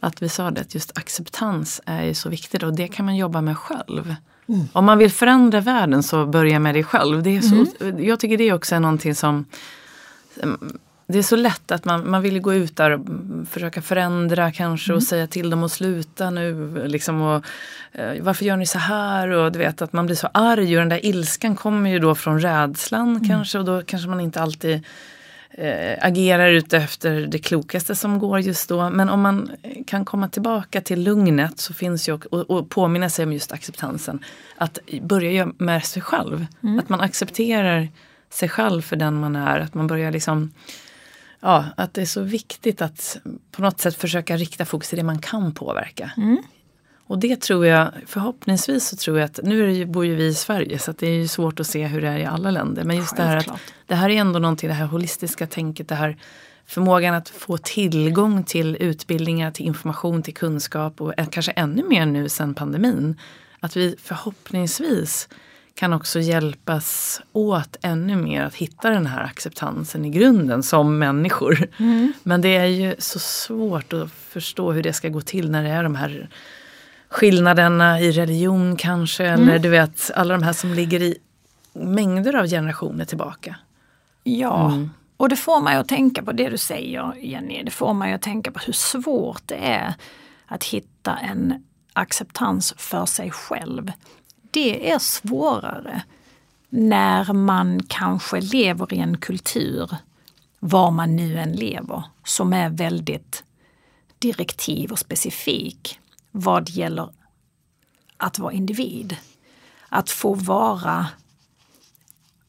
att 0.00 0.22
vi 0.22 0.28
sa 0.28 0.50
det, 0.50 0.60
att 0.60 0.74
just 0.74 0.98
acceptans 0.98 1.80
är 1.86 2.02
ju 2.02 2.14
så 2.14 2.28
viktigt 2.28 2.62
och 2.62 2.74
det 2.74 2.88
kan 2.88 3.04
man 3.04 3.16
jobba 3.16 3.40
med 3.40 3.58
själv. 3.58 4.14
Mm. 4.48 4.68
Om 4.72 4.84
man 4.84 4.98
vill 4.98 5.10
förändra 5.10 5.60
världen 5.60 6.02
så 6.02 6.26
börja 6.26 6.58
med 6.58 6.74
dig 6.74 6.84
själv. 6.84 7.22
Det 7.22 7.36
är 7.36 7.40
så, 7.40 7.66
mm. 7.80 8.04
Jag 8.04 8.20
tycker 8.20 8.38
det 8.38 8.52
också 8.52 8.74
är 8.74 8.80
någonting 8.80 9.14
som 9.14 9.44
det 11.10 11.18
är 11.18 11.22
så 11.22 11.36
lätt 11.36 11.72
att 11.72 11.84
man, 11.84 12.10
man 12.10 12.22
vill 12.22 12.40
gå 12.40 12.54
ut 12.54 12.76
där 12.76 12.90
och 12.90 13.06
försöka 13.50 13.82
förändra 13.82 14.52
kanske 14.52 14.90
mm. 14.90 14.96
och 14.96 15.02
säga 15.02 15.26
till 15.26 15.50
dem 15.50 15.64
att 15.64 15.72
sluta 15.72 16.30
nu. 16.30 16.72
Liksom, 16.86 17.22
och, 17.22 17.44
eh, 17.92 18.22
varför 18.22 18.44
gör 18.44 18.56
ni 18.56 18.66
så 18.66 18.78
här? 18.78 19.28
Och 19.28 19.52
du 19.52 19.58
vet 19.58 19.82
att 19.82 19.92
man 19.92 20.06
blir 20.06 20.16
så 20.16 20.28
arg 20.34 20.76
och 20.76 20.80
den 20.80 20.88
där 20.88 21.06
ilskan 21.06 21.56
kommer 21.56 21.90
ju 21.90 21.98
då 21.98 22.14
från 22.14 22.40
rädslan 22.40 23.08
mm. 23.16 23.28
kanske 23.28 23.58
och 23.58 23.64
då 23.64 23.82
kanske 23.82 24.08
man 24.08 24.20
inte 24.20 24.40
alltid 24.40 24.84
eh, 25.50 25.98
agerar 26.00 26.48
ute 26.50 26.76
efter 26.76 27.26
det 27.26 27.38
klokaste 27.38 27.94
som 27.94 28.18
går 28.18 28.40
just 28.40 28.68
då. 28.68 28.90
Men 28.90 29.08
om 29.08 29.20
man 29.20 29.50
kan 29.86 30.04
komma 30.04 30.28
tillbaka 30.28 30.80
till 30.80 31.02
lugnet 31.02 31.58
så 31.60 31.74
finns 31.74 32.08
ju 32.08 32.12
och, 32.12 32.50
och, 32.50 32.70
påminna 32.70 33.10
sig 33.10 33.24
om 33.24 33.32
just 33.32 33.52
acceptansen. 33.52 34.24
Att 34.56 34.78
börja 35.02 35.52
med 35.58 35.84
sig 35.84 36.02
själv. 36.02 36.46
Mm. 36.62 36.78
Att 36.78 36.88
man 36.88 37.00
accepterar 37.00 37.88
sig 38.30 38.48
själv 38.48 38.82
för 38.82 38.96
den 38.96 39.14
man 39.14 39.36
är. 39.36 39.60
Att 39.60 39.74
man 39.74 39.86
börjar 39.86 40.12
liksom 40.12 40.52
Ja, 41.40 41.64
att 41.76 41.94
det 41.94 42.00
är 42.02 42.06
så 42.06 42.22
viktigt 42.22 42.82
att 42.82 43.18
på 43.50 43.62
något 43.62 43.80
sätt 43.80 43.94
försöka 43.94 44.36
rikta 44.36 44.64
fokus 44.64 44.88
till 44.88 44.98
det 44.98 45.04
man 45.04 45.18
kan 45.18 45.54
påverka. 45.54 46.10
Mm. 46.16 46.42
Och 47.08 47.18
det 47.18 47.40
tror 47.40 47.66
jag, 47.66 47.92
förhoppningsvis 48.06 48.88
så 48.88 48.96
tror 48.96 49.18
jag 49.18 49.24
att, 49.24 49.40
nu 49.42 49.62
är 49.62 49.66
det 49.66 49.72
ju, 49.72 49.86
bor 49.86 50.06
ju 50.06 50.14
vi 50.14 50.26
i 50.26 50.34
Sverige 50.34 50.78
så 50.78 50.92
det 50.92 51.06
är 51.06 51.14
ju 51.14 51.28
svårt 51.28 51.60
att 51.60 51.66
se 51.66 51.86
hur 51.86 52.00
det 52.00 52.08
är 52.08 52.18
i 52.18 52.24
alla 52.24 52.50
länder. 52.50 52.84
Men 52.84 52.96
just 52.96 53.16
det 53.16 53.22
här 53.22 53.36
att 53.36 53.60
det 53.86 53.94
här 53.94 54.10
är 54.10 54.14
ändå 54.14 54.38
någonting, 54.38 54.68
det 54.68 54.74
här 54.74 54.86
holistiska 54.86 55.46
tänket, 55.46 55.88
det 55.88 55.94
här 55.94 56.16
förmågan 56.66 57.14
att 57.14 57.28
få 57.28 57.58
tillgång 57.58 58.44
till 58.44 58.76
utbildningar, 58.80 59.50
till 59.50 59.66
information, 59.66 60.22
till 60.22 60.34
kunskap 60.34 61.00
och 61.00 61.14
kanske 61.30 61.52
ännu 61.52 61.84
mer 61.84 62.06
nu 62.06 62.28
sen 62.28 62.54
pandemin. 62.54 63.20
Att 63.60 63.76
vi 63.76 63.96
förhoppningsvis 64.02 65.28
kan 65.78 65.92
också 65.92 66.20
hjälpas 66.20 67.20
åt 67.32 67.76
ännu 67.82 68.16
mer 68.16 68.42
att 68.42 68.54
hitta 68.54 68.90
den 68.90 69.06
här 69.06 69.24
acceptansen 69.24 70.04
i 70.04 70.10
grunden 70.10 70.62
som 70.62 70.98
människor. 70.98 71.68
Mm. 71.78 72.12
Men 72.22 72.40
det 72.40 72.56
är 72.56 72.66
ju 72.66 72.94
så 72.98 73.18
svårt 73.18 73.92
att 73.92 74.10
förstå 74.10 74.72
hur 74.72 74.82
det 74.82 74.92
ska 74.92 75.08
gå 75.08 75.20
till 75.20 75.50
när 75.50 75.62
det 75.62 75.68
är 75.68 75.82
de 75.82 75.94
här 75.94 76.28
skillnaderna 77.08 78.00
i 78.00 78.12
religion 78.12 78.76
kanske. 78.76 79.26
Mm. 79.26 79.48
Eller 79.48 79.58
du 79.58 79.68
vet 79.68 80.10
alla 80.14 80.34
de 80.34 80.42
här 80.42 80.52
som 80.52 80.74
ligger 80.74 81.02
i 81.02 81.18
mängder 81.72 82.36
av 82.36 82.46
generationer 82.46 83.04
tillbaka. 83.04 83.56
Ja, 84.24 84.72
mm. 84.72 84.90
och 85.16 85.28
det 85.28 85.36
får 85.36 85.60
mig 85.60 85.76
att 85.76 85.88
tänka 85.88 86.22
på 86.22 86.32
det 86.32 86.48
du 86.48 86.58
säger 86.58 87.14
Jenny. 87.16 87.62
Det 87.62 87.70
får 87.70 87.94
mig 87.94 88.12
att 88.12 88.22
tänka 88.22 88.50
på 88.50 88.58
hur 88.66 88.72
svårt 88.72 89.42
det 89.46 89.56
är 89.56 89.94
att 90.46 90.64
hitta 90.64 91.16
en 91.16 91.64
acceptans 91.92 92.74
för 92.76 93.06
sig 93.06 93.30
själv. 93.30 93.92
Det 94.50 94.90
är 94.90 94.98
svårare 94.98 96.02
när 96.68 97.32
man 97.32 97.82
kanske 97.88 98.40
lever 98.40 98.94
i 98.94 98.98
en 98.98 99.16
kultur, 99.16 99.96
var 100.58 100.90
man 100.90 101.16
nu 101.16 101.38
än 101.38 101.52
lever, 101.52 102.02
som 102.24 102.52
är 102.52 102.70
väldigt 102.70 103.44
direktiv 104.18 104.92
och 104.92 104.98
specifik 104.98 106.00
vad 106.30 106.68
gäller 106.68 107.08
att 108.16 108.38
vara 108.38 108.52
individ. 108.52 109.16
Att 109.88 110.10
få 110.10 110.34
vara 110.34 111.06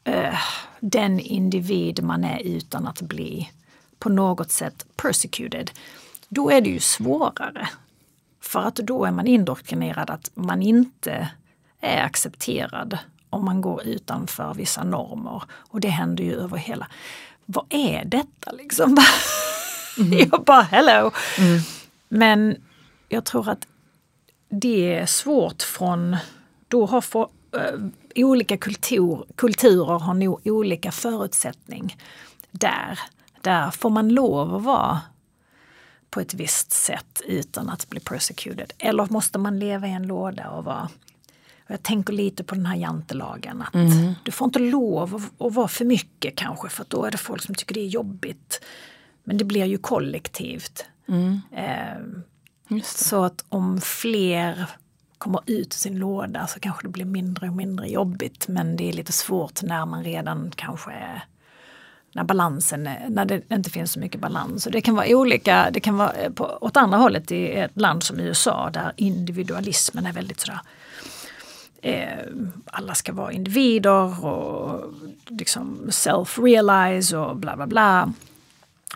uh, 0.08 0.40
den 0.80 1.20
individ 1.20 2.02
man 2.02 2.24
är 2.24 2.40
utan 2.42 2.86
att 2.86 3.02
bli 3.02 3.50
på 3.98 4.08
något 4.08 4.50
sätt 4.50 4.86
persecuted. 4.96 5.70
Då 6.28 6.50
är 6.50 6.60
det 6.60 6.70
ju 6.70 6.80
svårare. 6.80 7.68
För 8.40 8.60
att 8.60 8.74
då 8.74 9.04
är 9.04 9.10
man 9.10 9.26
indoktrinerad 9.26 10.10
att 10.10 10.30
man 10.34 10.62
inte 10.62 11.30
är 11.80 12.02
accepterad 12.02 12.98
om 13.30 13.44
man 13.44 13.60
går 13.60 13.86
utanför 13.86 14.54
vissa 14.54 14.84
normer. 14.84 15.42
Och 15.50 15.80
det 15.80 15.88
händer 15.88 16.24
ju 16.24 16.34
över 16.34 16.56
hela... 16.56 16.86
Vad 17.46 17.66
är 17.68 18.04
detta 18.04 18.52
liksom? 18.52 18.96
Mm. 19.98 20.28
jag 20.32 20.44
bara 20.44 20.62
hello! 20.62 21.10
Mm. 21.38 21.60
Men 22.08 22.56
jag 23.08 23.24
tror 23.24 23.48
att 23.48 23.66
det 24.48 24.94
är 24.94 25.06
svårt 25.06 25.62
från, 25.62 26.16
då 26.68 26.86
har 26.86 27.00
för, 27.00 27.28
äh, 27.52 27.80
olika 28.16 28.56
kultur, 28.56 29.24
kulturer 29.36 29.98
har 29.98 30.14
nog 30.14 30.40
olika 30.44 30.92
förutsättning 30.92 31.96
där. 32.50 32.98
Där 33.40 33.70
får 33.70 33.90
man 33.90 34.08
lov 34.08 34.56
att 34.56 34.62
vara 34.62 35.00
på 36.10 36.20
ett 36.20 36.34
visst 36.34 36.72
sätt 36.72 37.22
utan 37.26 37.70
att 37.70 37.88
bli 37.88 38.00
persecuted. 38.00 38.72
Eller 38.78 39.06
måste 39.10 39.38
man 39.38 39.58
leva 39.58 39.88
i 39.88 39.92
en 39.92 40.06
låda 40.06 40.50
och 40.50 40.64
vara 40.64 40.88
jag 41.70 41.82
tänker 41.82 42.12
lite 42.12 42.44
på 42.44 42.54
den 42.54 42.66
här 42.66 42.76
jantelagen. 42.76 43.62
Att 43.62 43.74
mm. 43.74 44.14
Du 44.22 44.32
får 44.32 44.44
inte 44.44 44.58
lov 44.58 45.30
att, 45.38 45.54
vara 45.54 45.68
för 45.68 45.84
mycket 45.84 46.36
kanske 46.36 46.68
för 46.68 46.84
då 46.88 47.04
är 47.04 47.10
det 47.10 47.18
folk 47.18 47.42
som 47.42 47.54
tycker 47.54 47.74
det 47.74 47.80
är 47.80 47.88
jobbigt. 47.88 48.64
Men 49.24 49.38
det 49.38 49.44
blir 49.44 49.64
ju 49.64 49.78
kollektivt. 49.78 50.84
Mm. 51.08 51.40
Eh, 51.52 52.82
så 52.82 53.24
att 53.24 53.44
om 53.48 53.80
fler 53.80 54.66
kommer 55.18 55.40
ut 55.46 55.74
ur 55.74 55.78
sin 55.78 55.98
låda 55.98 56.46
så 56.46 56.60
kanske 56.60 56.86
det 56.86 56.90
blir 56.90 57.04
mindre 57.04 57.48
och 57.48 57.56
mindre 57.56 57.88
jobbigt. 57.88 58.48
Men 58.48 58.76
det 58.76 58.88
är 58.88 58.92
lite 58.92 59.12
svårt 59.12 59.62
när 59.62 59.86
man 59.86 60.04
redan 60.04 60.52
kanske 60.56 60.92
är 60.92 61.24
när 62.12 62.24
balansen, 62.24 62.88
när 63.08 63.24
det 63.24 63.50
inte 63.50 63.70
finns 63.70 63.92
så 63.92 64.00
mycket 64.00 64.20
balans. 64.20 64.66
Och 64.66 64.72
det 64.72 64.80
kan 64.80 64.94
vara 64.94 65.06
olika, 65.08 65.70
det 65.70 65.80
kan 65.80 65.96
vara 65.96 66.12
på, 66.34 66.58
åt 66.60 66.76
andra 66.76 66.98
hållet 66.98 67.32
i 67.32 67.46
ett 67.52 67.80
land 67.80 68.02
som 68.02 68.20
USA 68.20 68.70
där 68.70 68.92
individualismen 68.96 70.06
är 70.06 70.12
väldigt 70.12 70.40
sådär 70.40 70.60
eh, 71.82 72.06
alla 72.64 72.94
ska 72.94 73.12
vara 73.12 73.32
individer 73.32 74.24
och 74.24 74.94
liksom 75.28 75.88
self-realize 75.90 77.16
och 77.16 77.36
bla 77.36 77.56
bla 77.56 77.66
bla. 77.66 78.12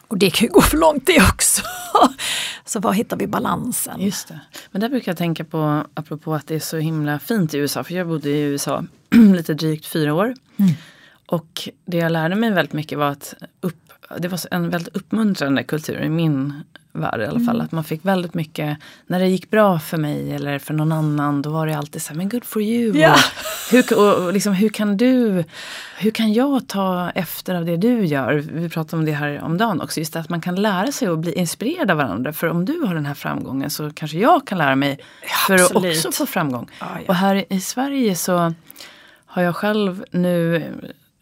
Och 0.09 0.18
det 0.18 0.30
kan 0.30 0.47
ju 0.47 0.53
gå 0.53 0.61
för 0.61 0.76
långt 0.76 1.07
det 1.07 1.22
också. 1.22 1.62
så 2.64 2.80
var 2.80 2.93
hittar 2.93 3.16
vi 3.16 3.26
balansen? 3.26 4.01
Just 4.01 4.28
det. 4.28 4.41
Men 4.70 4.80
där 4.80 4.89
brukar 4.89 5.12
jag 5.12 5.18
tänka 5.18 5.45
på, 5.45 5.87
apropå 5.95 6.35
att 6.35 6.47
det 6.47 6.55
är 6.55 6.61
så 6.61 6.76
himla 6.76 7.18
fint 7.18 7.55
i 7.55 7.59
USA, 7.59 7.85
för 7.85 7.95
jag 7.95 8.09
bodde 8.09 8.30
i 8.30 8.41
USA 8.41 8.85
lite 9.35 9.55
drygt 9.55 9.87
fyra 9.87 10.14
år. 10.14 10.35
Mm. 10.57 10.72
Och 11.26 11.68
det 11.85 11.97
jag 11.97 12.12
lärde 12.12 12.35
mig 12.35 12.51
väldigt 12.51 12.72
mycket 12.72 12.99
var 12.99 13.11
att 13.11 13.35
upp, 13.61 13.93
det 14.18 14.28
var 14.28 14.41
en 14.51 14.70
väldigt 14.70 14.97
uppmuntrande 14.97 15.64
kultur 15.64 16.03
i 16.03 16.09
min 16.09 16.62
värld 16.95 17.20
i 17.20 17.26
alla 17.26 17.40
fall. 17.40 17.55
Mm. 17.55 17.64
Att 17.64 17.72
man 17.72 17.84
fick 17.84 18.05
väldigt 18.05 18.34
mycket, 18.34 18.78
när 19.07 19.20
det 19.20 19.26
gick 19.26 19.51
bra 19.51 19.78
för 19.78 19.97
mig 19.97 20.32
eller 20.32 20.59
för 20.59 20.74
någon 20.74 20.92
annan, 20.92 21.42
då 21.42 21.51
var 21.51 21.66
det 21.66 21.74
alltid 21.74 22.03
så 22.03 22.09
här, 22.09 22.16
men 22.16 22.28
good 22.28 22.45
for 22.45 22.62
you. 22.62 22.97
Yeah. 22.97 23.18
Hur, 23.70 23.99
och 23.99 24.32
liksom, 24.32 24.53
hur 24.53 24.68
kan 24.68 24.97
du, 24.97 25.45
hur 25.99 26.11
kan 26.11 26.32
jag 26.32 26.68
ta 26.68 27.11
efter 27.11 27.55
av 27.55 27.64
det 27.64 27.76
du 27.76 28.05
gör? 28.05 28.32
Vi 28.34 28.68
pratade 28.68 28.97
om 29.01 29.05
det 29.05 29.12
här 29.12 29.40
om 29.42 29.59
dagen 29.59 29.80
också, 29.80 30.01
just 30.01 30.16
att 30.16 30.28
man 30.28 30.40
kan 30.40 30.55
lära 30.55 30.92
sig 30.92 31.09
och 31.09 31.18
bli 31.18 31.32
inspirerad 31.32 31.90
av 31.90 31.97
varandra. 31.97 32.32
För 32.32 32.47
om 32.47 32.64
du 32.64 32.80
har 32.80 32.95
den 32.95 33.07
här 33.07 33.14
framgången 33.14 33.70
så 33.70 33.90
kanske 33.90 34.18
jag 34.18 34.47
kan 34.47 34.59
lära 34.59 34.76
mig 34.76 34.99
för 35.47 35.55
att 35.55 35.76
också 35.76 36.12
få 36.12 36.26
framgång. 36.26 36.70
Ah, 36.78 36.86
ja. 36.97 37.05
Och 37.09 37.14
här 37.14 37.45
i 37.49 37.61
Sverige 37.61 38.16
så 38.16 38.55
har 39.26 39.42
jag 39.42 39.57
själv 39.57 40.05
nu 40.11 40.62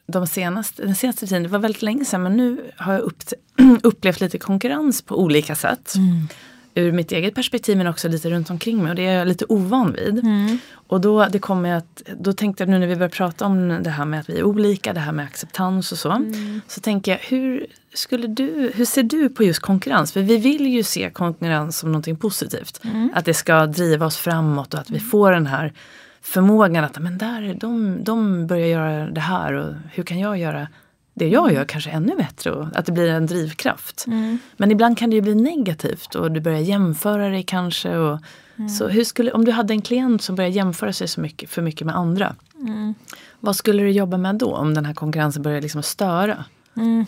de 0.06 0.26
senaste, 0.26 0.82
den 0.82 0.94
senaste 0.94 1.26
tiden, 1.26 1.42
det 1.42 1.48
var 1.48 1.58
väldigt 1.58 1.82
länge 1.82 2.04
sedan 2.04 2.22
men 2.22 2.36
nu 2.36 2.70
har 2.76 2.92
jag 2.92 3.02
upp, 3.02 3.22
upplevt 3.82 4.20
lite 4.20 4.38
konkurrens 4.38 5.02
på 5.02 5.20
olika 5.20 5.54
sätt. 5.54 5.94
Mm. 5.94 6.28
ur 6.74 6.92
mitt 6.92 7.12
eget 7.12 7.34
perspektiv 7.34 7.76
men 7.76 7.86
också 7.86 8.08
lite 8.08 8.30
runt 8.30 8.50
omkring 8.50 8.82
mig 8.82 8.90
och 8.90 8.96
det 8.96 9.06
är 9.06 9.18
jag 9.18 9.28
lite 9.28 9.44
ovan 9.48 9.92
vid. 9.92 10.18
Mm. 10.18 10.58
Och 10.92 11.00
då, 11.00 11.26
det 11.26 11.38
kommer 11.38 11.74
att, 11.74 12.02
då 12.20 12.32
tänkte 12.32 12.62
jag 12.62 12.68
nu 12.70 12.78
när 12.78 12.86
vi 12.86 12.96
börjar 12.96 13.08
prata 13.08 13.46
om 13.46 13.82
det 13.82 13.90
här 13.90 14.04
med 14.04 14.20
att 14.20 14.28
vi 14.28 14.38
är 14.38 14.44
olika, 14.44 14.92
det 14.92 15.00
här 15.00 15.12
med 15.12 15.24
acceptans 15.24 15.92
och 15.92 15.98
så. 15.98 16.10
Mm. 16.10 16.60
Så 16.68 16.80
tänker 16.80 17.12
jag, 17.12 17.18
hur, 17.18 17.66
skulle 17.94 18.26
du, 18.26 18.72
hur 18.74 18.84
ser 18.84 19.02
du 19.02 19.28
på 19.28 19.44
just 19.44 19.60
konkurrens? 19.60 20.12
För 20.12 20.20
vi 20.20 20.36
vill 20.36 20.66
ju 20.66 20.82
se 20.82 21.10
konkurrens 21.10 21.78
som 21.78 21.92
någonting 21.92 22.16
positivt. 22.16 22.80
Mm. 22.84 23.10
Att 23.14 23.24
det 23.24 23.34
ska 23.34 23.66
driva 23.66 24.06
oss 24.06 24.16
framåt 24.16 24.74
och 24.74 24.80
att 24.80 24.90
vi 24.90 25.00
får 25.00 25.32
den 25.32 25.46
här 25.46 25.72
förmågan 26.22 26.84
att 26.84 26.98
men 26.98 27.18
där, 27.18 27.54
de, 27.60 28.04
de 28.04 28.46
börjar 28.46 28.66
göra 28.66 29.06
det 29.06 29.20
här 29.20 29.52
och 29.52 29.74
hur 29.92 30.02
kan 30.02 30.18
jag 30.18 30.38
göra 30.38 30.68
det 31.14 31.28
jag 31.28 31.52
gör 31.52 31.64
kanske 31.64 31.90
ännu 31.90 32.16
bättre 32.16 32.50
och 32.50 32.66
att 32.74 32.86
det 32.86 32.92
blir 32.92 33.10
en 33.10 33.26
drivkraft. 33.26 34.04
Mm. 34.06 34.38
Men 34.56 34.70
ibland 34.70 34.98
kan 34.98 35.10
det 35.10 35.16
ju 35.16 35.22
bli 35.22 35.34
negativt 35.34 36.14
och 36.14 36.32
du 36.32 36.40
börjar 36.40 36.58
jämföra 36.58 37.28
dig 37.28 37.42
kanske. 37.42 37.96
Och, 37.96 38.18
mm. 38.56 38.68
Så 38.68 38.88
hur 38.88 39.04
skulle, 39.04 39.32
om 39.32 39.44
du 39.44 39.52
hade 39.52 39.74
en 39.74 39.82
klient 39.82 40.22
som 40.22 40.36
börjar 40.36 40.50
jämföra 40.50 40.92
sig 40.92 41.08
så 41.08 41.20
mycket, 41.20 41.50
för 41.50 41.62
mycket 41.62 41.86
med 41.86 41.96
andra. 41.96 42.34
Mm. 42.60 42.94
Vad 43.40 43.56
skulle 43.56 43.82
du 43.82 43.90
jobba 43.90 44.16
med 44.16 44.34
då 44.34 44.54
om 44.56 44.74
den 44.74 44.84
här 44.84 44.94
konkurrensen 44.94 45.42
börjar 45.42 45.60
liksom 45.60 45.82
störa? 45.82 46.44
Mm. 46.76 47.06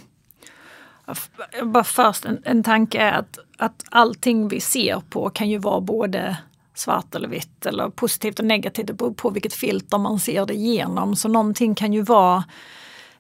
Bara 1.63 1.85
först 1.85 2.25
en, 2.25 2.39
en 2.45 2.63
tanke 2.63 2.99
är 2.99 3.13
att, 3.13 3.39
att 3.59 3.85
allting 3.91 4.49
vi 4.49 4.61
ser 4.61 5.03
på 5.11 5.31
kan 5.31 5.51
ju 5.51 5.59
vara 5.59 5.81
både 5.81 6.37
svart 6.75 7.15
eller 7.15 7.29
vitt 7.29 7.67
eller 7.67 7.89
positivt 7.89 8.39
och 8.39 8.45
negativt. 8.45 8.87
Det 8.87 8.93
beror 8.93 9.15
på 9.15 9.31
vilket 9.31 9.55
filter 9.55 9.99
man 9.99 10.21
ser 10.21 10.47
det 10.47 10.55
igenom. 10.55 11.17
Så 11.17 11.29
någonting 11.29 11.75
kan 11.75 11.93
ju 11.93 12.03
vara 12.03 12.45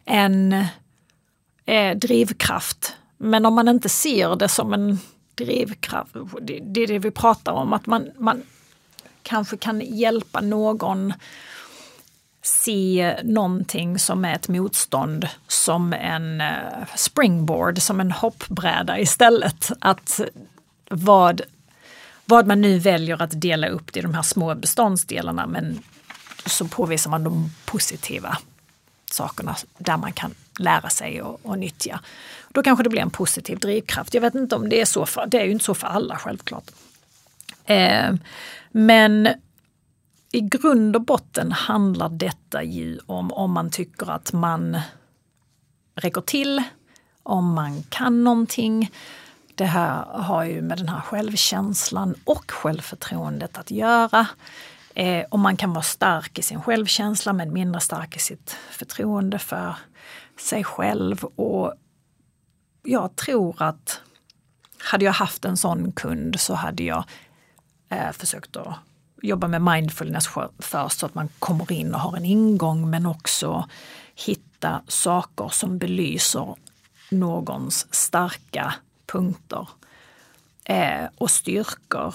en 0.04 0.52
eh, 1.64 1.96
drivkraft. 1.96 2.96
Men 3.16 3.46
om 3.46 3.54
man 3.54 3.68
inte 3.68 3.88
ser 3.88 4.36
det 4.36 4.48
som 4.48 4.72
en 4.72 4.98
drivkraft, 5.34 6.14
det, 6.42 6.60
det 6.62 6.80
är 6.80 6.86
det 6.86 6.98
vi 6.98 7.10
pratar 7.10 7.52
om, 7.52 7.72
att 7.72 7.86
man, 7.86 8.10
man 8.18 8.42
kanske 9.22 9.56
kan 9.56 9.80
hjälpa 9.80 10.40
någon 10.40 11.12
se 12.42 13.16
någonting 13.24 13.98
som 13.98 14.24
är 14.24 14.34
ett 14.34 14.48
motstånd 14.48 15.28
som 15.48 15.92
en 15.92 16.40
eh, 16.40 16.86
springboard, 16.96 17.82
som 17.82 18.00
en 18.00 18.12
hoppbräda 18.12 18.98
istället. 18.98 19.70
Att 19.80 20.20
vad, 20.90 21.42
vad 22.24 22.46
man 22.46 22.60
nu 22.60 22.78
väljer 22.78 23.22
att 23.22 23.40
dela 23.40 23.68
upp 23.68 23.92
det 23.92 23.98
i 23.98 24.02
de 24.02 24.14
här 24.14 24.22
små 24.22 24.54
beståndsdelarna 24.54 25.46
men 25.46 25.82
så 26.46 26.68
påvisar 26.68 27.10
man 27.10 27.24
de 27.24 27.50
positiva 27.64 28.38
sakerna 29.10 29.56
där 29.78 29.96
man 29.96 30.12
kan 30.12 30.34
lära 30.58 30.88
sig 30.88 31.22
och, 31.22 31.40
och 31.42 31.58
nyttja. 31.58 32.00
Då 32.48 32.62
kanske 32.62 32.82
det 32.82 32.90
blir 32.90 33.00
en 33.00 33.10
positiv 33.10 33.58
drivkraft. 33.58 34.14
Jag 34.14 34.20
vet 34.20 34.34
inte 34.34 34.56
om 34.56 34.68
det 34.68 34.80
är 34.80 34.84
så, 34.84 35.06
för, 35.06 35.26
det 35.26 35.40
är 35.40 35.44
ju 35.44 35.52
inte 35.52 35.64
så 35.64 35.74
för 35.74 35.86
alla 35.86 36.16
självklart. 36.16 36.70
Eh, 37.64 38.14
men 38.70 39.28
i 40.32 40.40
grund 40.40 40.96
och 40.96 41.02
botten 41.02 41.52
handlar 41.52 42.08
detta 42.08 42.62
ju 42.62 42.98
om 43.06 43.32
om 43.32 43.52
man 43.52 43.70
tycker 43.70 44.10
att 44.10 44.32
man 44.32 44.80
räcker 45.94 46.20
till, 46.20 46.62
om 47.22 47.54
man 47.54 47.82
kan 47.82 48.24
någonting. 48.24 48.90
Det 49.54 49.64
här 49.64 50.04
har 50.04 50.44
ju 50.44 50.62
med 50.62 50.78
den 50.78 50.88
här 50.88 51.00
självkänslan 51.00 52.14
och 52.24 52.50
självförtroendet 52.50 53.58
att 53.58 53.70
göra. 53.70 54.26
Eh, 54.94 55.24
och 55.28 55.38
man 55.38 55.56
kan 55.56 55.72
vara 55.72 55.82
stark 55.82 56.38
i 56.38 56.42
sin 56.42 56.62
självkänsla 56.62 57.32
men 57.32 57.52
mindre 57.52 57.80
stark 57.80 58.16
i 58.16 58.18
sitt 58.18 58.56
förtroende 58.70 59.38
för 59.38 59.74
sig 60.40 60.64
själv. 60.64 61.24
Och 61.24 61.74
jag 62.82 63.16
tror 63.16 63.62
att 63.62 64.00
hade 64.78 65.04
jag 65.04 65.12
haft 65.12 65.44
en 65.44 65.56
sån 65.56 65.92
kund 65.92 66.40
så 66.40 66.54
hade 66.54 66.82
jag 66.82 67.04
eh, 67.88 68.12
försökt 68.12 68.56
att 68.56 68.74
jobba 69.22 69.48
med 69.48 69.62
mindfulness 69.62 70.28
först 70.58 70.98
så 70.98 71.06
att 71.06 71.14
man 71.14 71.28
kommer 71.38 71.72
in 71.72 71.94
och 71.94 72.00
har 72.00 72.16
en 72.16 72.24
ingång 72.24 72.90
men 72.90 73.06
också 73.06 73.68
hitta 74.14 74.82
saker 74.88 75.48
som 75.48 75.78
belyser 75.78 76.54
någons 77.10 77.86
starka 77.90 78.74
punkter 79.06 79.68
eh, 80.64 81.04
och 81.18 81.30
styrkor 81.30 82.14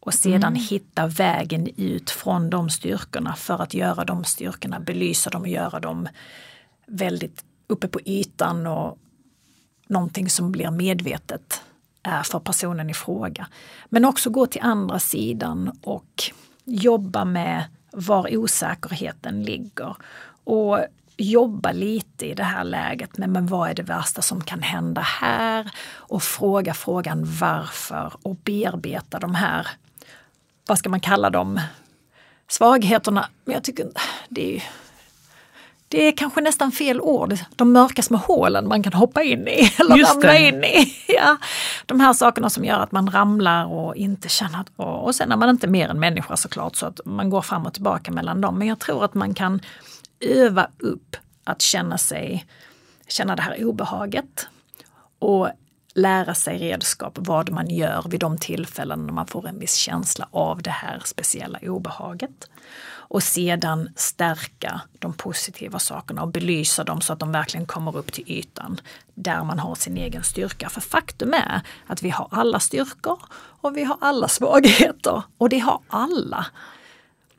och 0.00 0.14
sedan 0.14 0.42
mm. 0.42 0.54
hitta 0.54 1.06
vägen 1.06 1.68
ut 1.76 2.10
från 2.10 2.50
de 2.50 2.70
styrkorna 2.70 3.34
för 3.34 3.62
att 3.62 3.74
göra 3.74 4.04
de 4.04 4.24
styrkorna, 4.24 4.80
belysa 4.80 5.30
dem 5.30 5.42
och 5.42 5.48
göra 5.48 5.80
dem 5.80 6.08
väldigt 6.86 7.44
uppe 7.66 7.88
på 7.88 8.00
ytan 8.04 8.66
och 8.66 8.98
någonting 9.86 10.30
som 10.30 10.52
blir 10.52 10.70
medvetet 10.70 11.62
för 12.24 12.38
personen 12.38 12.90
i 12.90 12.94
fråga. 12.94 13.48
Men 13.88 14.04
också 14.04 14.30
gå 14.30 14.46
till 14.46 14.62
andra 14.62 14.98
sidan 14.98 15.78
och 15.82 16.22
jobba 16.64 17.24
med 17.24 17.64
var 17.92 18.36
osäkerheten 18.36 19.42
ligger. 19.42 19.96
Och 20.44 20.78
jobba 21.18 21.72
lite 21.72 22.26
i 22.26 22.34
det 22.34 22.42
här 22.44 22.64
läget 22.64 23.18
med 23.18 23.28
men 23.28 23.46
vad 23.46 23.70
är 23.70 23.74
det 23.74 23.82
värsta 23.82 24.22
som 24.22 24.40
kan 24.40 24.62
hända 24.62 25.00
här? 25.00 25.70
Och 25.94 26.22
fråga 26.22 26.74
frågan 26.74 27.24
varför 27.40 28.12
och 28.22 28.36
bearbeta 28.36 29.18
de 29.18 29.34
här 29.34 29.66
vad 30.68 30.78
ska 30.78 30.88
man 30.88 31.00
kalla 31.00 31.30
dem, 31.30 31.60
svagheterna. 32.48 33.28
Men 33.44 33.54
jag 33.54 33.64
tycker 33.64 33.88
det 34.28 34.56
är, 34.56 34.62
det 35.88 36.08
är 36.08 36.12
kanske 36.16 36.40
nästan 36.40 36.72
fel 36.72 37.00
ord, 37.00 37.38
de 37.56 37.72
mörka 37.72 38.02
små 38.02 38.16
hålen 38.16 38.68
man 38.68 38.82
kan 38.82 38.92
hoppa 38.92 39.22
in 39.22 39.48
i 39.48 39.72
eller 39.78 39.96
Just 39.96 40.14
ramla 40.14 40.32
det. 40.32 40.48
in 40.48 40.64
i. 40.64 40.94
Ja, 41.14 41.36
de 41.86 42.00
här 42.00 42.12
sakerna 42.12 42.50
som 42.50 42.64
gör 42.64 42.80
att 42.80 42.92
man 42.92 43.10
ramlar 43.10 43.66
och 43.66 43.96
inte 43.96 44.28
känner 44.28 44.60
att, 44.60 44.68
och 44.76 45.14
sen 45.14 45.32
är 45.32 45.36
man 45.36 45.48
inte 45.50 45.66
mer 45.66 45.88
än 45.88 46.00
människa 46.00 46.36
såklart 46.36 46.76
så 46.76 46.86
att 46.86 47.00
man 47.04 47.30
går 47.30 47.42
fram 47.42 47.66
och 47.66 47.72
tillbaka 47.72 48.10
mellan 48.10 48.40
dem. 48.40 48.58
Men 48.58 48.68
jag 48.68 48.78
tror 48.78 49.04
att 49.04 49.14
man 49.14 49.34
kan 49.34 49.60
öva 50.20 50.70
upp 50.78 51.16
att 51.44 51.62
känna 51.62 51.98
sig, 51.98 52.46
känna 53.08 53.36
det 53.36 53.42
här 53.42 53.64
obehaget 53.64 54.48
och 55.18 55.50
lära 55.94 56.34
sig 56.34 56.58
redskap 56.58 57.18
vad 57.20 57.50
man 57.50 57.70
gör 57.70 58.04
vid 58.08 58.20
de 58.20 58.38
tillfällen 58.38 59.06
när 59.06 59.12
man 59.12 59.26
får 59.26 59.48
en 59.48 59.58
viss 59.58 59.74
känsla 59.74 60.28
av 60.30 60.62
det 60.62 60.70
här 60.70 61.02
speciella 61.04 61.58
obehaget. 61.62 62.50
Och 63.10 63.22
sedan 63.22 63.88
stärka 63.96 64.80
de 64.98 65.12
positiva 65.12 65.78
sakerna 65.78 66.22
och 66.22 66.28
belysa 66.28 66.84
dem 66.84 67.00
så 67.00 67.12
att 67.12 67.18
de 67.18 67.32
verkligen 67.32 67.66
kommer 67.66 67.96
upp 67.96 68.12
till 68.12 68.24
ytan 68.26 68.80
där 69.14 69.44
man 69.44 69.58
har 69.58 69.74
sin 69.74 69.96
egen 69.96 70.24
styrka. 70.24 70.68
För 70.68 70.80
faktum 70.80 71.34
är 71.34 71.60
att 71.86 72.02
vi 72.02 72.10
har 72.10 72.28
alla 72.30 72.60
styrkor 72.60 73.18
och 73.32 73.76
vi 73.76 73.84
har 73.84 73.96
alla 74.00 74.28
svagheter 74.28 75.22
och 75.38 75.48
det 75.48 75.58
har 75.58 75.80
alla. 75.88 76.46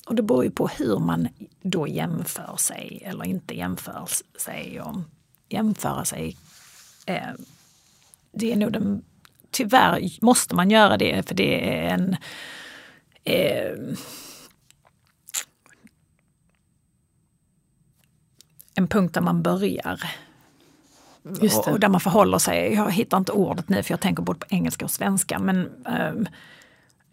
Och 0.10 0.16
det 0.16 0.22
beror 0.22 0.44
ju 0.44 0.52
på 0.52 0.68
hur 0.68 1.00
man 1.00 1.28
då 1.62 1.88
jämför 1.88 2.56
sig 2.58 3.02
eller 3.06 3.26
inte 3.26 3.58
jämför 3.58 4.08
sig. 4.40 4.82
Och 4.82 4.96
jämföra 5.50 6.06
sig 6.06 6.38
eh, 7.06 7.30
det 8.32 8.52
är 8.52 8.56
nog 8.56 8.74
den, 8.74 9.04
tyvärr 9.52 10.10
måste 10.22 10.56
man 10.56 10.72
göra 10.72 10.98
det 10.98 11.28
för 11.28 11.36
det 11.36 11.78
är 11.78 11.94
en 11.94 12.18
eh, 13.24 13.96
en 18.74 18.88
punkt 18.88 19.14
där 19.14 19.22
man 19.22 19.42
börjar. 19.42 20.04
Och, 21.68 21.80
där 21.80 21.88
man 21.88 22.02
förhåller 22.02 22.38
sig, 22.38 22.74
jag 22.74 22.92
hittar 22.92 23.18
inte 23.18 23.32
ordet 23.32 23.70
nu 23.70 23.84
för 23.84 23.92
jag 23.92 24.00
tänker 24.00 24.24
både 24.24 24.40
på 24.40 24.46
engelska 24.50 24.86
och 24.86 24.92
svenska, 24.92 25.40
men 25.40 25.86
eh, 25.86 26.14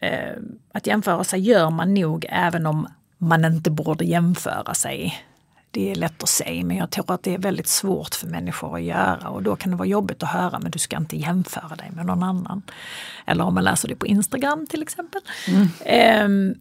eh, 0.00 0.36
att 0.72 0.86
jämföra 0.86 1.24
sig 1.24 1.40
gör 1.40 1.70
man 1.70 1.94
nog 1.94 2.26
även 2.28 2.66
om 2.66 2.88
man 3.18 3.44
inte 3.44 3.70
borde 3.70 4.04
jämföra 4.04 4.74
sig 4.74 5.26
det 5.70 5.90
är 5.90 5.94
lätt 5.94 6.22
att 6.22 6.28
säga 6.28 6.64
men 6.64 6.76
jag 6.76 6.90
tror 6.90 7.12
att 7.12 7.22
det 7.22 7.34
är 7.34 7.38
väldigt 7.38 7.68
svårt 7.68 8.14
för 8.14 8.26
människor 8.26 8.76
att 8.76 8.82
göra 8.82 9.28
och 9.28 9.42
då 9.42 9.56
kan 9.56 9.70
det 9.70 9.76
vara 9.76 9.88
jobbigt 9.88 10.22
att 10.22 10.28
höra 10.28 10.58
men 10.58 10.70
du 10.70 10.78
ska 10.78 10.96
inte 10.96 11.16
jämföra 11.16 11.76
dig 11.76 11.90
med 11.90 12.06
någon 12.06 12.22
annan. 12.22 12.62
Eller 13.26 13.44
om 13.44 13.54
man 13.54 13.64
läser 13.64 13.88
det 13.88 13.96
på 13.96 14.06
Instagram 14.06 14.66
till 14.66 14.82
exempel. 14.82 15.20
Mm. 15.48 16.30
Um, 16.30 16.54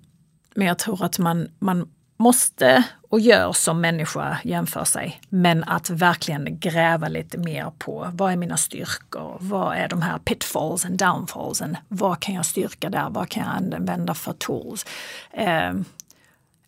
men 0.55 0.67
jag 0.67 0.79
tror 0.79 1.03
att 1.03 1.19
man, 1.19 1.47
man 1.59 1.87
måste 2.17 2.83
och 3.09 3.19
gör 3.19 3.53
som 3.53 3.81
människa 3.81 4.37
jämför 4.43 4.83
sig. 4.83 5.21
Men 5.29 5.63
att 5.63 5.89
verkligen 5.89 6.59
gräva 6.59 7.07
lite 7.07 7.37
mer 7.37 7.71
på 7.77 8.09
vad 8.13 8.31
är 8.31 8.35
mina 8.35 8.57
styrkor? 8.57 9.37
Vad 9.39 9.77
är 9.77 9.87
de 9.87 10.01
här 10.01 10.17
pitfalls 10.17 10.85
and 10.85 10.97
downfalls? 10.97 11.61
Vad 11.87 12.19
kan 12.19 12.35
jag 12.35 12.45
styrka 12.45 12.89
där? 12.89 13.09
Vad 13.09 13.29
kan 13.29 13.43
jag 13.43 13.75
använda 13.75 14.13
för 14.13 14.33
tools? 14.33 14.85
Ehm, 15.33 15.85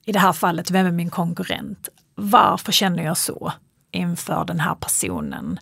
I 0.06 0.12
det 0.12 0.20
här 0.20 0.34
fallet, 0.34 0.72
vem 0.72 0.88
är 0.88 0.92
min 0.92 1.10
konkurrent? 1.10 1.90
varför 2.18 2.72
känner 2.72 3.04
jag 3.04 3.18
så 3.18 3.54
inför 3.92 4.46
den 4.46 4.60
här 4.60 4.76
personen? 4.76 5.60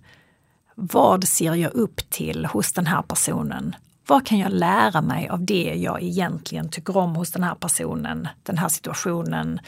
Vad 0.76 1.28
ser 1.28 1.56
jag 1.56 1.74
upp 1.74 2.10
till 2.10 2.46
hos 2.46 2.74
den 2.74 2.88
här 2.88 3.02
personen? 3.02 3.76
Vad 4.08 4.26
kan 4.26 4.38
jag 4.40 4.52
lära 4.52 5.02
mig 5.02 5.30
av 5.30 5.46
det 5.46 5.74
jag 5.76 6.04
egentligen 6.04 6.70
tycker 6.70 6.98
om 6.98 7.16
hos 7.16 7.32
den 7.32 7.44
här 7.44 7.56
personen, 7.56 8.28
den 8.44 8.58
här 8.58 8.70
situationen, 8.70 9.60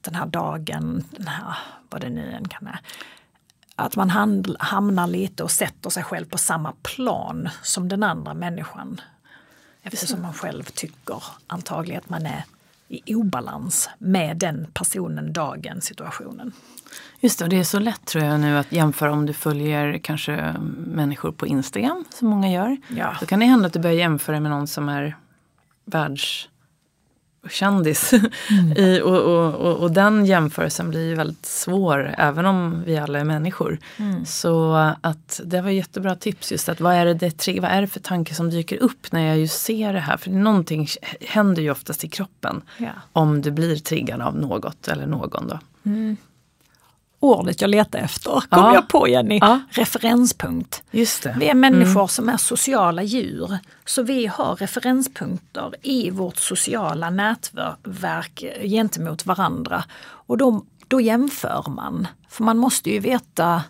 den 0.00 0.14
här 0.14 0.26
dagen, 0.26 1.04
den 1.10 1.26
här, 1.26 1.56
vad 1.90 2.00
det 2.00 2.10
nu 2.10 2.32
än 2.32 2.48
kan 2.48 2.64
vara. 2.64 2.78
Att 3.76 3.96
man 3.96 4.10
hamnar 4.58 5.06
lite 5.06 5.42
och 5.42 5.50
sätter 5.50 5.90
sig 5.90 6.02
själv 6.02 6.26
på 6.26 6.38
samma 6.38 6.72
plan 6.82 7.48
som 7.62 7.88
den 7.88 8.02
andra 8.02 8.34
människan. 8.34 9.00
Eftersom 9.82 10.22
man 10.22 10.34
själv 10.34 10.62
tycker 10.62 11.24
antagligen 11.46 12.02
att 12.04 12.10
man 12.10 12.26
är 12.26 12.44
i 12.88 13.14
obalans 13.14 13.90
med 13.98 14.36
den 14.36 14.66
personen, 14.74 15.32
dagen, 15.32 15.80
situationen. 15.80 16.52
Just 17.22 17.38
det, 17.38 17.44
och 17.44 17.48
det 17.48 17.58
är 17.58 17.64
så 17.64 17.78
lätt 17.78 18.04
tror 18.04 18.24
jag 18.24 18.40
nu 18.40 18.58
att 18.58 18.72
jämföra 18.72 19.12
om 19.12 19.26
du 19.26 19.32
följer 19.32 19.98
kanske 19.98 20.54
människor 20.86 21.32
på 21.32 21.46
Instagram, 21.46 22.04
som 22.10 22.28
många 22.28 22.50
gör. 22.50 22.76
Ja. 22.88 23.16
Då 23.20 23.26
kan 23.26 23.40
det 23.40 23.46
hända 23.46 23.66
att 23.66 23.72
du 23.72 23.78
börjar 23.78 23.96
jämföra 23.96 24.40
med 24.40 24.50
någon 24.50 24.66
som 24.66 24.88
är 24.88 25.16
världs 25.84 26.48
kändis. 27.50 28.12
Mm. 28.12 28.72
I, 28.76 29.00
och, 29.00 29.20
och, 29.20 29.54
och, 29.54 29.76
och, 29.76 29.90
den 29.90 30.26
jämförelsen 30.26 30.90
blir 30.90 31.16
väldigt 31.16 31.46
svår 31.46 32.14
även 32.18 32.46
om 32.46 32.82
vi 32.86 32.98
alla 32.98 33.20
är 33.20 33.24
människor. 33.24 33.78
Mm. 33.96 34.26
Så 34.26 34.74
att 35.00 35.40
det 35.44 35.60
var 35.60 35.70
jättebra 35.70 36.16
tips 36.16 36.52
just 36.52 36.68
att 36.68 36.80
vad 36.80 36.94
är, 36.94 37.06
det, 37.06 37.44
det, 37.44 37.60
vad 37.60 37.70
är 37.70 37.80
det 37.80 37.88
för 37.88 38.00
tanke 38.00 38.34
som 38.34 38.50
dyker 38.50 38.82
upp 38.82 39.12
när 39.12 39.26
jag 39.26 39.38
just 39.38 39.62
ser 39.62 39.92
det 39.92 40.00
här? 40.00 40.16
För 40.16 40.30
någonting 40.30 40.88
händer 41.20 41.62
ju 41.62 41.70
oftast 41.70 42.04
i 42.04 42.08
kroppen 42.08 42.62
ja. 42.78 42.90
om 43.12 43.42
du 43.42 43.50
blir 43.50 43.76
triggad 43.76 44.20
av 44.20 44.36
något 44.36 44.88
eller 44.88 45.06
någon. 45.06 45.48
Då. 45.48 45.58
Mm 45.84 46.16
ordet 47.22 47.60
jag 47.60 47.70
letar 47.70 47.98
efter, 47.98 48.30
kom 48.30 48.44
ja. 48.50 48.74
jag 48.74 48.88
på 48.88 49.08
Jenny. 49.08 49.38
Ja. 49.40 49.60
Referenspunkt. 49.70 50.82
Just 50.90 51.22
det. 51.22 51.36
Vi 51.38 51.48
är 51.48 51.54
människor 51.54 52.00
mm. 52.00 52.08
som 52.08 52.28
är 52.28 52.36
sociala 52.36 53.02
djur. 53.02 53.58
Så 53.84 54.02
vi 54.02 54.26
har 54.26 54.56
referenspunkter 54.56 55.74
i 55.82 56.10
vårt 56.10 56.36
sociala 56.36 57.10
nätverk 57.10 58.44
gentemot 58.62 59.26
varandra. 59.26 59.84
Och 60.02 60.38
då, 60.38 60.64
då 60.88 61.00
jämför 61.00 61.64
man. 61.68 62.08
För 62.28 62.44
man 62.44 62.58
måste 62.58 62.90
ju 62.90 62.98
veta 62.98 63.62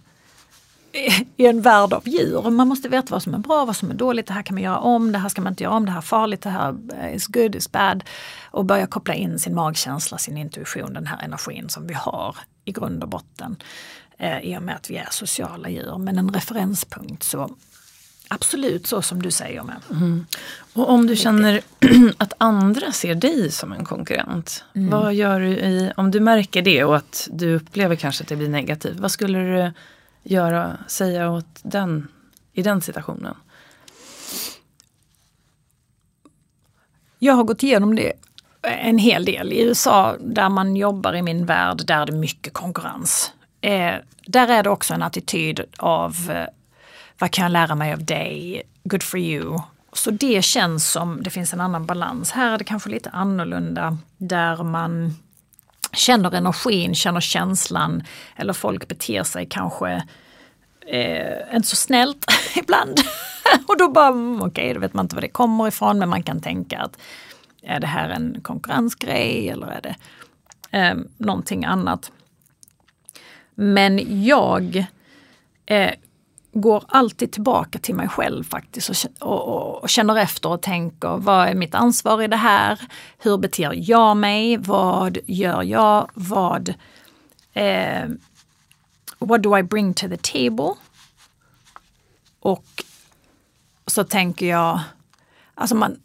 i 1.37 1.47
en 1.47 1.63
värld 1.63 1.93
av 1.93 2.09
djur. 2.09 2.51
Man 2.51 2.69
måste 2.69 2.89
veta 2.89 3.07
vad 3.11 3.23
som 3.23 3.35
är 3.35 3.39
bra, 3.39 3.65
vad 3.65 3.77
som 3.77 3.91
är 3.91 3.95
dåligt, 3.95 4.27
det 4.27 4.33
här 4.33 4.43
kan 4.43 4.55
man 4.55 4.63
göra 4.63 4.79
om, 4.79 5.13
det 5.13 5.19
här 5.19 5.29
ska 5.29 5.43
man 5.43 5.53
inte 5.53 5.65
göra 5.65 5.75
om, 5.75 5.85
det 5.85 5.91
här 5.91 5.99
är 5.99 6.03
farligt, 6.03 6.43
det 6.43 6.51
här 6.51 6.75
is 7.15 7.27
good, 7.27 7.55
is 7.55 7.73
bad. 7.73 8.05
Och 8.51 8.65
börja 8.65 8.87
koppla 8.87 9.15
in 9.15 9.39
sin 9.39 9.55
magkänsla, 9.55 10.19
sin 10.19 10.37
intuition, 10.37 10.93
den 10.93 11.07
här 11.07 11.25
energin 11.25 11.69
som 11.69 11.87
vi 11.87 11.95
har 11.95 12.37
i 12.65 12.73
grund 12.73 13.03
och 13.03 13.09
botten. 13.09 13.57
Eh, 14.19 14.41
I 14.41 14.59
och 14.59 14.63
med 14.63 14.77
att 14.77 14.91
vi 14.91 14.97
är 14.97 15.09
sociala 15.11 15.69
djur. 15.69 15.99
Men 15.99 16.19
en 16.19 16.31
referenspunkt 16.31 17.23
så 17.23 17.51
absolut 18.29 18.87
så 18.87 19.03
som 19.03 19.23
du 19.23 19.31
säger 19.31 19.63
med. 19.63 19.81
Mm. 19.91 20.27
Och 20.73 20.91
om 20.91 21.07
du 21.07 21.17
känner 21.17 21.61
att 22.17 22.33
andra 22.39 22.93
ser 22.93 23.15
dig 23.15 23.51
som 23.51 23.73
en 23.73 23.85
konkurrent. 23.85 24.65
Mm. 24.75 24.91
Vad 24.91 25.15
gör 25.15 25.41
du 25.41 25.49
i, 25.49 25.93
om 25.97 26.11
du 26.11 26.21
märker 26.21 26.63
det 26.63 26.85
och 26.85 26.97
att 26.97 27.29
du 27.33 27.55
upplever 27.55 27.97
kanske 27.97 28.23
att 28.23 28.29
det 28.29 28.37
blir 28.37 28.49
negativt. 28.49 29.01
Vad 29.01 29.11
skulle 29.11 29.39
du 29.39 29.73
göra, 30.23 30.79
säga 30.87 31.31
åt 31.31 31.61
den 31.63 32.09
i 32.53 32.63
den 32.63 32.81
situationen? 32.81 33.35
Jag 37.19 37.35
har 37.35 37.45
gått 37.45 37.63
igenom 37.63 37.97
det 37.97 38.13
en 38.63 38.99
hel 38.99 39.25
del. 39.25 39.53
I 39.53 39.63
USA 39.63 40.17
där 40.21 40.49
man 40.49 40.77
jobbar 40.77 41.15
i 41.15 41.23
min 41.23 41.47
värld, 41.47 41.87
där 41.87 42.01
är 42.01 42.07
det 42.07 42.13
mycket 42.13 42.53
konkurrens. 42.53 43.33
Eh, 43.61 43.95
där 44.27 44.49
är 44.49 44.63
det 44.63 44.71
också 44.71 44.95
en 44.95 45.03
attityd 45.03 45.61
av 45.79 46.17
eh, 46.31 46.47
vad 47.19 47.31
kan 47.31 47.43
jag 47.43 47.53
lära 47.53 47.75
mig 47.75 47.93
av 47.93 48.05
dig? 48.05 48.63
Good 48.85 49.03
for 49.03 49.21
you. 49.21 49.59
Så 49.93 50.11
det 50.11 50.45
känns 50.45 50.91
som 50.91 51.23
det 51.23 51.31
finns 51.31 51.53
en 51.53 51.61
annan 51.61 51.87
balans. 51.87 52.31
Här 52.31 52.55
är 52.55 52.59
det 52.59 52.65
kanske 52.65 52.91
lite 52.91 53.11
annorlunda 53.11 53.99
där 54.17 54.63
man 54.63 55.17
känner 55.93 56.35
energin, 56.35 56.95
känner 56.95 57.21
känslan 57.21 58.03
eller 58.37 58.53
folk 58.53 58.89
beter 58.89 59.23
sig 59.23 59.47
kanske 59.51 60.03
eh, 60.87 61.55
inte 61.55 61.69
så 61.69 61.77
snällt 61.77 62.27
ibland. 62.57 63.01
och 63.67 63.79
då 63.79 63.89
bara, 63.89 64.09
mm, 64.09 64.37
okej, 64.37 64.49
okay, 64.49 64.75
då 64.75 64.81
vet 64.81 64.95
man 64.95 65.05
inte 65.05 65.17
var 65.17 65.23
det 65.23 65.29
kommer 65.29 65.69
ifrån 65.69 65.99
men 65.99 66.09
man 66.09 66.23
kan 66.23 66.41
tänka 66.41 66.79
att 66.79 66.99
är 67.63 67.81
det 67.81 67.87
här 67.87 68.09
en 68.09 68.41
konkurrensgrej 68.43 69.49
eller 69.49 69.67
är 69.67 69.81
det 69.81 69.97
eh, 70.79 70.97
någonting 71.17 71.65
annat? 71.65 72.13
Men 73.55 74.25
jag 74.25 74.87
eh, 75.67 75.91
går 76.53 76.85
alltid 76.89 77.33
tillbaka 77.33 77.79
till 77.79 77.95
mig 77.95 78.09
själv 78.09 78.45
faktiskt 78.45 79.07
och, 79.21 79.49
och, 79.49 79.83
och, 79.83 79.89
känner 79.89 80.17
efter 80.17 80.49
och 80.49 80.63
tänker 80.63 81.17
vad 81.17 81.49
är 81.49 81.55
mitt 81.55 81.75
ansvar 81.75 82.23
i 82.23 82.27
det 82.27 82.37
här? 82.37 82.81
Hur 83.19 83.39
beter 83.39 83.73
jag 83.77 84.17
mig? 84.17 84.57
Vad 84.57 85.19
gör 85.27 85.63
jag? 85.63 86.11
Vad 86.15 86.75
eh, 87.53 88.09
What 89.19 89.43
do 89.43 89.59
I 89.59 89.63
bring 89.63 89.95
to 89.95 90.09
the 90.09 90.17
table? 90.17 90.75
Och 92.41 92.85
så 93.87 94.05
tänker 94.05 94.47
jag, 94.47 94.81
alltså 95.55 95.75
man, 95.75 96.01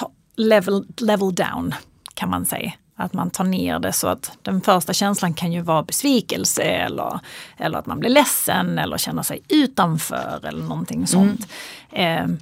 eh, 0.00 0.06
level, 0.36 0.86
level 0.96 1.34
down 1.34 1.74
kan 2.14 2.30
man 2.30 2.46
säga. 2.46 2.72
Att 3.00 3.12
man 3.12 3.30
tar 3.30 3.44
ner 3.44 3.78
det 3.78 3.92
så 3.92 4.08
att 4.08 4.38
den 4.42 4.60
första 4.60 4.92
känslan 4.92 5.34
kan 5.34 5.52
ju 5.52 5.60
vara 5.60 5.82
besvikelse 5.82 6.62
eller, 6.62 7.20
eller 7.56 7.78
att 7.78 7.86
man 7.86 8.00
blir 8.00 8.10
ledsen 8.10 8.78
eller 8.78 8.98
känner 8.98 9.22
sig 9.22 9.42
utanför 9.48 10.40
eller 10.44 10.62
någonting 10.62 11.06
sånt. 11.06 11.46
Mm. 11.90 12.30
Eh, 12.30 12.36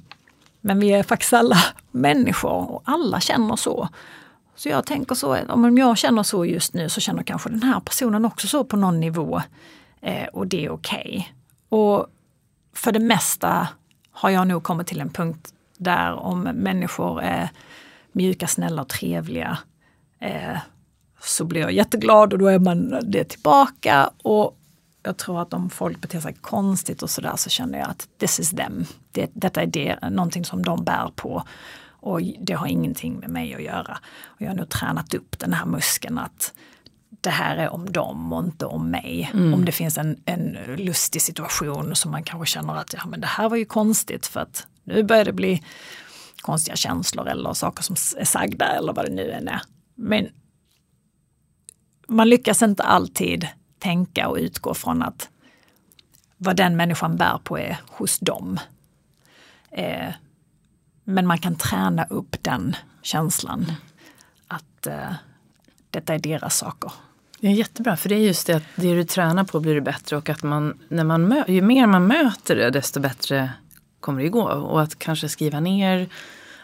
men 0.61 0.79
vi 0.79 0.91
är 0.91 1.03
faktiskt 1.03 1.33
alla 1.33 1.57
människor 1.91 2.71
och 2.71 2.81
alla 2.85 3.19
känner 3.19 3.55
så. 3.55 3.89
Så 4.55 4.69
jag 4.69 4.85
tänker 4.85 5.15
så, 5.15 5.37
om 5.47 5.77
jag 5.77 5.97
känner 5.97 6.23
så 6.23 6.45
just 6.45 6.73
nu 6.73 6.89
så 6.89 7.01
känner 7.01 7.23
kanske 7.23 7.49
den 7.49 7.63
här 7.63 7.79
personen 7.79 8.25
också 8.25 8.47
så 8.47 8.63
på 8.63 8.77
någon 8.77 8.99
nivå. 8.99 9.41
Eh, 10.01 10.27
och 10.27 10.47
det 10.47 10.65
är 10.65 10.69
okej. 10.69 10.99
Okay. 11.69 11.79
Och 11.79 12.07
för 12.73 12.91
det 12.91 12.99
mesta 12.99 13.67
har 14.11 14.29
jag 14.29 14.47
nog 14.47 14.63
kommit 14.63 14.87
till 14.87 15.01
en 15.01 15.09
punkt 15.09 15.53
där 15.77 16.13
om 16.13 16.41
människor 16.41 17.21
är 17.21 17.49
mjuka, 18.11 18.47
snälla 18.47 18.81
och 18.81 18.89
trevliga 18.89 19.57
eh, 20.19 20.57
så 21.21 21.45
blir 21.45 21.61
jag 21.61 21.71
jätteglad 21.71 22.33
och 22.33 22.39
då 22.39 22.47
är 22.47 22.59
man 22.59 22.99
det 23.03 23.23
tillbaka. 23.23 24.09
Och 24.23 24.57
jag 25.03 25.17
tror 25.17 25.41
att 25.41 25.53
om 25.53 25.69
folk 25.69 26.01
beter 26.01 26.19
sig 26.19 26.33
konstigt 26.33 27.03
och 27.03 27.09
sådär 27.09 27.33
så 27.35 27.49
känner 27.49 27.79
jag 27.79 27.89
att 27.89 28.07
this 28.17 28.39
is 28.39 28.49
them. 28.49 28.85
Det, 29.11 29.29
detta 29.33 29.61
är 29.61 29.67
det, 29.67 30.09
någonting 30.09 30.45
som 30.45 30.63
de 30.63 30.83
bär 30.83 31.11
på. 31.15 31.43
Och 32.01 32.21
det 32.39 32.53
har 32.53 32.67
ingenting 32.67 33.19
med 33.19 33.29
mig 33.29 33.55
att 33.55 33.63
göra. 33.63 33.97
Och 34.25 34.41
jag 34.41 34.47
har 34.47 34.55
nog 34.55 34.69
tränat 34.69 35.13
upp 35.13 35.39
den 35.39 35.53
här 35.53 35.65
muskeln 35.65 36.17
att 36.17 36.53
det 37.21 37.29
här 37.29 37.57
är 37.57 37.69
om 37.69 37.91
dem 37.91 38.33
och 38.33 38.43
inte 38.43 38.65
om 38.65 38.91
mig. 38.91 39.31
Mm. 39.33 39.53
Om 39.53 39.65
det 39.65 39.71
finns 39.71 39.97
en, 39.97 40.17
en 40.25 40.57
lustig 40.77 41.21
situation 41.21 41.95
som 41.95 42.11
man 42.11 42.23
kanske 42.23 42.45
känner 42.53 42.75
att 42.75 42.93
ja, 42.93 43.05
men 43.07 43.21
det 43.21 43.27
här 43.27 43.49
var 43.49 43.57
ju 43.57 43.65
konstigt 43.65 44.25
för 44.25 44.39
att 44.39 44.67
nu 44.83 45.03
börjar 45.03 45.25
det 45.25 45.33
bli 45.33 45.63
konstiga 46.41 46.75
känslor 46.75 47.27
eller 47.27 47.53
saker 47.53 47.83
som 47.83 47.95
är 48.17 48.25
sagda 48.25 48.65
eller 48.65 48.93
vad 48.93 49.05
det 49.05 49.11
nu 49.11 49.31
än 49.31 49.47
är. 49.47 49.61
Men 49.99 50.29
man 52.07 52.29
lyckas 52.29 52.61
inte 52.61 52.83
alltid 52.83 53.47
tänka 53.79 54.27
och 54.27 54.37
utgå 54.37 54.73
från 54.73 55.01
att 55.01 55.29
vad 56.37 56.55
den 56.55 56.77
människan 56.77 57.17
bär 57.17 57.37
på 57.43 57.59
är 57.59 57.79
hos 57.87 58.19
dem. 58.19 58.59
Eh, 59.71 60.13
men 61.03 61.27
man 61.27 61.37
kan 61.37 61.55
träna 61.55 62.05
upp 62.05 62.43
den 62.43 62.75
känslan 63.01 63.71
att 64.47 64.87
eh, 64.87 65.13
detta 65.89 66.13
är 66.13 66.19
deras 66.19 66.57
saker. 66.57 66.91
Det 67.39 67.47
är 67.47 67.51
jättebra, 67.51 67.97
för 67.97 68.09
det 68.09 68.15
är 68.15 68.19
just 68.19 68.47
det 68.47 68.53
att 68.53 68.63
det 68.75 68.95
du 68.95 69.03
tränar 69.03 69.43
på 69.43 69.59
blir 69.59 69.75
det 69.75 69.81
bättre 69.81 70.17
och 70.17 70.29
att 70.29 70.43
man, 70.43 70.79
när 70.87 71.03
man 71.03 71.43
ju 71.47 71.61
mer 71.61 71.87
man 71.87 72.07
möter 72.07 72.55
det 72.55 72.69
desto 72.69 72.99
bättre 72.99 73.51
kommer 73.99 74.23
det 74.23 74.29
gå. 74.29 74.43
Och 74.43 74.81
att 74.81 74.99
kanske 74.99 75.29
skriva 75.29 75.59
ner, 75.59 76.09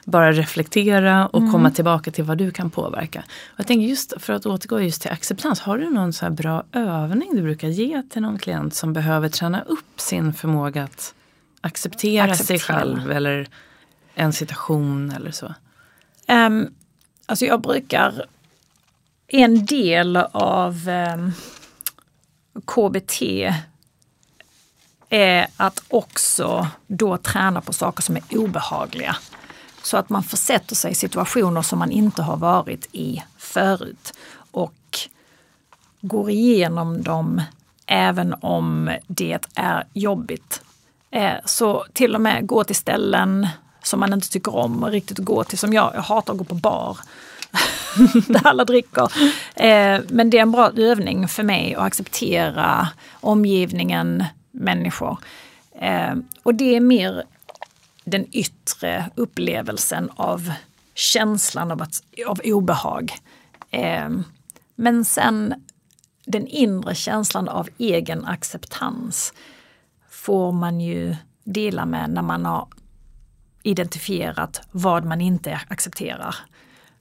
bara 0.06 0.32
reflektera 0.32 1.28
och 1.28 1.40
mm. 1.40 1.52
komma 1.52 1.72
tillbaka 1.72 2.12
till 2.12 2.24
vad 2.24 2.38
du 2.38 2.52
kan 2.52 2.70
påverka. 2.70 3.24
Och 3.30 3.60
jag 3.60 3.68
tänker 3.68 3.88
just 3.88 4.14
för 4.18 4.34
att 4.34 4.46
återgå 4.46 4.82
just 4.82 5.02
till 5.02 5.12
acceptans, 5.12 5.60
har 5.60 5.78
du 5.78 5.90
någon 5.90 6.14
så 6.14 6.30
bra 6.30 6.64
övning 6.72 7.36
du 7.36 7.42
brukar 7.42 7.68
ge 7.68 8.04
till 8.04 8.22
någon 8.22 8.38
klient 8.38 8.76
som 8.76 8.94
behöver 8.94 9.30
träna 9.30 9.62
upp 9.62 10.00
sin 10.00 10.34
förmåga 10.34 10.84
att 10.84 11.14
acceptera, 11.62 12.32
acceptera. 12.32 12.60
sig 12.60 12.76
själv 12.76 13.12
eller 13.12 13.48
en 14.16 14.34
situation 14.34 15.12
eller 15.12 15.32
så? 15.32 15.54
Um, 16.28 16.74
alltså 17.26 17.46
jag 17.46 17.62
brukar, 17.62 18.26
en 19.28 19.66
del 19.66 20.18
av 20.32 20.90
um, 21.16 21.34
KBT 22.66 23.22
är 25.10 25.48
att 25.58 25.84
också 25.88 26.68
då 26.88 27.18
träna 27.18 27.62
på 27.62 27.74
saker 27.74 28.02
som 28.02 28.16
är 28.16 28.24
obehagliga. 28.30 29.16
Så 29.86 29.98
att 29.98 30.10
man 30.10 30.24
försätter 30.24 30.76
sig 30.76 30.92
i 30.92 30.96
situationer 30.96 31.62
som 31.62 31.80
man 31.80 31.92
inte 31.92 32.22
har 32.22 32.38
varit 32.38 32.88
i 32.92 33.24
förut. 33.38 34.14
Och 34.52 35.00
går 36.02 36.30
igenom 36.30 37.04
dem 37.04 37.42
även 37.86 38.36
om 38.42 38.92
det 39.08 39.40
är 39.56 39.84
jobbigt. 39.94 40.62
Eh, 41.12 41.34
så 41.46 41.86
till 41.94 42.16
och 42.16 42.22
med 42.22 42.48
gå 42.48 42.64
till 42.64 42.76
ställen 42.76 43.48
som 43.84 44.00
man 44.00 44.14
inte 44.14 44.30
tycker 44.30 44.56
om 44.56 44.84
och 44.84 44.90
riktigt 44.90 45.18
gå 45.18 45.44
till, 45.44 45.58
som 45.58 45.74
jag, 45.74 45.92
jag 45.96 46.02
hatar 46.02 46.34
att 46.34 46.40
gå 46.40 46.44
på 46.44 46.56
bar. 46.56 46.98
där 48.28 48.48
alla 48.48 48.66
dricker. 48.66 49.12
Eh, 49.56 50.02
men 50.10 50.30
det 50.30 50.38
är 50.38 50.42
en 50.42 50.52
bra 50.52 50.72
övning 50.78 51.28
för 51.28 51.44
mig 51.44 51.76
att 51.76 51.84
acceptera 51.84 52.88
omgivningen, 53.22 54.24
människor. 54.52 55.18
Eh, 55.80 56.16
och 56.44 56.56
det 56.56 56.76
är 56.76 56.80
mer 56.80 57.24
den 58.06 58.26
yttre 58.32 59.12
upplevelsen 59.16 60.10
av 60.16 60.52
känslan 60.94 61.72
av, 61.72 61.82
att, 61.82 62.04
av 62.28 62.40
obehag. 62.44 63.14
Eh, 63.72 64.10
men 64.76 65.06
sen 65.06 65.64
den 66.26 66.48
inre 66.48 66.96
känslan 66.96 67.50
av 67.50 67.70
egen 67.78 68.26
acceptans 68.26 69.34
får 70.10 70.52
man 70.52 70.82
ju 70.82 71.16
dela 71.44 71.86
med 71.86 72.10
när 72.10 72.22
man 72.22 72.46
har 72.46 72.68
identifierat 73.64 74.68
vad 74.72 75.06
man 75.06 75.22
inte 75.22 75.60
accepterar 75.68 76.36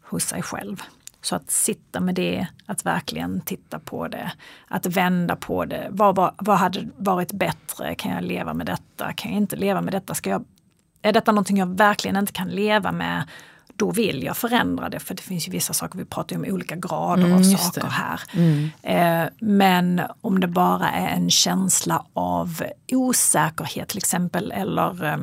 hos 0.03 0.25
sig 0.25 0.43
själv. 0.43 0.83
Så 1.21 1.37
att 1.37 1.51
sitta 1.51 2.01
med 2.01 2.15
det, 2.15 2.47
att 2.67 2.87
verkligen 2.87 3.41
titta 3.41 3.79
på 3.79 4.09
det, 4.09 4.33
att 4.69 4.87
vända 4.87 5.37
på 5.37 5.65
det. 5.65 5.89
Vad, 5.91 6.17
vad, 6.17 6.35
vad 6.39 6.59
hade 6.59 6.89
varit 6.97 7.33
bättre? 7.33 7.95
Kan 7.95 8.13
jag 8.13 8.25
leva 8.25 8.55
med 8.55 8.67
detta? 8.67 9.13
Kan 9.13 9.33
jag 9.33 9.41
inte 9.41 9.57
leva 9.57 9.81
med 9.81 9.95
detta? 9.95 10.15
Ska 10.15 10.31
jag, 10.31 10.45
är 11.05 11.13
detta 11.13 11.33
någonting 11.33 11.59
jag 11.59 11.77
verkligen 11.77 12.17
inte 12.17 12.33
kan 12.33 12.49
leva 12.49 12.93
med? 12.93 13.25
Då 13.77 13.91
vill 13.91 14.23
jag 14.23 14.37
förändra 14.37 14.89
det 14.89 15.01
för 15.01 15.15
det 15.15 15.23
finns 15.23 15.49
ju 15.49 15.53
vissa 15.53 15.73
saker, 15.73 15.99
vi 15.99 16.05
pratar 16.05 16.37
om 16.37 16.45
olika 16.45 16.77
grader 16.77 17.25
mm, 17.25 17.39
av 17.39 17.43
saker 17.43 17.81
det. 17.81 17.87
här. 17.87 18.21
Mm. 18.33 18.71
Eh, 18.83 19.33
men 19.41 20.03
om 20.21 20.41
det 20.41 20.47
bara 20.47 20.91
är 20.91 21.09
en 21.09 21.31
känsla 21.31 22.05
av 22.13 22.63
osäkerhet 22.93 23.89
till 23.89 23.99
exempel 23.99 24.53
eller 24.53 25.05
eh, 25.05 25.19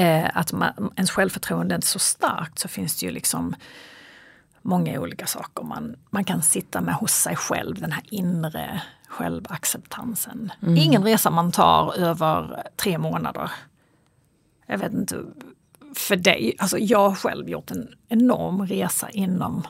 eh, 0.00 0.30
att 0.34 0.52
man, 0.52 0.92
ens 0.96 1.10
självförtroende 1.10 1.74
är 1.74 1.80
så 1.80 1.98
starkt 1.98 2.58
så 2.58 2.68
finns 2.68 3.00
det 3.00 3.06
ju 3.06 3.12
liksom 3.12 3.54
många 4.62 5.00
olika 5.00 5.26
saker 5.26 5.64
man, 5.64 5.96
man 6.10 6.24
kan 6.24 6.42
sitta 6.42 6.80
med 6.80 6.94
hos 6.94 7.12
sig 7.12 7.36
själv, 7.36 7.80
den 7.80 7.92
här 7.92 8.02
inre 8.10 8.82
självacceptansen. 9.08 10.52
Mm. 10.62 10.76
Ingen 10.76 11.04
resa 11.04 11.30
man 11.30 11.52
tar 11.52 11.98
över 11.98 12.62
tre 12.76 12.98
månader. 12.98 13.50
Jag 14.66 14.78
vet 14.78 14.92
inte, 14.92 15.24
för 15.94 16.16
dig, 16.16 16.54
alltså 16.58 16.78
jag 16.78 17.08
har 17.08 17.14
själv 17.14 17.48
gjort 17.48 17.70
en 17.70 17.88
enorm 18.08 18.66
resa 18.66 19.10
inom 19.10 19.62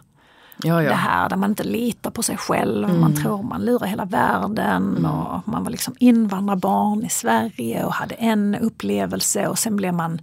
ja, 0.62 0.82
ja. 0.82 0.88
det 0.88 0.94
här 0.94 1.28
där 1.28 1.36
man 1.36 1.50
inte 1.50 1.64
litar 1.64 2.10
på 2.10 2.22
sig 2.22 2.36
själv. 2.36 2.88
Mm. 2.88 3.00
Man 3.00 3.16
tror 3.16 3.42
man 3.42 3.64
lurar 3.64 3.86
hela 3.86 4.04
världen 4.04 4.96
mm. 4.96 5.10
och 5.10 5.48
man 5.48 5.64
var 5.64 5.70
liksom 5.70 5.94
invandrarbarn 5.98 7.04
i 7.04 7.10
Sverige 7.10 7.84
och 7.84 7.92
hade 7.92 8.14
en 8.14 8.54
upplevelse 8.54 9.48
och 9.48 9.58
sen 9.58 9.76
blev 9.76 9.94
man 9.94 10.18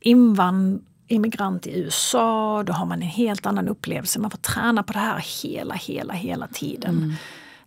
invand 0.00 0.84
immigrant 1.12 1.66
i 1.66 1.80
USA, 1.80 2.62
då 2.62 2.72
har 2.72 2.86
man 2.86 3.02
en 3.02 3.08
helt 3.08 3.46
annan 3.46 3.68
upplevelse. 3.68 4.18
Man 4.18 4.30
får 4.30 4.38
träna 4.38 4.82
på 4.82 4.92
det 4.92 4.98
här 4.98 5.24
hela, 5.42 5.74
hela, 5.74 6.14
hela 6.14 6.46
tiden. 6.46 6.96
Mm. 6.96 7.14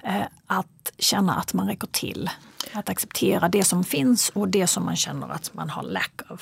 Eh, 0.05 0.27
att 0.47 0.91
känna 0.97 1.35
att 1.35 1.53
man 1.53 1.67
räcker 1.67 1.87
till. 1.87 2.29
Att 2.73 2.89
acceptera 2.89 3.49
det 3.49 3.63
som 3.63 3.83
finns 3.83 4.29
och 4.29 4.47
det 4.47 4.67
som 4.67 4.85
man 4.85 4.95
känner 4.95 5.29
att 5.29 5.53
man 5.53 5.69
har 5.69 5.83
lack 5.83 6.21
av. 6.27 6.41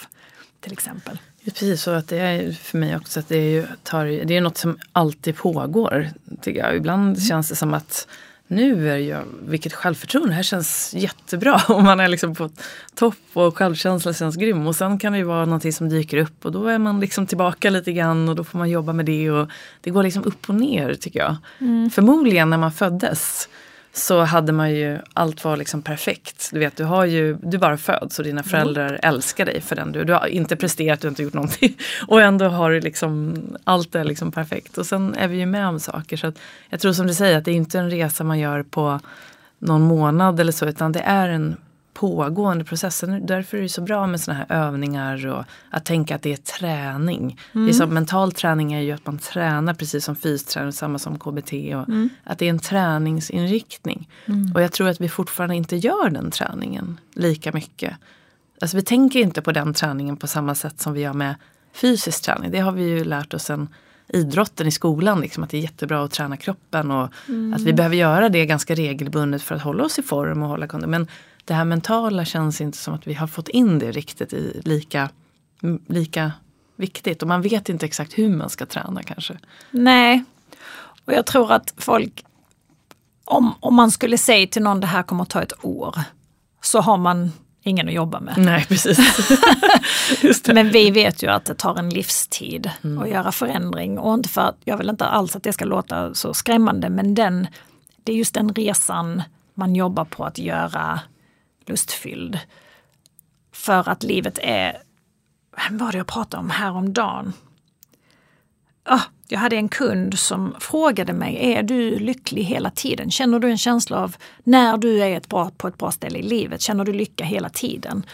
Till 0.59 0.73
exempel. 0.73 1.19
Precis, 1.45 1.81
så 1.81 1.91
att 1.91 2.07
det 2.07 2.17
är 2.17 2.51
för 2.51 2.77
mig 2.77 2.95
också 2.95 3.19
att 3.19 3.27
det 3.27 3.37
är, 3.37 3.49
ju, 3.49 3.67
tar, 3.83 4.05
det 4.05 4.37
är 4.37 4.41
något 4.41 4.57
som 4.57 4.79
alltid 4.91 5.37
pågår. 5.37 6.09
Tycker 6.41 6.59
jag. 6.59 6.75
Ibland 6.75 7.03
mm. 7.03 7.19
känns 7.19 7.49
det 7.49 7.55
som 7.55 7.73
att 7.73 8.07
nu 8.55 8.91
är 8.91 8.97
jag, 8.97 9.23
vilket 9.41 9.73
självförtroende, 9.73 10.29
det 10.29 10.35
här 10.35 10.43
känns 10.43 10.93
jättebra. 10.93 11.61
Och 11.69 11.83
man 11.83 11.99
är 11.99 12.07
liksom 12.07 12.35
på 12.35 12.49
topp 12.95 13.15
och 13.33 13.57
självkänslan 13.57 14.13
känns 14.13 14.35
grym. 14.35 14.67
Och 14.67 14.75
sen 14.75 14.99
kan 14.99 15.11
det 15.11 15.17
ju 15.17 15.23
vara 15.23 15.45
någonting 15.45 15.73
som 15.73 15.89
dyker 15.89 16.17
upp 16.17 16.45
och 16.45 16.51
då 16.51 16.67
är 16.67 16.77
man 16.77 16.99
liksom 16.99 17.27
tillbaka 17.27 17.69
lite 17.69 17.91
grann 17.91 18.29
och 18.29 18.35
då 18.35 18.43
får 18.43 18.57
man 18.57 18.69
jobba 18.69 18.93
med 18.93 19.05
det. 19.05 19.31
Och 19.31 19.49
det 19.81 19.89
går 19.89 20.03
liksom 20.03 20.23
upp 20.23 20.49
och 20.49 20.55
ner 20.55 20.93
tycker 20.93 21.19
jag. 21.19 21.35
Mm. 21.59 21.89
Förmodligen 21.89 22.49
när 22.49 22.57
man 22.57 22.71
föddes 22.71 23.49
så 23.95 24.21
hade 24.21 24.51
man 24.51 24.71
ju, 24.71 24.99
allt 25.13 25.43
var 25.43 25.57
liksom 25.57 25.81
perfekt. 25.81 26.49
Du 26.51 26.59
vet, 26.59 26.77
du 26.77 26.83
har 26.83 27.05
ju, 27.05 27.37
du 27.41 27.57
bara 27.57 27.77
föds 27.77 28.19
och 28.19 28.25
dina 28.25 28.43
föräldrar 28.43 28.87
mm. 28.87 28.99
älskar 29.03 29.45
dig 29.45 29.61
för 29.61 29.75
den 29.75 29.91
du 29.91 30.03
Du 30.03 30.13
har 30.13 30.27
inte 30.27 30.55
presterat, 30.55 31.01
du 31.01 31.07
har 31.07 31.11
inte 31.11 31.23
gjort 31.23 31.33
någonting. 31.33 31.77
Och 32.07 32.21
ändå 32.21 32.45
har 32.45 32.71
du 32.71 32.81
liksom, 32.81 33.35
allt 33.63 33.95
är 33.95 34.03
liksom 34.03 34.31
perfekt. 34.31 34.77
Och 34.77 34.85
sen 34.85 35.15
är 35.15 35.27
vi 35.27 35.37
ju 35.37 35.45
med 35.45 35.67
om 35.67 35.79
saker. 35.79 36.17
Så 36.17 36.27
att 36.27 36.39
jag 36.69 36.79
tror 36.79 36.93
som 36.93 37.07
du 37.07 37.13
säger 37.13 37.37
att 37.37 37.45
det 37.45 37.51
är 37.51 37.55
inte 37.55 37.79
en 37.79 37.89
resa 37.89 38.23
man 38.23 38.39
gör 38.39 38.63
på 38.63 38.99
någon 39.59 39.81
månad 39.81 40.39
eller 40.39 40.51
så 40.51 40.65
utan 40.65 40.91
det 40.91 40.99
är 40.99 41.29
en 41.29 41.55
pågående 41.93 42.65
processen. 42.65 43.25
Därför 43.25 43.57
är 43.57 43.61
det 43.61 43.69
så 43.69 43.81
bra 43.81 44.07
med 44.07 44.21
såna 44.21 44.37
här 44.37 44.45
övningar 44.49 45.27
och 45.27 45.43
att 45.69 45.85
tänka 45.85 46.15
att 46.15 46.21
det 46.21 46.33
är 46.33 46.37
träning. 46.37 47.39
Mm. 47.53 47.65
Det 47.65 47.71
är 47.71 47.73
som, 47.73 47.89
mental 47.89 48.31
träning 48.31 48.73
är 48.73 48.81
ju 48.81 48.91
att 48.91 49.05
man 49.05 49.19
tränar 49.19 49.73
precis 49.73 50.05
som 50.05 50.15
fysträning, 50.15 50.71
samma 50.71 50.99
som 50.99 51.19
KBT. 51.19 51.53
Och 51.53 51.89
mm. 51.89 52.09
Att 52.23 52.39
det 52.39 52.45
är 52.45 52.49
en 52.49 52.59
träningsinriktning. 52.59 54.09
Mm. 54.25 54.51
Och 54.55 54.61
jag 54.61 54.71
tror 54.71 54.87
att 54.87 55.01
vi 55.01 55.09
fortfarande 55.09 55.55
inte 55.55 55.75
gör 55.75 56.09
den 56.09 56.31
träningen 56.31 56.99
lika 57.13 57.51
mycket. 57.51 57.93
Alltså 58.61 58.77
vi 58.77 58.83
tänker 58.83 59.19
inte 59.19 59.41
på 59.41 59.51
den 59.51 59.73
träningen 59.73 60.17
på 60.17 60.27
samma 60.27 60.55
sätt 60.55 60.79
som 60.79 60.93
vi 60.93 61.01
gör 61.01 61.13
med 61.13 61.35
fysisk 61.73 62.23
träning. 62.23 62.51
Det 62.51 62.59
har 62.59 62.71
vi 62.71 62.83
ju 62.83 63.03
lärt 63.03 63.33
oss 63.33 63.43
sen 63.43 63.67
idrotten 64.07 64.67
i 64.67 64.71
skolan. 64.71 65.21
Liksom, 65.21 65.43
att 65.43 65.49
det 65.49 65.57
är 65.57 65.61
jättebra 65.61 66.03
att 66.03 66.11
träna 66.11 66.37
kroppen 66.37 66.91
och 66.91 67.09
mm. 67.27 67.53
att 67.53 67.61
vi 67.61 67.73
behöver 67.73 67.95
göra 67.95 68.29
det 68.29 68.45
ganska 68.45 68.75
regelbundet 68.75 69.41
för 69.41 69.55
att 69.55 69.61
hålla 69.61 69.83
oss 69.83 69.99
i 69.99 70.01
form 70.01 70.43
och 70.43 70.49
hålla 70.49 70.67
kondition. 70.67 70.91
Men 70.91 71.07
det 71.45 71.53
här 71.53 71.65
mentala 71.65 72.25
känns 72.25 72.61
inte 72.61 72.77
som 72.77 72.93
att 72.93 73.07
vi 73.07 73.13
har 73.13 73.27
fått 73.27 73.47
in 73.49 73.79
det 73.79 73.91
riktigt 73.91 74.33
i 74.33 74.61
lika, 74.65 75.09
lika 75.87 76.31
viktigt. 76.75 77.21
Och 77.21 77.27
man 77.27 77.41
vet 77.41 77.69
inte 77.69 77.85
exakt 77.85 78.17
hur 78.17 78.29
man 78.29 78.49
ska 78.49 78.65
träna 78.65 79.03
kanske. 79.03 79.37
Nej, 79.71 80.23
och 81.05 81.13
jag 81.13 81.25
tror 81.25 81.51
att 81.51 81.73
folk, 81.77 82.25
om, 83.25 83.55
om 83.59 83.75
man 83.75 83.91
skulle 83.91 84.17
säga 84.17 84.47
till 84.47 84.63
någon 84.63 84.79
det 84.79 84.87
här 84.87 85.03
kommer 85.03 85.23
att 85.23 85.29
ta 85.29 85.41
ett 85.41 85.65
år, 85.65 85.99
så 86.61 86.81
har 86.81 86.97
man 86.97 87.31
ingen 87.63 87.87
att 87.87 87.93
jobba 87.93 88.19
med. 88.19 88.33
Nej, 88.37 88.65
precis. 88.65 88.99
Men 90.53 90.69
vi 90.69 90.91
vet 90.91 91.23
ju 91.23 91.27
att 91.27 91.45
det 91.45 91.55
tar 91.55 91.79
en 91.79 91.89
livstid 91.89 92.71
mm. 92.83 93.03
att 93.03 93.09
göra 93.09 93.31
förändring. 93.31 93.99
Och 93.99 94.13
inte 94.13 94.29
för 94.29 94.41
att, 94.41 94.57
jag 94.63 94.77
vill 94.77 94.89
inte 94.89 95.05
alls 95.05 95.35
att 95.35 95.43
det 95.43 95.53
ska 95.53 95.65
låta 95.65 96.13
så 96.13 96.33
skrämmande, 96.33 96.89
men 96.89 97.15
den, 97.15 97.47
det 98.03 98.11
är 98.11 98.15
just 98.15 98.33
den 98.33 98.53
resan 98.53 99.23
man 99.53 99.75
jobbar 99.75 100.05
på 100.05 100.25
att 100.25 100.37
göra 100.37 100.99
lustfylld. 101.65 102.39
För 103.51 103.89
att 103.89 104.03
livet 104.03 104.39
är, 104.41 104.77
vem 105.57 105.77
var 105.77 105.91
det 105.91 105.97
jag 105.97 106.07
pratade 106.07 106.41
om 106.41 106.49
häromdagen? 106.49 107.33
Oh, 108.85 108.93
ah, 108.95 109.01
jag 109.27 109.39
hade 109.39 109.55
en 109.55 109.69
kund 109.69 110.19
som 110.19 110.55
frågade 110.59 111.13
mig, 111.13 111.53
är 111.53 111.63
du 111.63 111.99
lycklig 111.99 112.43
hela 112.43 112.69
tiden? 112.69 113.11
Känner 113.11 113.39
du 113.39 113.49
en 113.49 113.57
känsla 113.57 113.97
av 113.97 114.15
när 114.43 114.77
du 114.77 115.03
är 115.03 115.17
ett 115.17 115.29
bra, 115.29 115.51
på 115.57 115.67
ett 115.67 115.77
bra 115.77 115.91
ställe 115.91 116.19
i 116.19 116.23
livet? 116.23 116.61
Känner 116.61 116.85
du 116.85 116.93
lycka 116.93 117.23
hela 117.23 117.49
tiden? 117.49 118.05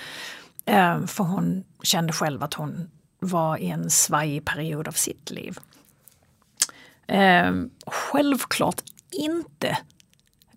Eh, 0.66 1.06
för 1.06 1.24
hon 1.24 1.64
kände 1.84 2.14
själv 2.14 2.44
att 2.44 2.54
hon 2.54 2.90
var 3.20 3.58
i 3.58 3.70
en 3.70 3.90
svajig 3.90 4.46
period 4.46 4.88
av 4.88 4.92
sitt 4.92 5.32
liv. 5.32 5.60
Eh, 7.08 7.52
självklart 7.88 8.82
inte 9.12 9.78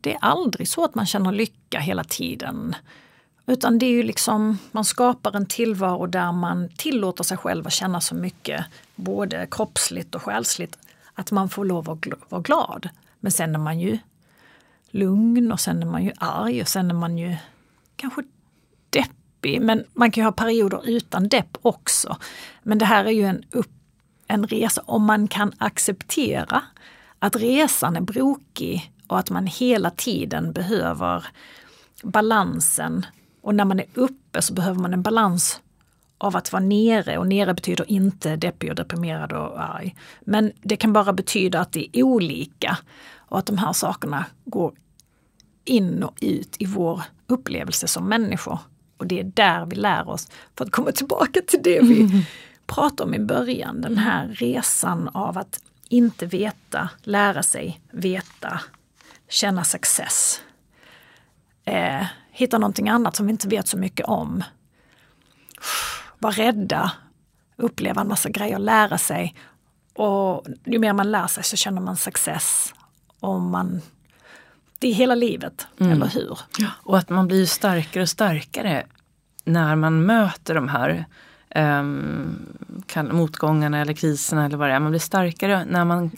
det 0.02 0.12
är 0.12 0.18
aldrig 0.20 0.68
så 0.68 0.84
att 0.84 0.94
man 0.94 1.06
känner 1.06 1.32
lycka 1.32 1.80
hela 1.80 2.04
tiden. 2.04 2.76
Utan 3.46 3.78
det 3.78 3.86
är 3.86 3.90
ju 3.90 4.02
liksom, 4.02 4.58
man 4.72 4.84
skapar 4.84 5.36
en 5.36 5.46
tillvaro 5.46 6.06
där 6.06 6.32
man 6.32 6.68
tillåter 6.68 7.24
sig 7.24 7.36
själv 7.36 7.66
att 7.66 7.72
känna 7.72 8.00
så 8.00 8.14
mycket, 8.14 8.64
både 8.94 9.46
kroppsligt 9.50 10.14
och 10.14 10.22
själsligt, 10.22 10.78
att 11.14 11.30
man 11.30 11.48
får 11.48 11.64
lov 11.64 11.90
att 11.90 12.06
vara 12.28 12.42
glad. 12.42 12.88
Men 13.20 13.32
sen 13.32 13.54
är 13.54 13.58
man 13.58 13.80
ju 13.80 13.98
lugn 14.90 15.52
och 15.52 15.60
sen 15.60 15.82
är 15.82 15.86
man 15.86 16.04
ju 16.04 16.12
arg 16.18 16.62
och 16.62 16.68
sen 16.68 16.90
är 16.90 16.94
man 16.94 17.18
ju 17.18 17.36
kanske 17.96 18.22
deppig. 18.90 19.62
Men 19.62 19.84
man 19.92 20.10
kan 20.10 20.22
ju 20.22 20.24
ha 20.24 20.32
perioder 20.32 20.88
utan 20.88 21.28
depp 21.28 21.58
också. 21.62 22.16
Men 22.62 22.78
det 22.78 22.84
här 22.84 23.04
är 23.04 23.10
ju 23.10 23.24
en, 23.24 23.44
upp, 23.50 23.70
en 24.26 24.46
resa, 24.46 24.82
om 24.86 25.04
man 25.04 25.28
kan 25.28 25.52
acceptera 25.58 26.62
att 27.18 27.36
resan 27.36 27.96
är 27.96 28.00
brokig 28.00 28.91
och 29.12 29.18
att 29.18 29.30
man 29.30 29.46
hela 29.46 29.90
tiden 29.90 30.52
behöver 30.52 31.26
balansen. 32.02 33.06
Och 33.40 33.54
när 33.54 33.64
man 33.64 33.80
är 33.80 33.86
uppe 33.94 34.42
så 34.42 34.54
behöver 34.54 34.80
man 34.80 34.92
en 34.92 35.02
balans 35.02 35.60
av 36.18 36.36
att 36.36 36.52
vara 36.52 36.62
nere 36.62 37.18
och 37.18 37.26
nere 37.26 37.54
betyder 37.54 37.90
inte 37.90 38.36
deppig 38.36 38.70
och 38.70 38.76
deprimerad 38.76 39.32
och 39.32 39.62
arg. 39.62 39.96
Men 40.20 40.52
det 40.62 40.76
kan 40.76 40.92
bara 40.92 41.12
betyda 41.12 41.60
att 41.60 41.72
det 41.72 41.98
är 41.98 42.02
olika 42.02 42.78
och 43.16 43.38
att 43.38 43.46
de 43.46 43.58
här 43.58 43.72
sakerna 43.72 44.24
går 44.44 44.72
in 45.64 46.02
och 46.02 46.16
ut 46.20 46.56
i 46.58 46.66
vår 46.66 47.02
upplevelse 47.26 47.88
som 47.88 48.08
människor. 48.08 48.58
Och 48.96 49.06
det 49.06 49.20
är 49.20 49.24
där 49.24 49.66
vi 49.66 49.76
lär 49.76 50.08
oss, 50.08 50.28
för 50.56 50.64
att 50.64 50.72
komma 50.72 50.92
tillbaka 50.92 51.40
till 51.46 51.60
det 51.62 51.80
vi 51.80 52.00
mm. 52.00 52.20
pratade 52.66 53.02
om 53.02 53.14
i 53.14 53.18
början, 53.18 53.80
den 53.80 53.98
här 53.98 54.28
resan 54.28 55.08
av 55.08 55.38
att 55.38 55.60
inte 55.88 56.26
veta, 56.26 56.88
lära 57.02 57.42
sig 57.42 57.80
veta 57.90 58.60
känna 59.32 59.64
success. 59.64 60.40
Eh, 61.64 62.06
hitta 62.30 62.58
någonting 62.58 62.88
annat 62.88 63.16
som 63.16 63.26
vi 63.26 63.32
inte 63.32 63.48
vet 63.48 63.68
så 63.68 63.78
mycket 63.78 64.06
om. 64.06 64.44
Vara 66.18 66.32
rädda, 66.32 66.92
uppleva 67.56 68.00
en 68.00 68.08
massa 68.08 68.28
grejer, 68.28 68.58
lära 68.58 68.98
sig. 68.98 69.34
Och 69.94 70.46
ju 70.64 70.78
mer 70.78 70.92
man 70.92 71.10
lär 71.10 71.26
sig 71.26 71.44
så 71.44 71.56
känner 71.56 71.80
man 71.80 71.96
success. 71.96 72.74
Och 73.20 73.40
man, 73.40 73.80
det 74.78 74.88
är 74.88 74.94
hela 74.94 75.14
livet, 75.14 75.66
mm. 75.80 75.92
eller 75.92 76.06
hur? 76.06 76.38
Och 76.82 76.98
att 76.98 77.08
man 77.08 77.26
blir 77.26 77.46
starkare 77.46 78.02
och 78.02 78.08
starkare 78.08 78.86
när 79.44 79.76
man 79.76 80.06
möter 80.06 80.54
de 80.54 80.68
här 80.68 81.04
um, 81.54 82.56
kan, 82.86 83.16
motgångarna 83.16 83.80
eller 83.80 83.92
kriserna 83.92 84.44
eller 84.44 84.56
vad 84.56 84.68
det 84.68 84.74
är, 84.74 84.80
man 84.80 84.90
blir 84.90 85.00
starkare 85.00 85.64
när 85.64 85.84
man, 85.84 86.10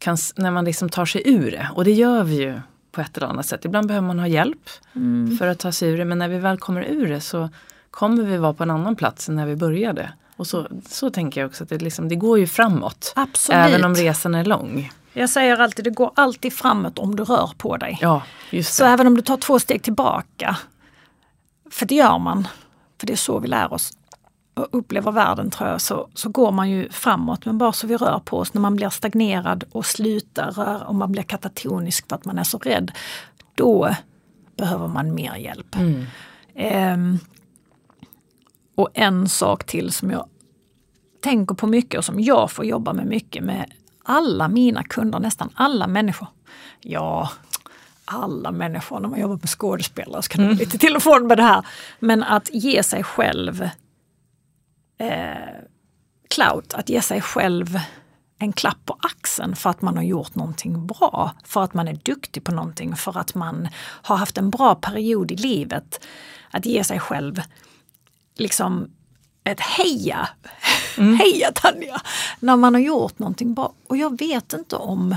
kan, 0.00 0.16
när 0.36 0.50
man 0.50 0.64
liksom 0.64 0.88
tar 0.88 1.04
sig 1.04 1.22
ur 1.24 1.50
det. 1.50 1.68
Och 1.74 1.84
det 1.84 1.92
gör 1.92 2.24
vi 2.24 2.34
ju 2.34 2.60
på 2.92 3.00
ett 3.00 3.16
eller 3.16 3.26
annat 3.26 3.46
sätt. 3.46 3.64
Ibland 3.64 3.86
behöver 3.86 4.06
man 4.06 4.18
ha 4.18 4.26
hjälp 4.26 4.70
mm. 4.94 5.36
för 5.38 5.46
att 5.46 5.58
ta 5.58 5.72
sig 5.72 5.88
ur 5.88 5.98
det 5.98 6.04
men 6.04 6.18
när 6.18 6.28
vi 6.28 6.38
väl 6.38 6.58
kommer 6.58 6.82
ur 6.82 7.08
det 7.08 7.20
så 7.20 7.48
kommer 7.90 8.22
vi 8.22 8.36
vara 8.36 8.52
på 8.52 8.62
en 8.62 8.70
annan 8.70 8.96
plats 8.96 9.28
än 9.28 9.36
när 9.36 9.46
vi 9.46 9.56
började. 9.56 10.12
Och 10.36 10.46
så, 10.46 10.66
så 10.88 11.10
tänker 11.10 11.40
jag 11.40 11.48
också 11.48 11.64
att 11.64 11.70
det, 11.70 11.78
liksom, 11.78 12.08
det 12.08 12.16
går 12.16 12.38
ju 12.38 12.46
framåt. 12.46 13.12
Absolut. 13.16 13.58
Även 13.58 13.84
om 13.84 13.94
resan 13.94 14.34
är 14.34 14.44
lång. 14.44 14.92
Jag 15.12 15.30
säger 15.30 15.58
alltid, 15.58 15.84
det 15.84 15.90
går 15.90 16.12
alltid 16.14 16.52
framåt 16.52 16.98
om 16.98 17.16
du 17.16 17.24
rör 17.24 17.50
på 17.58 17.76
dig. 17.76 17.98
Ja, 18.00 18.22
just 18.50 18.70
det. 18.70 18.74
Så 18.74 18.84
även 18.84 19.06
om 19.06 19.14
du 19.14 19.22
tar 19.22 19.36
två 19.36 19.58
steg 19.58 19.82
tillbaka, 19.82 20.56
för 21.70 21.86
det 21.86 21.94
gör 21.94 22.18
man, 22.18 22.48
för 23.00 23.06
det 23.06 23.12
är 23.12 23.16
så 23.16 23.38
vi 23.38 23.48
lär 23.48 23.72
oss 23.72 23.92
och 24.54 24.68
upplever 24.72 25.12
världen 25.12 25.50
tror 25.50 25.68
jag, 25.68 25.80
så, 25.80 26.08
så 26.14 26.28
går 26.28 26.52
man 26.52 26.70
ju 26.70 26.90
framåt. 26.90 27.46
Men 27.46 27.58
bara 27.58 27.72
så 27.72 27.86
vi 27.86 27.96
rör 27.96 28.18
på 28.24 28.38
oss, 28.38 28.54
när 28.54 28.60
man 28.60 28.76
blir 28.76 28.88
stagnerad 28.88 29.64
och 29.72 29.86
slutar 29.86 30.50
röra 30.50 30.86
och 30.86 30.94
man 30.94 31.12
blir 31.12 31.22
katatonisk 31.22 32.08
för 32.08 32.16
att 32.16 32.24
man 32.24 32.38
är 32.38 32.44
så 32.44 32.58
rädd, 32.58 32.92
då 33.54 33.94
behöver 34.56 34.88
man 34.88 35.14
mer 35.14 35.36
hjälp. 35.36 35.76
Mm. 35.76 36.06
Um, 36.94 37.18
och 38.74 38.88
en 38.94 39.28
sak 39.28 39.64
till 39.64 39.92
som 39.92 40.10
jag 40.10 40.26
tänker 41.20 41.54
på 41.54 41.66
mycket 41.66 41.98
och 41.98 42.04
som 42.04 42.20
jag 42.20 42.50
får 42.50 42.64
jobba 42.64 42.92
med 42.92 43.06
mycket 43.06 43.44
med 43.44 43.72
alla 44.04 44.48
mina 44.48 44.84
kunder, 44.84 45.18
nästan 45.18 45.50
alla 45.54 45.86
människor. 45.86 46.28
Ja, 46.80 47.30
alla 48.04 48.50
människor 48.50 49.00
när 49.00 49.08
man 49.08 49.20
jobbar 49.20 49.36
med 49.36 49.48
skådespelare 49.48 50.22
ska 50.22 50.38
mm. 50.38 50.56
lite 50.56 50.78
till 50.78 50.96
och 50.96 51.02
från 51.02 51.26
med 51.26 51.36
det 51.36 51.42
här. 51.42 51.66
Men 51.98 52.22
att 52.22 52.50
ge 52.52 52.82
sig 52.82 53.04
själv 53.04 53.68
eh, 55.00 55.64
clout, 56.28 56.74
att 56.74 56.88
ge 56.88 57.02
sig 57.02 57.20
själv 57.20 57.78
en 58.38 58.52
klapp 58.52 58.78
på 58.84 58.96
axeln 59.00 59.56
för 59.56 59.70
att 59.70 59.82
man 59.82 59.96
har 59.96 60.04
gjort 60.04 60.34
någonting 60.34 60.86
bra, 60.86 61.34
för 61.44 61.64
att 61.64 61.74
man 61.74 61.88
är 61.88 61.98
duktig 62.02 62.44
på 62.44 62.52
någonting, 62.52 62.96
för 62.96 63.18
att 63.18 63.34
man 63.34 63.68
har 63.78 64.16
haft 64.16 64.38
en 64.38 64.50
bra 64.50 64.74
period 64.74 65.32
i 65.32 65.36
livet. 65.36 66.06
Att 66.50 66.66
ge 66.66 66.84
sig 66.84 67.00
själv 67.00 67.40
liksom 68.34 68.90
ett 69.44 69.60
heja, 69.60 70.28
mm. 70.96 71.14
heja 71.18 71.52
Tanja, 71.54 72.00
när 72.40 72.56
man 72.56 72.74
har 72.74 72.80
gjort 72.80 73.18
någonting 73.18 73.54
bra. 73.54 73.72
Och 73.86 73.96
jag 73.96 74.18
vet 74.18 74.52
inte 74.52 74.76
om, 74.76 75.16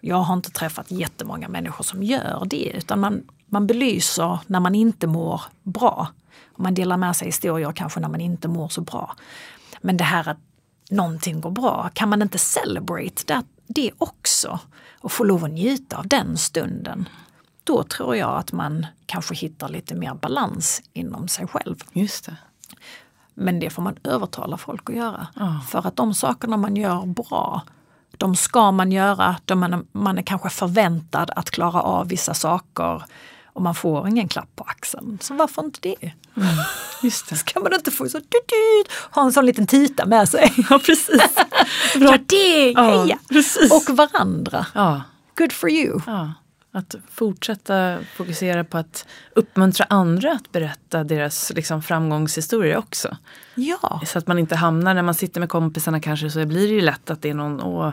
jag 0.00 0.16
har 0.16 0.34
inte 0.34 0.50
träffat 0.50 0.90
jättemånga 0.90 1.48
människor 1.48 1.84
som 1.84 2.02
gör 2.02 2.44
det, 2.46 2.72
utan 2.74 3.00
man, 3.00 3.22
man 3.46 3.66
belyser 3.66 4.38
när 4.46 4.60
man 4.60 4.74
inte 4.74 5.06
mår 5.06 5.42
bra. 5.62 6.08
Man 6.56 6.74
delar 6.74 6.96
med 6.96 7.16
sig 7.16 7.28
historier 7.28 7.72
kanske 7.72 8.00
när 8.00 8.08
man 8.08 8.20
inte 8.20 8.48
mår 8.48 8.68
så 8.68 8.80
bra. 8.80 9.16
Men 9.80 9.96
det 9.96 10.04
här 10.04 10.28
att 10.28 10.38
någonting 10.90 11.40
går 11.40 11.50
bra, 11.50 11.90
kan 11.94 12.08
man 12.08 12.22
inte 12.22 12.38
celebrate 12.38 13.22
det, 13.26 13.42
det 13.66 13.90
också? 13.98 14.58
Och 15.00 15.12
få 15.12 15.24
lov 15.24 15.44
att 15.44 15.50
njuta 15.50 15.96
av 15.96 16.08
den 16.08 16.38
stunden 16.38 17.08
då 17.64 17.82
tror 17.82 18.16
jag 18.16 18.38
att 18.38 18.52
man 18.52 18.86
kanske 19.06 19.34
hittar 19.34 19.68
lite 19.68 19.94
mer 19.94 20.14
balans 20.14 20.82
inom 20.92 21.28
sig 21.28 21.46
själv. 21.46 21.76
Just 21.92 22.26
det. 22.26 22.36
Men 23.34 23.60
det 23.60 23.70
får 23.70 23.82
man 23.82 23.96
övertala 24.04 24.56
folk 24.56 24.90
att 24.90 24.96
göra. 24.96 25.26
Oh. 25.36 25.62
För 25.62 25.86
att 25.86 25.96
de 25.96 26.14
sakerna 26.14 26.56
man 26.56 26.76
gör 26.76 27.06
bra, 27.06 27.62
de 28.16 28.36
ska 28.36 28.70
man 28.70 28.92
göra. 28.92 29.36
De 29.44 29.60
man, 29.60 29.86
man 29.92 30.18
är 30.18 30.22
kanske 30.22 30.48
förväntad 30.48 31.30
att 31.36 31.50
klara 31.50 31.80
av 31.80 32.08
vissa 32.08 32.34
saker 32.34 33.02
och 33.52 33.62
man 33.62 33.74
får 33.74 34.08
ingen 34.08 34.28
klapp 34.28 34.56
på 34.56 34.64
axeln. 34.64 35.18
Så 35.20 35.34
varför 35.34 35.62
inte 35.62 35.80
det? 35.82 36.12
Mm, 36.36 36.48
just 37.02 37.28
det. 37.28 37.36
Ska 37.46 37.60
man 37.60 37.74
inte 37.74 37.90
få 37.90 38.08
så, 38.08 38.18
du, 38.18 38.38
du, 38.48 38.84
ha 39.10 39.22
en 39.22 39.32
sån 39.32 39.46
liten 39.46 39.66
tita 39.66 40.06
med 40.06 40.28
sig? 40.28 40.52
Ja 40.70 40.78
precis. 40.78 41.22
Gör 41.94 42.20
det, 42.26 42.80
heja! 42.80 43.18
Ja, 43.28 43.76
och 43.76 43.96
varandra. 43.96 44.66
Ja. 44.74 45.02
Good 45.36 45.52
for 45.52 45.70
you. 45.70 46.00
Ja. 46.06 46.32
Att 46.74 46.94
fortsätta 47.10 47.98
fokusera 48.16 48.64
på 48.64 48.78
att 48.78 49.06
uppmuntra 49.34 49.86
andra 49.88 50.32
att 50.32 50.52
berätta 50.52 51.04
deras 51.04 51.52
liksom, 51.54 51.82
framgångshistorier 51.82 52.76
också. 52.76 53.16
Ja. 53.54 54.00
Så 54.06 54.18
att 54.18 54.26
man 54.26 54.38
inte 54.38 54.56
hamnar, 54.56 54.94
när 54.94 55.02
man 55.02 55.14
sitter 55.14 55.40
med 55.40 55.48
kompisarna 55.48 56.00
kanske 56.00 56.30
så 56.30 56.46
blir 56.46 56.68
det 56.68 56.74
ju 56.74 56.80
lätt 56.80 57.10
att 57.10 57.22
det 57.22 57.30
är 57.30 57.34
någon, 57.34 57.62
åh, 57.62 57.92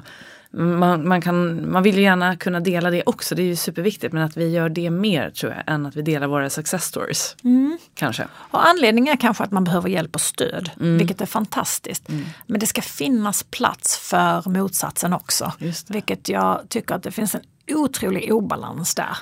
man, 0.51 1.07
man, 1.07 1.21
kan, 1.21 1.71
man 1.71 1.83
vill 1.83 1.95
ju 1.95 2.01
gärna 2.01 2.35
kunna 2.35 2.59
dela 2.59 2.89
det 2.89 3.03
också, 3.05 3.35
det 3.35 3.41
är 3.41 3.45
ju 3.45 3.55
superviktigt. 3.55 4.13
Men 4.13 4.23
att 4.23 4.37
vi 4.37 4.49
gör 4.49 4.69
det 4.69 4.89
mer 4.89 5.29
tror 5.29 5.51
jag 5.51 5.73
än 5.73 5.85
att 5.85 5.95
vi 5.95 6.01
delar 6.01 6.27
våra 6.27 6.49
success 6.49 6.83
stories. 6.83 7.35
Mm. 7.43 7.77
Kanske. 7.95 8.27
Och 8.33 8.67
anledningen 8.67 9.13
är 9.13 9.17
kanske 9.17 9.43
att 9.43 9.51
man 9.51 9.63
behöver 9.63 9.89
hjälp 9.89 10.15
och 10.15 10.21
stöd, 10.21 10.71
mm. 10.79 10.97
vilket 10.97 11.21
är 11.21 11.25
fantastiskt. 11.25 12.09
Mm. 12.09 12.25
Men 12.45 12.59
det 12.59 12.67
ska 12.67 12.81
finnas 12.81 13.43
plats 13.43 13.97
för 13.97 14.49
motsatsen 14.49 15.13
också. 15.13 15.53
Vilket 15.87 16.29
jag 16.29 16.61
tycker 16.69 16.95
att 16.95 17.03
det 17.03 17.11
finns 17.11 17.35
en 17.35 17.41
otrolig 17.67 18.33
obalans 18.33 18.95
där. 18.95 19.17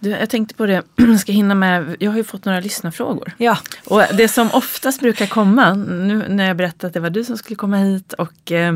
Du, 0.00 0.10
jag 0.10 0.30
tänkte 0.30 0.54
på 0.54 0.66
det, 0.66 0.82
jag 0.96 1.18
ska 1.20 1.32
hinna 1.32 1.54
med, 1.54 1.96
jag 2.00 2.10
har 2.10 2.18
ju 2.18 2.24
fått 2.24 2.44
några 2.44 2.60
lyssnarfrågor. 2.60 3.32
Ja. 3.36 3.58
Och 3.84 4.02
det 4.14 4.28
som 4.28 4.50
oftast 4.52 5.00
brukar 5.00 5.26
komma, 5.26 5.74
nu 5.74 6.24
när 6.28 6.46
jag 6.46 6.56
berättade 6.56 6.86
att 6.86 6.94
det 6.94 7.00
var 7.00 7.10
du 7.10 7.24
som 7.24 7.36
skulle 7.36 7.56
komma 7.56 7.76
hit 7.76 8.12
och 8.12 8.52
eh, 8.52 8.72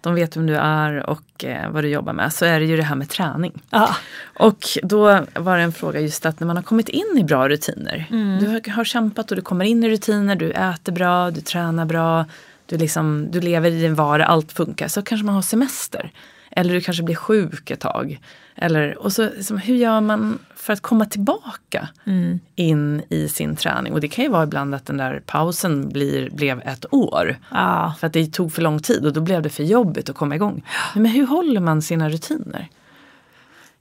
de 0.00 0.14
vet 0.14 0.36
vem 0.36 0.46
du 0.46 0.56
är 0.56 1.10
och 1.10 1.44
eh, 1.44 1.70
vad 1.70 1.84
du 1.84 1.88
jobbar 1.88 2.12
med, 2.12 2.32
så 2.32 2.44
är 2.44 2.60
det 2.60 2.66
ju 2.66 2.76
det 2.76 2.82
här 2.82 2.96
med 2.96 3.08
träning. 3.08 3.62
Ja. 3.70 3.96
Och 4.38 4.78
då 4.82 5.24
var 5.34 5.56
det 5.56 5.62
en 5.62 5.72
fråga 5.72 6.00
just 6.00 6.26
att 6.26 6.40
när 6.40 6.46
man 6.46 6.56
har 6.56 6.62
kommit 6.62 6.88
in 6.88 7.18
i 7.18 7.24
bra 7.24 7.48
rutiner, 7.48 8.06
mm. 8.10 8.38
du 8.38 8.46
har, 8.46 8.70
har 8.70 8.84
kämpat 8.84 9.30
och 9.30 9.36
du 9.36 9.42
kommer 9.42 9.64
in 9.64 9.84
i 9.84 9.90
rutiner, 9.90 10.36
du 10.36 10.50
äter 10.50 10.92
bra, 10.92 11.30
du 11.30 11.40
tränar 11.40 11.84
bra, 11.84 12.26
du, 12.66 12.78
liksom, 12.78 13.30
du 13.30 13.40
lever 13.40 13.70
i 13.70 13.80
din 13.80 13.94
vardag, 13.94 14.28
allt 14.28 14.52
funkar, 14.52 14.88
så 14.88 15.02
kanske 15.02 15.24
man 15.24 15.34
har 15.34 15.42
semester. 15.42 16.12
Eller 16.50 16.74
du 16.74 16.80
kanske 16.80 17.02
blir 17.02 17.16
sjuk 17.16 17.70
ett 17.70 17.80
tag. 17.80 18.20
Eller, 18.56 18.98
och 18.98 19.12
så, 19.12 19.22
liksom, 19.22 19.58
hur 19.58 19.76
gör 19.76 20.00
man 20.00 20.38
för 20.56 20.72
att 20.72 20.80
komma 20.80 21.04
tillbaka 21.04 21.88
mm. 22.06 22.40
in 22.54 23.02
i 23.08 23.28
sin 23.28 23.56
träning? 23.56 23.92
Och 23.92 24.00
det 24.00 24.08
kan 24.08 24.24
ju 24.24 24.30
vara 24.30 24.44
ibland 24.44 24.74
att 24.74 24.86
den 24.86 24.96
där 24.96 25.22
pausen 25.26 25.88
blir, 25.88 26.30
blev 26.30 26.60
ett 26.60 26.94
år. 26.94 27.38
Ah. 27.48 27.92
För 27.94 28.06
att 28.06 28.12
det 28.12 28.26
tog 28.26 28.52
för 28.52 28.62
lång 28.62 28.78
tid 28.78 29.06
och 29.06 29.12
då 29.12 29.20
blev 29.20 29.42
det 29.42 29.50
för 29.50 29.62
jobbigt 29.62 30.08
att 30.08 30.16
komma 30.16 30.34
igång. 30.34 30.64
Men 30.94 31.06
hur 31.06 31.26
håller 31.26 31.60
man 31.60 31.82
sina 31.82 32.08
rutiner? 32.08 32.68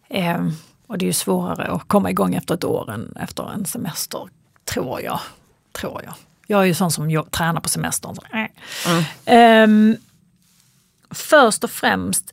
Eh, 0.10 0.48
och 0.88 0.98
det 0.98 1.06
är 1.06 1.08
ju 1.08 1.14
svårare 1.14 1.68
att 1.68 1.88
komma 1.88 2.10
igång 2.10 2.36
efter 2.36 2.54
ett 2.54 2.64
år 2.64 2.92
än 2.92 3.14
efter 3.20 3.52
en 3.52 3.66
semester, 3.66 4.28
tror 4.66 5.02
jag. 5.02 5.20
Tror 5.72 6.02
jag. 6.06 6.14
Jag 6.48 6.62
är 6.62 6.66
ju 6.66 6.74
sån 6.74 6.92
som 6.92 7.12
jag, 7.12 7.32
tränar 7.32 7.62
på 7.62 7.70
semestern. 7.70 8.16
Så, 8.16 8.22
äh. 8.34 8.48
mm. 9.26 9.92
eh, 9.92 9.98
först 11.12 11.64
och 11.64 11.72
främst 11.72 12.33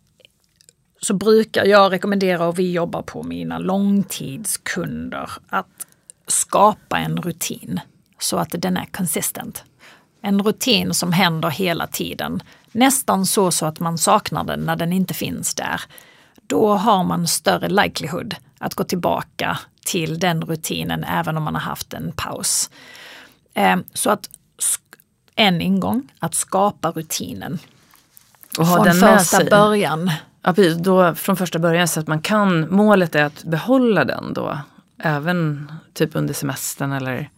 så 1.00 1.14
brukar 1.14 1.64
jag 1.64 1.92
rekommendera, 1.92 2.46
och 2.46 2.58
vi 2.58 2.72
jobbar 2.72 3.02
på 3.02 3.22
mina 3.22 3.58
långtidskunder, 3.58 5.30
att 5.48 5.86
skapa 6.26 6.98
en 6.98 7.16
rutin 7.16 7.80
så 8.18 8.36
att 8.36 8.48
den 8.52 8.76
är 8.76 8.84
consistent. 8.84 9.64
En 10.22 10.42
rutin 10.42 10.94
som 10.94 11.12
händer 11.12 11.50
hela 11.50 11.86
tiden. 11.86 12.42
Nästan 12.72 13.26
så, 13.26 13.50
så 13.50 13.66
att 13.66 13.80
man 13.80 13.98
saknar 13.98 14.44
den 14.44 14.60
när 14.60 14.76
den 14.76 14.92
inte 14.92 15.14
finns 15.14 15.54
där. 15.54 15.80
Då 16.46 16.74
har 16.74 17.04
man 17.04 17.26
större 17.26 17.68
likelihood 17.68 18.34
att 18.58 18.74
gå 18.74 18.84
tillbaka 18.84 19.58
till 19.84 20.18
den 20.18 20.42
rutinen 20.42 21.04
även 21.04 21.36
om 21.36 21.42
man 21.42 21.54
har 21.54 21.62
haft 21.62 21.92
en 21.92 22.12
paus. 22.16 22.70
Eh, 23.54 23.76
så 23.94 24.10
att 24.10 24.30
en 25.36 25.60
ingång, 25.60 26.08
att 26.18 26.34
skapa 26.34 26.90
rutinen. 26.90 27.58
Och 28.58 28.66
ha 28.66 28.76
Från 28.76 28.84
den 28.84 28.94
första 28.94 29.44
början. 29.44 30.10
Ja, 30.42 30.54
då 30.78 31.14
från 31.14 31.36
första 31.36 31.58
början 31.58 31.88
så 31.88 32.00
att 32.00 32.06
man 32.06 32.20
kan, 32.20 32.74
målet 32.74 33.14
är 33.14 33.24
att 33.24 33.44
behålla 33.44 34.04
den 34.04 34.34
då. 34.34 34.58
Även 34.98 35.72
typ 35.92 36.10
under 36.16 36.34
semestern 36.34 36.92
eller? 36.92 37.30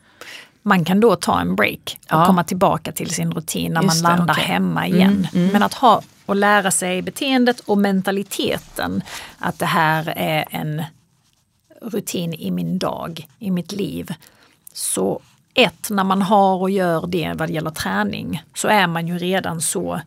Man 0.62 0.84
kan 0.84 1.00
då 1.00 1.16
ta 1.16 1.40
en 1.40 1.56
break 1.56 1.98
och 2.04 2.12
ja. 2.12 2.26
komma 2.26 2.44
tillbaka 2.44 2.92
till 2.92 3.10
sin 3.10 3.32
rutin 3.32 3.72
när 3.72 3.82
Just 3.82 4.02
man 4.02 4.16
landar 4.16 4.34
okay. 4.34 4.44
hemma 4.44 4.86
igen. 4.86 5.28
Mm, 5.32 5.42
mm. 5.42 5.52
Men 5.52 5.62
att 5.62 5.74
ha 5.74 6.02
och 6.26 6.36
lära 6.36 6.70
sig 6.70 7.02
beteendet 7.02 7.60
och 7.60 7.78
mentaliteten 7.78 9.02
att 9.38 9.58
det 9.58 9.66
här 9.66 10.12
är 10.16 10.44
en 10.50 10.82
rutin 11.82 12.34
i 12.34 12.50
min 12.50 12.78
dag, 12.78 13.28
i 13.38 13.50
mitt 13.50 13.72
liv. 13.72 14.14
Så 14.72 15.20
ett, 15.54 15.90
när 15.90 16.04
man 16.04 16.22
har 16.22 16.56
och 16.56 16.70
gör 16.70 17.06
det 17.06 17.32
vad 17.36 17.48
det 17.48 17.52
gäller 17.52 17.70
träning 17.70 18.42
så 18.54 18.68
är 18.68 18.86
man 18.86 19.06
ju 19.06 19.18
redan 19.18 19.60
så 19.60 20.00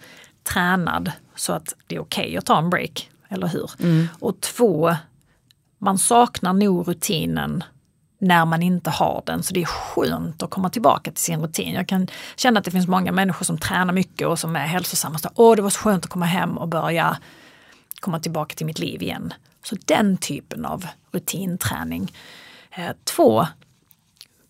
tränad 0.43 1.11
så 1.35 1.53
att 1.53 1.75
det 1.87 1.95
är 1.95 1.99
okej 1.99 2.25
okay 2.25 2.37
att 2.37 2.45
ta 2.45 2.57
en 2.57 2.69
break, 2.69 3.09
eller 3.29 3.47
hur? 3.47 3.71
Mm. 3.79 4.07
Och 4.19 4.41
två, 4.41 4.95
man 5.77 5.97
saknar 5.97 6.53
nog 6.53 6.87
rutinen 6.87 7.63
när 8.17 8.45
man 8.45 8.61
inte 8.61 8.89
har 8.89 9.23
den. 9.25 9.43
Så 9.43 9.53
det 9.53 9.61
är 9.61 9.65
skönt 9.65 10.43
att 10.43 10.49
komma 10.49 10.69
tillbaka 10.69 11.11
till 11.11 11.23
sin 11.23 11.41
rutin. 11.41 11.73
Jag 11.73 11.87
kan 11.87 12.07
känna 12.35 12.59
att 12.59 12.65
det 12.65 12.71
finns 12.71 12.87
många 12.87 13.11
människor 13.11 13.45
som 13.45 13.57
tränar 13.57 13.93
mycket 13.93 14.27
och 14.27 14.39
som 14.39 14.55
är 14.55 14.65
hälsosamma. 14.65 15.17
Så, 15.17 15.29
Åh, 15.35 15.55
det 15.55 15.61
var 15.61 15.69
så 15.69 15.79
skönt 15.79 16.03
att 16.05 16.11
komma 16.11 16.25
hem 16.25 16.57
och 16.57 16.67
börja 16.67 17.17
komma 17.99 18.19
tillbaka 18.19 18.55
till 18.55 18.65
mitt 18.65 18.79
liv 18.79 19.01
igen. 19.01 19.33
Så 19.63 19.75
den 19.85 20.17
typen 20.17 20.65
av 20.65 20.87
rutinträning. 21.11 22.13
Eh, 22.71 22.91
två, 23.03 23.47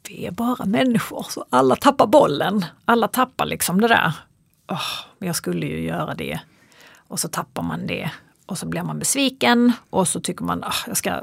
vi 0.09 0.25
är 0.25 0.31
bara 0.31 0.65
människor, 0.65 1.25
så 1.29 1.45
alla 1.49 1.75
tappar 1.75 2.07
bollen. 2.07 2.65
Alla 2.85 3.07
tappar 3.07 3.45
liksom 3.45 3.81
det 3.81 3.87
där. 3.87 4.13
Oh, 4.67 4.91
jag 5.19 5.35
skulle 5.35 5.65
ju 5.65 5.81
göra 5.81 6.15
det. 6.15 6.39
Och 7.07 7.19
så 7.19 7.27
tappar 7.27 7.63
man 7.63 7.87
det. 7.87 8.11
Och 8.45 8.57
så 8.57 8.65
blir 8.65 8.83
man 8.83 8.99
besviken 8.99 9.71
och 9.89 10.07
så 10.07 10.19
tycker 10.19 10.43
man, 10.43 10.63
oh, 10.63 10.75
jag 10.87 10.97
ska 10.97 11.21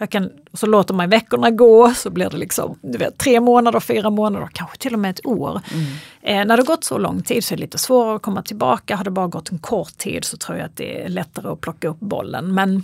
jag 0.00 0.10
kan, 0.10 0.30
så 0.52 0.66
låter 0.66 0.94
man 0.94 1.10
veckorna 1.10 1.50
gå, 1.50 1.94
så 1.94 2.10
blir 2.10 2.30
det 2.30 2.36
liksom 2.36 2.78
du 2.82 2.98
vet, 2.98 3.18
tre 3.18 3.40
månader, 3.40 3.80
fyra 3.80 4.10
månader, 4.10 4.48
kanske 4.52 4.78
till 4.78 4.94
och 4.94 4.98
med 4.98 5.10
ett 5.10 5.26
år. 5.26 5.60
Mm. 5.72 5.86
Eh, 6.22 6.46
när 6.46 6.56
det 6.56 6.62
gått 6.62 6.84
så 6.84 6.98
lång 6.98 7.22
tid 7.22 7.44
så 7.44 7.54
är 7.54 7.56
det 7.56 7.60
lite 7.60 7.78
svårare 7.78 8.16
att 8.16 8.22
komma 8.22 8.42
tillbaka. 8.42 8.96
Har 8.96 9.04
det 9.04 9.10
bara 9.10 9.26
gått 9.26 9.52
en 9.52 9.58
kort 9.58 9.98
tid 9.98 10.24
så 10.24 10.36
tror 10.36 10.58
jag 10.58 10.66
att 10.66 10.76
det 10.76 11.02
är 11.02 11.08
lättare 11.08 11.48
att 11.48 11.60
plocka 11.60 11.88
upp 11.88 12.00
bollen. 12.00 12.54
Men 12.54 12.82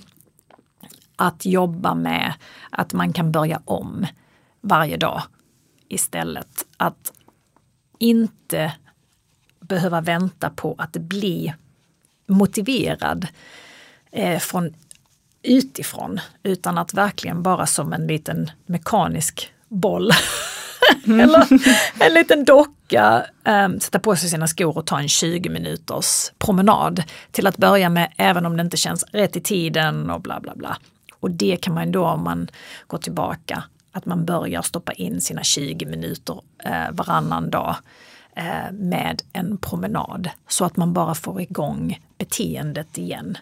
att 1.16 1.46
jobba 1.46 1.94
med 1.94 2.34
att 2.70 2.92
man 2.92 3.12
kan 3.12 3.32
börja 3.32 3.60
om 3.64 4.06
varje 4.60 4.96
dag 4.96 5.22
istället. 5.88 6.66
Att 6.76 7.12
inte 7.98 8.72
behöva 9.60 10.00
vänta 10.00 10.50
på 10.50 10.74
att 10.78 10.92
bli 10.92 11.54
motiverad 12.26 13.26
eh, 14.12 14.38
från 14.38 14.74
utifrån 15.42 16.20
utan 16.42 16.78
att 16.78 16.94
verkligen 16.94 17.42
bara 17.42 17.66
som 17.66 17.92
en 17.92 18.06
liten 18.06 18.50
mekanisk 18.66 19.52
boll 19.68 20.10
mm. 21.06 21.20
eller 21.20 21.46
en 21.98 22.14
liten 22.14 22.44
docka 22.44 23.26
um, 23.44 23.80
sätta 23.80 23.98
på 23.98 24.16
sig 24.16 24.30
sina 24.30 24.46
skor 24.46 24.78
och 24.78 24.86
ta 24.86 25.00
en 25.00 25.08
20 25.08 25.48
minuters 25.48 26.32
promenad 26.38 27.02
till 27.30 27.46
att 27.46 27.56
börja 27.56 27.88
med 27.88 28.12
även 28.16 28.46
om 28.46 28.56
det 28.56 28.62
inte 28.62 28.76
känns 28.76 29.04
rätt 29.12 29.36
i 29.36 29.40
tiden 29.40 30.10
och 30.10 30.20
bla 30.20 30.40
bla 30.40 30.54
bla. 30.54 30.76
Och 31.20 31.30
det 31.30 31.56
kan 31.56 31.74
man 31.74 31.92
då 31.92 32.04
om 32.04 32.24
man 32.24 32.48
går 32.86 32.98
tillbaka 32.98 33.64
att 33.92 34.06
man 34.06 34.24
börjar 34.24 34.62
stoppa 34.62 34.92
in 34.92 35.20
sina 35.20 35.42
20 35.42 35.86
minuter 35.86 36.40
eh, 36.64 36.90
varannan 36.92 37.50
dag 37.50 37.76
eh, 38.36 38.72
med 38.72 39.22
en 39.32 39.58
promenad 39.58 40.30
så 40.48 40.64
att 40.64 40.76
man 40.76 40.92
bara 40.92 41.14
får 41.14 41.40
igång 41.40 41.98
beteendet 42.18 42.98
igen. 42.98 43.38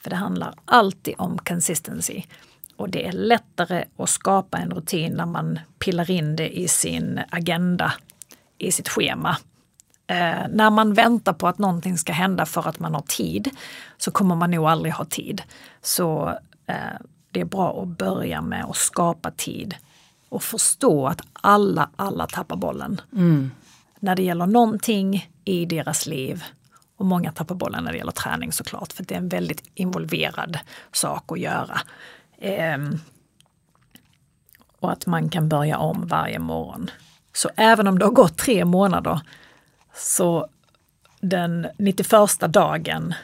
För 0.00 0.10
det 0.10 0.16
handlar 0.16 0.54
alltid 0.64 1.14
om 1.18 1.38
consistency. 1.38 2.22
Och 2.76 2.90
det 2.90 3.06
är 3.06 3.12
lättare 3.12 3.84
att 3.96 4.10
skapa 4.10 4.58
en 4.58 4.70
rutin 4.70 5.12
när 5.12 5.26
man 5.26 5.58
pillar 5.78 6.10
in 6.10 6.36
det 6.36 6.58
i 6.58 6.68
sin 6.68 7.20
agenda, 7.30 7.92
i 8.58 8.72
sitt 8.72 8.88
schema. 8.88 9.36
Eh, 10.06 10.48
när 10.50 10.70
man 10.70 10.94
väntar 10.94 11.32
på 11.32 11.48
att 11.48 11.58
någonting 11.58 11.98
ska 11.98 12.12
hända 12.12 12.46
för 12.46 12.68
att 12.68 12.78
man 12.78 12.94
har 12.94 13.02
tid 13.02 13.50
så 13.98 14.10
kommer 14.10 14.34
man 14.34 14.50
nog 14.50 14.66
aldrig 14.66 14.94
ha 14.94 15.04
tid. 15.04 15.42
Så 15.82 16.28
eh, 16.66 16.74
det 17.30 17.40
är 17.40 17.44
bra 17.44 17.82
att 17.82 17.88
börja 17.88 18.42
med 18.42 18.64
att 18.64 18.76
skapa 18.76 19.30
tid 19.30 19.74
och 20.28 20.42
förstå 20.42 21.06
att 21.06 21.20
alla, 21.32 21.90
alla 21.96 22.26
tappar 22.26 22.56
bollen. 22.56 23.00
Mm. 23.12 23.50
När 24.00 24.16
det 24.16 24.22
gäller 24.22 24.46
någonting 24.46 25.30
i 25.44 25.64
deras 25.66 26.06
liv 26.06 26.44
och 26.98 27.06
många 27.06 27.32
tappar 27.32 27.54
bollen 27.54 27.84
när 27.84 27.92
det 27.92 27.98
gäller 27.98 28.12
träning 28.12 28.52
såklart, 28.52 28.92
för 28.92 29.04
det 29.04 29.14
är 29.14 29.18
en 29.18 29.28
väldigt 29.28 29.70
involverad 29.74 30.58
sak 30.92 31.32
att 31.32 31.40
göra. 31.40 31.80
Ehm, 32.38 32.98
och 34.80 34.92
att 34.92 35.06
man 35.06 35.28
kan 35.28 35.48
börja 35.48 35.78
om 35.78 36.06
varje 36.06 36.38
morgon. 36.38 36.90
Så 37.32 37.50
även 37.56 37.86
om 37.86 37.98
det 37.98 38.04
har 38.04 38.12
gått 38.12 38.38
tre 38.38 38.64
månader 38.64 39.20
så 39.94 40.48
den 41.20 41.66
91 41.78 42.52
dagen, 42.52 43.14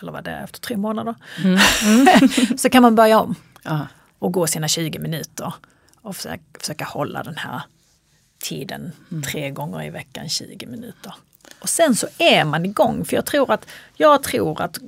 eller 0.00 0.12
vad 0.12 0.24
det 0.24 0.30
är 0.30 0.44
efter 0.44 0.60
tre 0.60 0.76
månader, 0.76 1.14
mm. 1.44 1.58
Mm. 1.84 2.28
så 2.58 2.70
kan 2.70 2.82
man 2.82 2.94
börja 2.94 3.20
om 3.20 3.34
och 4.18 4.32
gå 4.32 4.46
sina 4.46 4.68
20 4.68 4.98
minuter 4.98 5.54
och 6.00 6.16
försöka, 6.16 6.42
försöka 6.60 6.84
hålla 6.84 7.22
den 7.22 7.36
här 7.36 7.62
tiden 8.38 8.92
mm. 9.10 9.22
tre 9.22 9.50
gånger 9.50 9.82
i 9.82 9.90
veckan, 9.90 10.28
20 10.28 10.66
minuter. 10.66 11.14
Och 11.58 11.68
sen 11.68 11.94
så 11.94 12.06
är 12.18 12.44
man 12.44 12.64
igång, 12.64 13.04
för 13.04 13.16
jag 13.16 13.26
tror 13.26 13.52
att, 13.52 13.66
jag 13.94 14.22
tror 14.22 14.62
att 14.62 14.78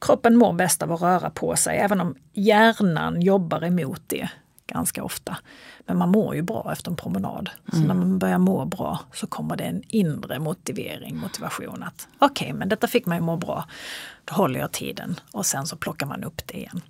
kroppen 0.00 0.36
mår 0.36 0.52
bäst 0.52 0.82
av 0.82 0.92
att 0.92 1.00
röra 1.00 1.30
på 1.30 1.56
sig, 1.56 1.78
även 1.78 2.00
om 2.00 2.14
hjärnan 2.32 3.22
jobbar 3.22 3.64
emot 3.64 4.02
det 4.06 4.28
ganska 4.66 5.04
ofta. 5.04 5.36
Men 5.86 5.98
man 5.98 6.08
mår 6.08 6.34
ju 6.34 6.42
bra 6.42 6.72
efter 6.72 6.90
en 6.90 6.96
promenad. 6.96 7.50
Så 7.70 7.76
mm. 7.76 7.88
när 7.88 7.94
man 7.94 8.18
börjar 8.18 8.38
må 8.38 8.64
bra 8.64 9.00
så 9.12 9.26
kommer 9.26 9.56
det 9.56 9.64
en 9.64 9.82
inre 9.88 10.38
motivering, 10.38 11.16
motivation 11.16 11.82
att 11.82 12.08
okej, 12.18 12.46
okay, 12.46 12.58
men 12.58 12.68
detta 12.68 12.86
fick 12.86 13.06
mig 13.06 13.20
må 13.20 13.36
bra. 13.36 13.64
Då 14.24 14.34
håller 14.34 14.60
jag 14.60 14.72
tiden 14.72 15.20
och 15.32 15.46
sen 15.46 15.66
så 15.66 15.76
plockar 15.76 16.06
man 16.06 16.24
upp 16.24 16.42
det 16.46 16.58
igen. 16.58 16.80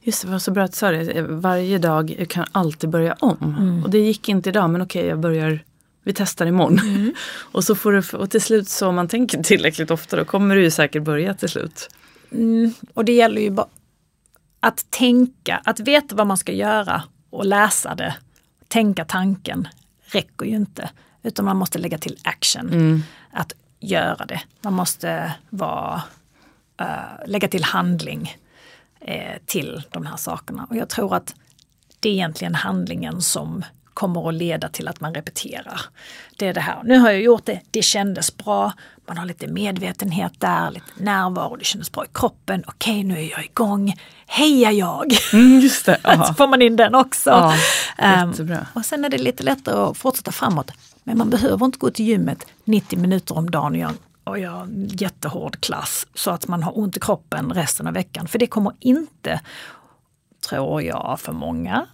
Just 0.00 0.22
det, 0.22 0.28
var 0.28 0.38
så 0.38 0.50
bra 0.50 0.64
att 0.64 0.70
du 0.70 0.76
sa 0.76 0.90
det. 0.90 1.22
Varje 1.22 1.78
dag 1.78 2.16
jag 2.18 2.28
kan 2.28 2.46
alltid 2.52 2.90
börja 2.90 3.16
om. 3.20 3.54
Mm. 3.58 3.84
Och 3.84 3.90
det 3.90 3.98
gick 3.98 4.28
inte 4.28 4.48
idag, 4.48 4.70
men 4.70 4.82
okej, 4.82 5.00
okay, 5.00 5.08
jag 5.08 5.20
börjar 5.20 5.60
vi 6.02 6.12
testar 6.12 6.46
imorgon. 6.46 6.78
Mm. 6.78 7.14
och, 7.52 7.64
så 7.64 7.74
får 7.74 7.92
du, 7.92 8.16
och 8.16 8.30
till 8.30 8.42
slut 8.42 8.68
så 8.68 8.88
om 8.88 8.94
man 8.94 9.08
tänker 9.08 9.42
tillräckligt 9.42 9.90
ofta 9.90 10.16
då 10.16 10.24
kommer 10.24 10.56
du 10.56 10.62
ju 10.62 10.70
säkert 10.70 11.02
börja 11.02 11.34
till 11.34 11.48
slut. 11.48 11.88
Mm, 12.32 12.72
och 12.94 13.04
det 13.04 13.12
gäller 13.12 13.40
ju 13.40 13.50
bara 13.50 13.66
att 14.60 14.90
tänka, 14.90 15.60
att 15.64 15.80
veta 15.80 16.14
vad 16.14 16.26
man 16.26 16.36
ska 16.36 16.52
göra 16.52 17.02
och 17.30 17.46
läsa 17.46 17.94
det, 17.94 18.14
tänka 18.68 19.04
tanken 19.04 19.68
räcker 20.00 20.46
ju 20.46 20.56
inte. 20.56 20.90
Utan 21.22 21.44
man 21.44 21.56
måste 21.56 21.78
lägga 21.78 21.98
till 21.98 22.18
action. 22.22 22.68
Mm. 22.68 23.02
Att 23.32 23.52
göra 23.80 24.26
det. 24.26 24.40
Man 24.60 24.72
måste 24.72 25.32
vara, 25.50 26.02
uh, 26.80 27.26
lägga 27.26 27.48
till 27.48 27.64
handling 27.64 28.36
uh, 29.08 29.38
till 29.46 29.82
de 29.90 30.06
här 30.06 30.16
sakerna. 30.16 30.66
Och 30.70 30.76
jag 30.76 30.88
tror 30.88 31.14
att 31.14 31.34
det 32.00 32.08
är 32.08 32.12
egentligen 32.12 32.54
handlingen 32.54 33.22
som 33.22 33.64
kommer 33.98 34.28
att 34.28 34.34
leda 34.34 34.68
till 34.68 34.88
att 34.88 35.00
man 35.00 35.14
repeterar. 35.14 35.80
Det 36.36 36.46
är 36.46 36.54
det 36.54 36.60
här, 36.60 36.82
nu 36.84 36.98
har 36.98 37.10
jag 37.10 37.22
gjort 37.22 37.44
det, 37.44 37.60
det 37.70 37.82
kändes 37.82 38.36
bra, 38.36 38.72
man 39.06 39.18
har 39.18 39.26
lite 39.26 39.46
medvetenhet 39.46 40.32
där, 40.38 40.70
lite 40.70 40.86
närvaro, 40.96 41.56
det 41.56 41.64
kändes 41.64 41.92
bra 41.92 42.04
i 42.04 42.08
kroppen, 42.12 42.64
okej 42.66 43.04
nu 43.04 43.18
är 43.18 43.30
jag 43.30 43.44
igång, 43.44 43.94
heja 44.26 44.72
jag! 44.72 45.12
Mm, 45.32 45.60
just 45.60 45.86
det, 45.86 46.00
så 46.26 46.34
får 46.34 46.46
man 46.46 46.62
in 46.62 46.76
den 46.76 46.94
också. 46.94 47.30
Ja, 47.30 48.22
um, 48.22 48.56
och 48.72 48.84
sen 48.84 49.04
är 49.04 49.08
det 49.08 49.18
lite 49.18 49.42
lättare 49.42 49.80
att 49.80 49.96
fortsätta 49.96 50.32
framåt. 50.32 50.70
Men 51.04 51.18
man 51.18 51.30
behöver 51.30 51.66
inte 51.66 51.78
gå 51.78 51.90
till 51.90 52.04
gymmet 52.04 52.46
90 52.64 52.98
minuter 52.98 53.38
om 53.38 53.50
dagen 53.50 53.72
och 53.72 53.78
göra 53.78 53.94
och 54.24 54.38
göra 54.38 54.62
en 54.62 54.88
jättehård 54.92 55.60
klass 55.60 56.06
så 56.14 56.30
att 56.30 56.48
man 56.48 56.62
har 56.62 56.78
ont 56.78 56.96
i 56.96 57.00
kroppen 57.00 57.52
resten 57.52 57.86
av 57.86 57.94
veckan. 57.94 58.28
För 58.28 58.38
det 58.38 58.46
kommer 58.46 58.72
inte, 58.80 59.40
tror 60.48 60.82
jag, 60.82 61.18
för 61.20 61.32
många 61.32 61.86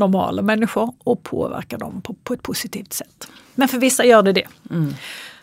normala 0.00 0.42
människor 0.42 0.92
och 1.04 1.22
påverka 1.22 1.78
dem 1.78 2.02
på, 2.02 2.14
på 2.24 2.34
ett 2.34 2.42
positivt 2.42 2.92
sätt. 2.92 3.28
Men 3.54 3.68
för 3.68 3.78
vissa 3.78 4.04
gör 4.04 4.22
det 4.22 4.32
det. 4.32 4.46
Mm. 4.70 4.94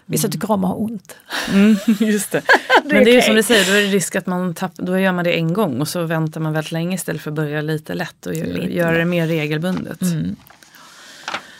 Vissa 0.05 0.28
tycker 0.28 0.51
om 0.51 0.64
att 0.64 0.70
ha 0.70 0.76
ont. 0.76 1.16
Mm, 1.53 1.76
just 1.99 2.32
det. 2.32 2.41
det 2.84 2.93
Men 2.93 3.03
det 3.03 3.12
är 3.12 3.16
ju 3.16 3.22
som 3.22 3.36
du 3.36 3.43
säger, 3.43 3.66
då 3.66 3.72
är 3.72 3.82
det 3.82 3.88
risk 3.88 4.16
att 4.16 4.26
man 4.26 4.53
tappar, 4.53 4.84
då 4.84 4.99
gör 4.99 5.12
man 5.12 5.24
det 5.24 5.34
en 5.34 5.53
gång 5.53 5.82
och 5.82 5.88
så 5.88 6.03
väntar 6.03 6.41
man 6.41 6.53
väldigt 6.53 6.72
länge 6.72 6.95
istället 6.95 7.22
för 7.22 7.32
att 7.32 7.36
börja 7.36 7.62
lite 7.62 7.93
lätt 7.93 8.26
och 8.26 8.34
lite 8.34 8.74
göra 8.74 8.97
det 8.97 9.05
mer 9.05 9.28
regelbundet. 9.28 10.01
Mm. 10.01 10.36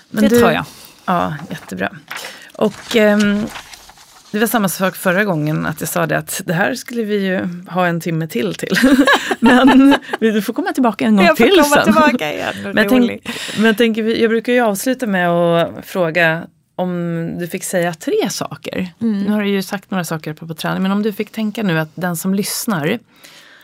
det 0.10 0.28
du, 0.28 0.40
tror 0.40 0.52
jag. 0.52 0.66
Ja, 1.06 1.36
jättebra. 1.50 1.98
Och 2.56 2.96
um, 2.96 3.48
det 4.32 4.40
var 4.40 4.48
samma 4.48 4.70
sak 4.70 4.96
förra 4.96 5.24
gången 5.24 5.66
att 5.66 5.80
jag 5.80 5.90
sa 5.90 6.06
det 6.06 6.18
att 6.18 6.42
det 6.46 6.54
här 6.54 6.74
skulle 6.74 7.04
vi 7.04 7.26
ju 7.26 7.48
ha 7.68 7.88
en 7.88 8.02
timme 8.02 8.28
till 8.28 8.56
till. 8.56 8.76
men 9.40 9.96
du 10.20 10.42
får 10.42 10.54
komma 10.54 10.72
tillbaka 10.72 11.06
en 11.06 11.16
gång 11.16 11.26
jag 11.26 11.36
till 11.38 11.64
sen. 11.64 11.64
Komma 11.64 11.84
tillbaka 11.84 12.34
igen, 12.34 12.54
men, 12.64 12.78
jag 12.78 12.90
tänk, 12.90 13.30
men 13.58 13.66
jag, 13.66 13.78
tänker, 13.78 14.04
jag 14.04 14.30
brukar 14.30 14.54
ju 14.54 14.62
avsluta 14.62 15.08
med 15.08 15.30
att 15.30 15.86
fråga 15.86 16.48
om 16.76 17.32
du 17.40 17.48
fick 17.48 17.64
säga 17.64 17.94
tre 17.94 18.30
saker. 18.30 18.88
Mm. 19.02 19.24
Nu 19.24 19.32
har 19.32 19.42
du 19.42 19.50
ju 19.50 19.62
sagt 19.62 19.92
några 19.92 20.04
saker 20.04 20.34
på, 20.34 20.48
på 20.48 20.54
träning 20.54 20.84
men 20.84 20.92
om 20.92 21.04
du 21.04 21.14
fick 21.14 21.32
tänka 21.32 21.64
nu 21.64 21.80
att 21.80 21.90
den 21.96 22.18
som 22.18 22.34
lyssnar 22.34 23.00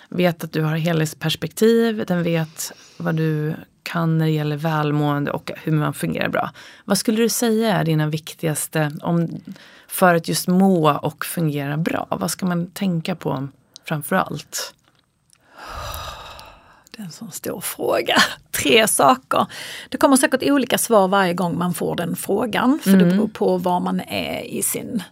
vet 0.10 0.44
att 0.44 0.52
du 0.52 0.62
har 0.62 0.76
helhetsperspektiv, 0.76 2.04
den 2.08 2.24
vet 2.24 2.72
vad 2.98 3.16
du 3.16 3.56
kan 3.94 4.18
när 4.18 4.26
det 4.26 4.32
gäller 4.32 4.58
välmående 4.58 5.32
och 5.32 5.52
hur 5.64 5.72
man 5.72 5.94
fungerar 5.94 6.30
bra. 6.30 6.52
Vad 6.86 6.98
skulle 6.98 7.18
du 7.18 7.30
säga 7.30 7.78
är 7.78 7.84
dina 7.84 8.08
viktigaste 8.08 8.92
om, 9.02 9.42
för 9.88 10.16
att 10.16 10.28
just 10.28 10.48
må 10.48 10.92
och 10.92 11.26
fungera 11.26 11.78
bra? 11.78 12.08
Vad 12.10 12.32
ska 12.32 12.46
man 12.46 12.68
tänka 12.68 13.16
på 13.16 13.48
framför 13.86 14.16
allt? 14.16 14.74
Det 16.92 17.02
är 17.02 17.06
en 17.06 17.12
sån 17.12 17.32
stor 17.32 17.62
fråga. 17.62 18.16
Tre 18.52 18.88
saker. 18.88 19.46
Det 19.90 19.98
kommer 19.98 20.18
säkert 20.18 20.44
olika 20.44 20.78
svar 20.78 21.08
varje 21.08 21.34
gång 21.34 21.58
man 21.58 21.74
får 21.74 21.96
den 21.96 22.16
frågan. 22.16 22.80
För 22.84 22.90
mm. 22.90 23.04
det 23.04 23.16
beror 23.16 23.28
på 23.28 23.58
var 23.58 23.80
man 23.80 24.02
är 24.02 24.42
i 24.42 24.64
sin, 24.64 25.04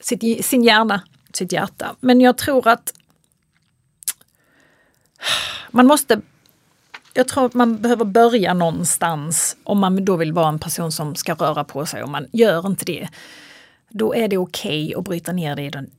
sitt, 0.00 0.46
sin 0.46 0.64
hjärna, 0.64 1.02
sitt 1.32 1.52
hjärta. 1.52 1.94
Men 2.00 2.20
jag 2.20 2.38
tror 2.38 2.68
att 2.68 2.92
man 5.70 5.86
måste 5.86 6.20
jag 7.20 7.28
tror 7.28 7.46
att 7.46 7.54
man 7.54 7.76
behöver 7.76 8.04
börja 8.04 8.54
någonstans 8.54 9.56
om 9.64 9.78
man 9.78 10.04
då 10.04 10.16
vill 10.16 10.32
vara 10.32 10.48
en 10.48 10.58
person 10.58 10.92
som 10.92 11.14
ska 11.14 11.34
röra 11.34 11.64
på 11.64 11.86
sig 11.86 12.02
och 12.02 12.08
man 12.08 12.26
gör 12.32 12.66
inte 12.66 12.84
det. 12.84 13.08
Då 13.88 14.14
är 14.14 14.28
det 14.28 14.38
okej 14.38 14.86
okay 14.86 14.94
att 14.94 15.04
bryta 15.04 15.32
ner 15.32 15.56
det 15.56 15.62
i 15.62 15.70
den, 15.70 15.90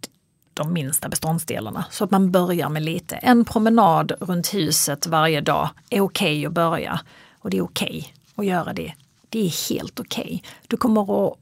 de 0.53 0.73
minsta 0.73 1.09
beståndsdelarna. 1.09 1.85
Så 1.91 2.03
att 2.03 2.11
man 2.11 2.31
börjar 2.31 2.69
med 2.69 2.83
lite. 2.83 3.15
En 3.15 3.45
promenad 3.45 4.11
runt 4.19 4.53
huset 4.53 5.07
varje 5.07 5.41
dag 5.41 5.69
är 5.89 6.01
okej 6.01 6.37
okay 6.37 6.45
att 6.45 6.53
börja. 6.53 6.99
Och 7.39 7.49
det 7.49 7.57
är 7.57 7.61
okej 7.61 7.97
okay 7.97 8.11
att 8.35 8.45
göra 8.45 8.73
det 8.73 8.93
det 9.31 9.45
är 9.45 9.69
helt 9.69 9.99
okej. 9.99 10.23
Okay. 10.23 10.41
Du 10.67 10.77
kommer 10.77 11.27
att 11.27 11.37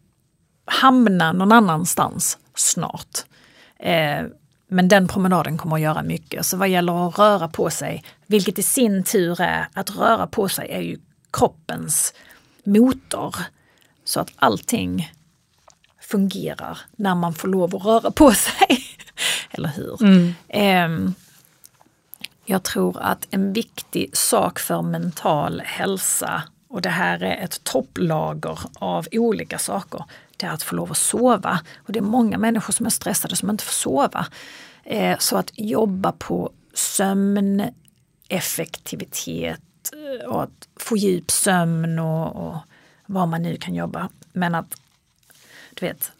hamna 0.65 1.31
någon 1.31 1.51
annanstans 1.51 2.37
snart. 2.55 3.25
Eh, 3.79 4.25
men 4.67 4.87
den 4.87 5.07
promenaden 5.07 5.57
kommer 5.57 5.75
att 5.75 5.81
göra 5.81 6.03
mycket. 6.03 6.45
Så 6.45 6.57
vad 6.57 6.69
gäller 6.69 7.07
att 7.07 7.19
röra 7.19 7.47
på 7.47 7.69
sig, 7.69 8.03
vilket 8.29 8.59
i 8.59 8.63
sin 8.63 9.03
tur 9.03 9.41
är 9.41 9.67
att 9.73 9.97
röra 9.97 10.27
på 10.27 10.49
sig 10.49 10.71
är 10.71 10.81
ju 10.81 10.99
kroppens 11.31 12.13
motor. 12.63 13.35
Så 14.03 14.19
att 14.19 14.31
allting 14.35 15.11
fungerar 16.01 16.79
när 16.95 17.15
man 17.15 17.33
får 17.33 17.47
lov 17.47 17.75
att 17.75 17.85
röra 17.85 18.11
på 18.11 18.31
sig. 18.31 18.83
Eller 19.51 19.69
hur? 19.69 20.03
Mm. 20.03 20.33
Eh, 20.47 21.11
jag 22.45 22.63
tror 22.63 23.01
att 23.01 23.27
en 23.29 23.53
viktig 23.53 24.17
sak 24.17 24.59
för 24.59 24.81
mental 24.81 25.61
hälsa, 25.65 26.43
och 26.67 26.81
det 26.81 26.89
här 26.89 27.23
är 27.23 27.43
ett 27.43 27.63
topplager 27.63 28.59
av 28.73 29.07
olika 29.11 29.57
saker, 29.57 30.03
det 30.37 30.45
är 30.45 30.51
att 30.51 30.63
få 30.63 30.75
lov 30.75 30.91
att 30.91 30.97
sova. 30.97 31.59
Och 31.77 31.93
det 31.93 31.99
är 31.99 32.03
många 32.03 32.37
människor 32.37 32.73
som 32.73 32.85
är 32.85 32.89
stressade 32.89 33.35
som 33.35 33.49
inte 33.49 33.63
får 33.63 33.73
sova. 33.73 34.25
Eh, 34.83 35.17
så 35.17 35.37
att 35.37 35.51
jobba 35.53 36.11
på 36.11 36.51
sömn, 36.73 37.63
effektivitet 38.29 39.61
eh, 39.93 40.27
och 40.27 40.43
att 40.43 40.67
få 40.75 40.97
djup 40.97 41.31
sömn 41.31 41.99
och, 41.99 42.47
och 42.47 42.57
vad 43.05 43.27
man 43.27 43.43
nu 43.43 43.57
kan 43.57 43.75
jobba. 43.75 44.09
Men 44.33 44.55
att, 44.55 44.81
du 45.73 45.85
vet, 45.85 46.11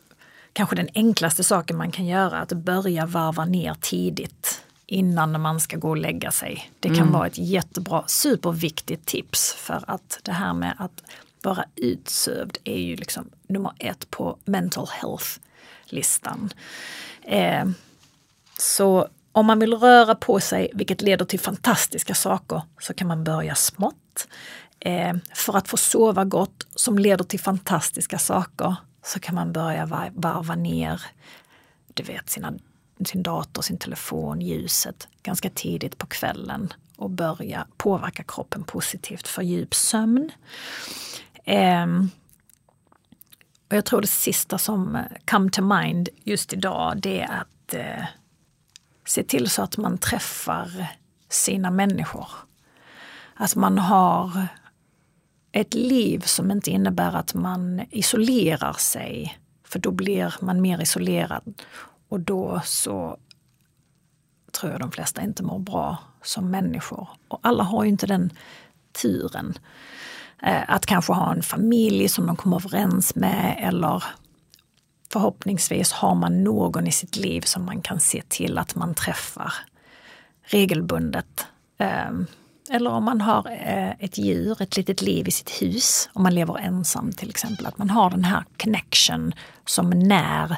kanske 0.53 0.75
den 0.75 0.89
enklaste 0.93 1.43
saken 1.43 1.77
man 1.77 1.91
kan 1.91 2.05
göra, 2.05 2.37
att 2.37 2.53
börja 2.53 3.05
varva 3.05 3.45
ner 3.45 3.75
tidigt 3.81 4.63
innan 4.85 5.41
man 5.41 5.59
ska 5.59 5.77
gå 5.77 5.89
och 5.89 5.97
lägga 5.97 6.31
sig. 6.31 6.71
Det 6.79 6.87
kan 6.87 6.97
mm. 6.97 7.11
vara 7.11 7.27
ett 7.27 7.37
jättebra, 7.37 8.03
superviktigt 8.07 9.05
tips 9.05 9.53
för 9.53 9.83
att 9.87 10.19
det 10.23 10.31
här 10.31 10.53
med 10.53 10.75
att 10.77 11.03
vara 11.41 11.65
utsövd 11.75 12.57
är 12.63 12.79
ju 12.79 12.95
liksom 12.95 13.29
nummer 13.47 13.71
ett 13.77 14.11
på 14.11 14.37
mental 14.45 14.87
health-listan. 15.01 16.53
Eh, 17.21 17.65
så 18.59 19.07
om 19.31 19.45
man 19.45 19.59
vill 19.59 19.73
röra 19.73 20.15
på 20.15 20.39
sig, 20.39 20.71
vilket 20.73 21.01
leder 21.01 21.25
till 21.25 21.39
fantastiska 21.39 22.15
saker, 22.15 22.61
så 22.79 22.93
kan 22.93 23.07
man 23.07 23.23
börja 23.23 23.55
smått. 23.55 24.27
Eh, 24.79 25.13
för 25.33 25.57
att 25.57 25.67
få 25.67 25.77
sova 25.77 26.25
gott, 26.25 26.67
som 26.75 26.97
leder 26.99 27.23
till 27.23 27.39
fantastiska 27.39 28.19
saker, 28.19 28.75
så 29.03 29.19
kan 29.19 29.35
man 29.35 29.53
börja 29.53 30.09
varva 30.13 30.55
ner 30.55 31.01
du 31.93 32.03
vet, 32.03 32.29
sina, 32.29 32.53
sin 33.05 33.23
dator, 33.23 33.61
sin 33.61 33.77
telefon, 33.77 34.41
ljuset 34.41 35.07
ganska 35.23 35.49
tidigt 35.49 35.97
på 35.97 36.07
kvällen 36.07 36.73
och 36.97 37.09
börja 37.09 37.67
påverka 37.77 38.23
kroppen 38.23 38.63
positivt 38.63 39.27
för 39.27 39.41
djup 39.41 39.75
sömn. 39.75 40.31
Eh, 41.43 41.87
och 43.69 43.75
jag 43.75 43.85
tror 43.85 44.01
det 44.01 44.07
sista 44.07 44.57
som 44.57 44.95
eh, 44.95 45.03
come 45.25 45.49
to 45.49 45.61
mind 45.61 46.09
just 46.23 46.53
idag 46.53 47.01
det 47.01 47.21
är 47.21 47.41
att 47.41 47.73
eh, 47.73 48.05
se 49.09 49.23
till 49.23 49.49
så 49.49 49.61
att 49.61 49.77
man 49.77 49.97
träffar 49.97 50.87
sina 51.29 51.71
människor. 51.71 52.27
Att 53.33 53.55
man 53.55 53.77
har 53.77 54.47
ett 55.51 55.73
liv 55.73 56.19
som 56.19 56.51
inte 56.51 56.71
innebär 56.71 57.13
att 57.15 57.33
man 57.33 57.81
isolerar 57.89 58.73
sig. 58.73 59.39
För 59.63 59.79
då 59.79 59.91
blir 59.91 60.35
man 60.41 60.61
mer 60.61 60.81
isolerad 60.81 61.61
och 62.09 62.19
då 62.19 62.61
så 62.65 63.17
tror 64.51 64.71
jag 64.71 64.81
de 64.81 64.91
flesta 64.91 65.21
inte 65.21 65.43
mår 65.43 65.59
bra 65.59 65.97
som 66.23 66.51
människor. 66.51 67.09
Och 67.27 67.39
alla 67.43 67.63
har 67.63 67.83
ju 67.83 67.89
inte 67.89 68.07
den 68.07 68.33
turen. 69.01 69.53
Eh, 70.43 70.63
att 70.67 70.85
kanske 70.85 71.13
ha 71.13 71.31
en 71.31 71.43
familj 71.43 72.09
som 72.09 72.27
de 72.27 72.35
kommer 72.35 72.57
överens 72.57 73.15
med 73.15 73.55
eller 73.59 74.03
förhoppningsvis 75.11 75.91
har 75.91 76.15
man 76.15 76.43
någon 76.43 76.87
i 76.87 76.91
sitt 76.91 77.15
liv 77.15 77.41
som 77.41 77.65
man 77.65 77.81
kan 77.81 77.99
se 77.99 78.21
till 78.27 78.57
att 78.57 78.75
man 78.75 78.93
träffar 78.93 79.53
regelbundet. 80.41 81.47
Ehm, 81.77 82.27
eller 82.71 82.91
om 82.91 83.03
man 83.03 83.21
har 83.21 83.47
eh, 83.47 83.89
ett 83.89 84.17
djur, 84.17 84.61
ett 84.61 84.77
litet 84.77 85.01
liv 85.01 85.27
i 85.27 85.31
sitt 85.31 85.49
hus, 85.49 86.09
om 86.13 86.23
man 86.23 86.35
lever 86.35 86.57
ensam 86.57 87.11
till 87.11 87.29
exempel. 87.29 87.65
Att 87.65 87.77
man 87.77 87.89
har 87.89 88.09
den 88.09 88.23
här 88.23 88.43
connection 88.57 89.33
som 89.65 89.89
när 89.89 90.55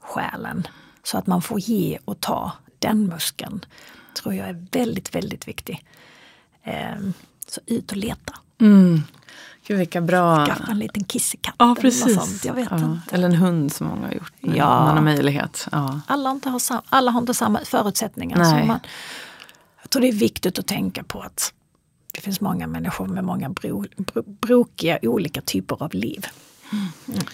själen. 0.00 0.66
Så 1.02 1.18
att 1.18 1.26
man 1.26 1.42
får 1.42 1.60
ge 1.60 1.98
och 2.04 2.20
ta. 2.20 2.52
Den 2.78 3.06
muskeln 3.06 3.64
tror 4.22 4.34
jag 4.34 4.48
är 4.48 4.66
väldigt, 4.72 5.14
väldigt 5.14 5.48
viktig. 5.48 5.84
Ehm, 6.62 7.12
så 7.48 7.60
ut 7.66 7.90
och 7.90 7.96
leta. 7.96 8.34
Mm. 8.60 9.02
Gud 9.66 9.78
vilka 9.78 10.00
bra... 10.00 10.46
Skaffa 10.46 10.70
en 10.70 10.78
liten 10.78 11.04
kissekatt 11.04 11.54
ja, 11.58 11.76
precis. 11.80 12.06
eller 12.06 12.14
sånt. 12.14 12.44
Jag 12.44 12.54
vet 12.54 12.68
ja. 12.70 12.76
inte. 12.76 13.14
Eller 13.14 13.28
en 13.28 13.34
hund 13.34 13.72
som 13.72 13.86
många 13.86 14.06
har 14.06 14.12
gjort. 14.14 14.32
Nu. 14.40 14.56
Ja. 14.56 14.84
Man 14.84 14.96
har 14.96 15.04
möjlighet. 15.04 15.68
Ja. 15.72 16.00
Alla, 16.06 16.30
inte 16.30 16.48
har 16.48 16.58
sam, 16.58 16.82
alla 16.88 17.10
har 17.10 17.20
inte 17.20 17.34
samma 17.34 17.60
förutsättningar. 17.64 18.38
Nej. 18.38 18.66
Man, 18.66 18.80
jag 19.82 19.90
tror 19.90 20.02
det 20.02 20.08
är 20.08 20.12
viktigt 20.12 20.58
att 20.58 20.66
tänka 20.66 21.04
på 21.04 21.20
att 21.20 21.52
det 22.12 22.20
finns 22.20 22.40
många 22.40 22.66
människor 22.66 23.06
med 23.06 23.24
många 23.24 23.48
bro, 23.48 23.84
bro, 23.96 24.22
brokiga 24.26 24.98
olika 25.02 25.40
typer 25.40 25.82
av 25.82 25.94
liv. 25.94 26.26
Mm. 26.72 27.24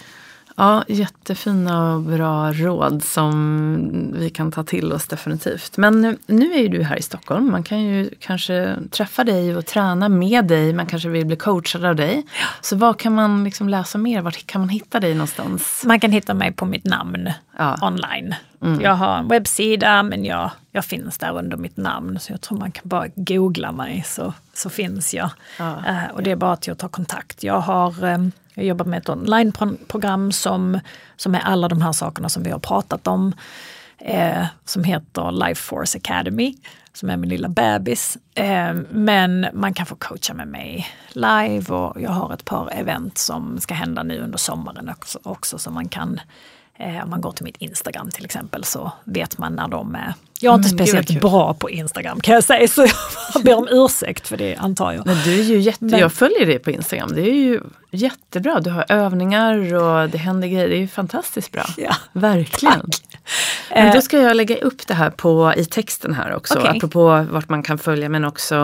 Ja, 0.60 0.84
jättefina 0.88 1.94
och 1.94 2.00
bra 2.00 2.52
råd 2.52 3.04
som 3.04 4.14
vi 4.16 4.30
kan 4.30 4.52
ta 4.52 4.64
till 4.64 4.92
oss 4.92 5.06
definitivt. 5.06 5.76
Men 5.76 6.18
nu 6.26 6.52
är 6.52 6.58
ju 6.58 6.68
du 6.68 6.82
här 6.82 6.96
i 6.96 7.02
Stockholm. 7.02 7.50
Man 7.50 7.62
kan 7.62 7.80
ju 7.80 8.10
kanske 8.18 8.76
träffa 8.90 9.24
dig 9.24 9.56
och 9.56 9.66
träna 9.66 10.08
med 10.08 10.44
dig. 10.44 10.72
Man 10.72 10.86
kanske 10.86 11.08
vill 11.08 11.26
bli 11.26 11.36
coachad 11.36 11.84
av 11.84 11.96
dig. 11.96 12.26
Så 12.60 12.76
vad 12.76 12.98
kan 12.98 13.14
man 13.14 13.44
liksom 13.44 13.68
läsa 13.68 13.98
mer? 13.98 14.22
Var 14.22 14.30
kan 14.30 14.60
man 14.60 14.68
hitta 14.68 15.00
dig 15.00 15.14
någonstans? 15.14 15.82
Man 15.86 16.00
kan 16.00 16.12
hitta 16.12 16.34
mig 16.34 16.52
på 16.52 16.64
mitt 16.64 16.84
namn 16.84 17.30
ja. 17.58 17.78
online. 17.82 18.34
Mm. 18.62 18.80
Jag 18.80 18.94
har 18.94 19.18
en 19.18 19.28
webbsida 19.28 20.02
men 20.02 20.24
jag, 20.24 20.50
jag 20.72 20.84
finns 20.84 21.18
där 21.18 21.38
under 21.38 21.56
mitt 21.56 21.76
namn. 21.76 22.18
Så 22.20 22.32
jag 22.32 22.40
tror 22.40 22.58
man 22.58 22.72
kan 22.72 22.88
bara 22.88 23.06
googla 23.14 23.72
mig 23.72 24.04
så, 24.06 24.32
så 24.54 24.70
finns 24.70 25.14
jag. 25.14 25.30
Ja. 25.58 25.70
Uh, 25.88 26.14
och 26.14 26.22
det 26.22 26.30
är 26.30 26.36
bara 26.36 26.56
till 26.56 26.72
att 26.72 26.78
ta 26.78 26.88
kontakt. 26.88 27.42
Jag 27.42 27.60
har 27.60 28.04
um, 28.04 28.32
jag 28.60 28.68
jobbar 28.68 28.84
med 28.84 28.98
ett 28.98 29.08
onlineprogram 29.08 30.32
som, 30.32 30.80
som 31.16 31.34
är 31.34 31.40
alla 31.40 31.68
de 31.68 31.82
här 31.82 31.92
sakerna 31.92 32.28
som 32.28 32.42
vi 32.42 32.50
har 32.50 32.58
pratat 32.58 33.06
om. 33.06 33.32
Eh, 33.98 34.46
som 34.64 34.84
heter 34.84 35.32
Life 35.32 35.62
Force 35.62 35.98
Academy, 35.98 36.54
som 36.92 37.10
är 37.10 37.16
min 37.16 37.30
lilla 37.30 37.48
bebis. 37.48 38.18
Eh, 38.34 38.74
men 38.90 39.46
man 39.52 39.74
kan 39.74 39.86
få 39.86 39.96
coacha 39.96 40.34
med 40.34 40.48
mig 40.48 40.88
live 41.08 41.74
och 41.74 42.00
jag 42.00 42.10
har 42.10 42.34
ett 42.34 42.44
par 42.44 42.70
event 42.72 43.18
som 43.18 43.60
ska 43.60 43.74
hända 43.74 44.02
nu 44.02 44.18
under 44.18 44.38
sommaren 44.38 44.88
också, 44.88 45.18
också 45.22 45.58
som 45.58 45.74
man 45.74 45.88
kan 45.88 46.20
Eh, 46.80 47.04
om 47.04 47.10
man 47.10 47.20
går 47.20 47.32
till 47.32 47.44
mitt 47.44 47.56
Instagram 47.56 48.10
till 48.10 48.24
exempel 48.24 48.64
så 48.64 48.92
vet 49.04 49.38
man 49.38 49.52
när 49.52 49.68
de 49.68 49.94
är... 49.94 50.14
Jag 50.40 50.52
är 50.52 50.56
inte 50.56 50.68
mm, 50.68 50.78
speciellt 50.78 51.20
bra 51.20 51.54
på 51.54 51.70
Instagram 51.70 52.20
kan 52.20 52.34
jag 52.34 52.44
säga 52.44 52.68
så 52.68 52.86
jag 53.34 53.44
ber 53.44 53.54
om 53.54 53.68
ursäkt 53.70 54.28
för 54.28 54.36
det 54.36 54.56
antar 54.56 54.92
jag. 54.92 55.06
Men 55.06 55.16
du 55.24 55.40
är 55.40 55.44
ju 55.44 55.58
jätte, 55.58 55.84
Men, 55.84 56.00
jag 56.00 56.12
följer 56.12 56.46
dig 56.46 56.58
på 56.58 56.70
Instagram, 56.70 57.12
det 57.14 57.20
är 57.20 57.34
ju 57.34 57.60
jättebra. 57.90 58.60
Du 58.60 58.70
har 58.70 58.84
övningar 58.88 59.74
och 59.74 60.10
det 60.10 60.18
händer 60.18 60.48
grejer, 60.48 60.68
det 60.68 60.76
är 60.76 60.80
ju 60.80 60.88
fantastiskt 60.88 61.52
bra. 61.52 61.64
Ja, 61.76 61.96
Verkligen. 62.12 62.80
Tack. 62.80 63.20
Men 63.70 63.90
då 63.90 63.96
eh, 63.96 64.00
ska 64.00 64.18
jag 64.18 64.36
lägga 64.36 64.56
upp 64.56 64.86
det 64.86 64.94
här 64.94 65.10
på, 65.10 65.54
i 65.56 65.64
texten 65.64 66.14
här 66.14 66.34
också, 66.34 66.58
okay. 66.58 66.76
apropå 66.76 67.26
vart 67.30 67.48
man 67.48 67.62
kan 67.62 67.78
följa 67.78 68.08
men 68.08 68.24
också 68.24 68.58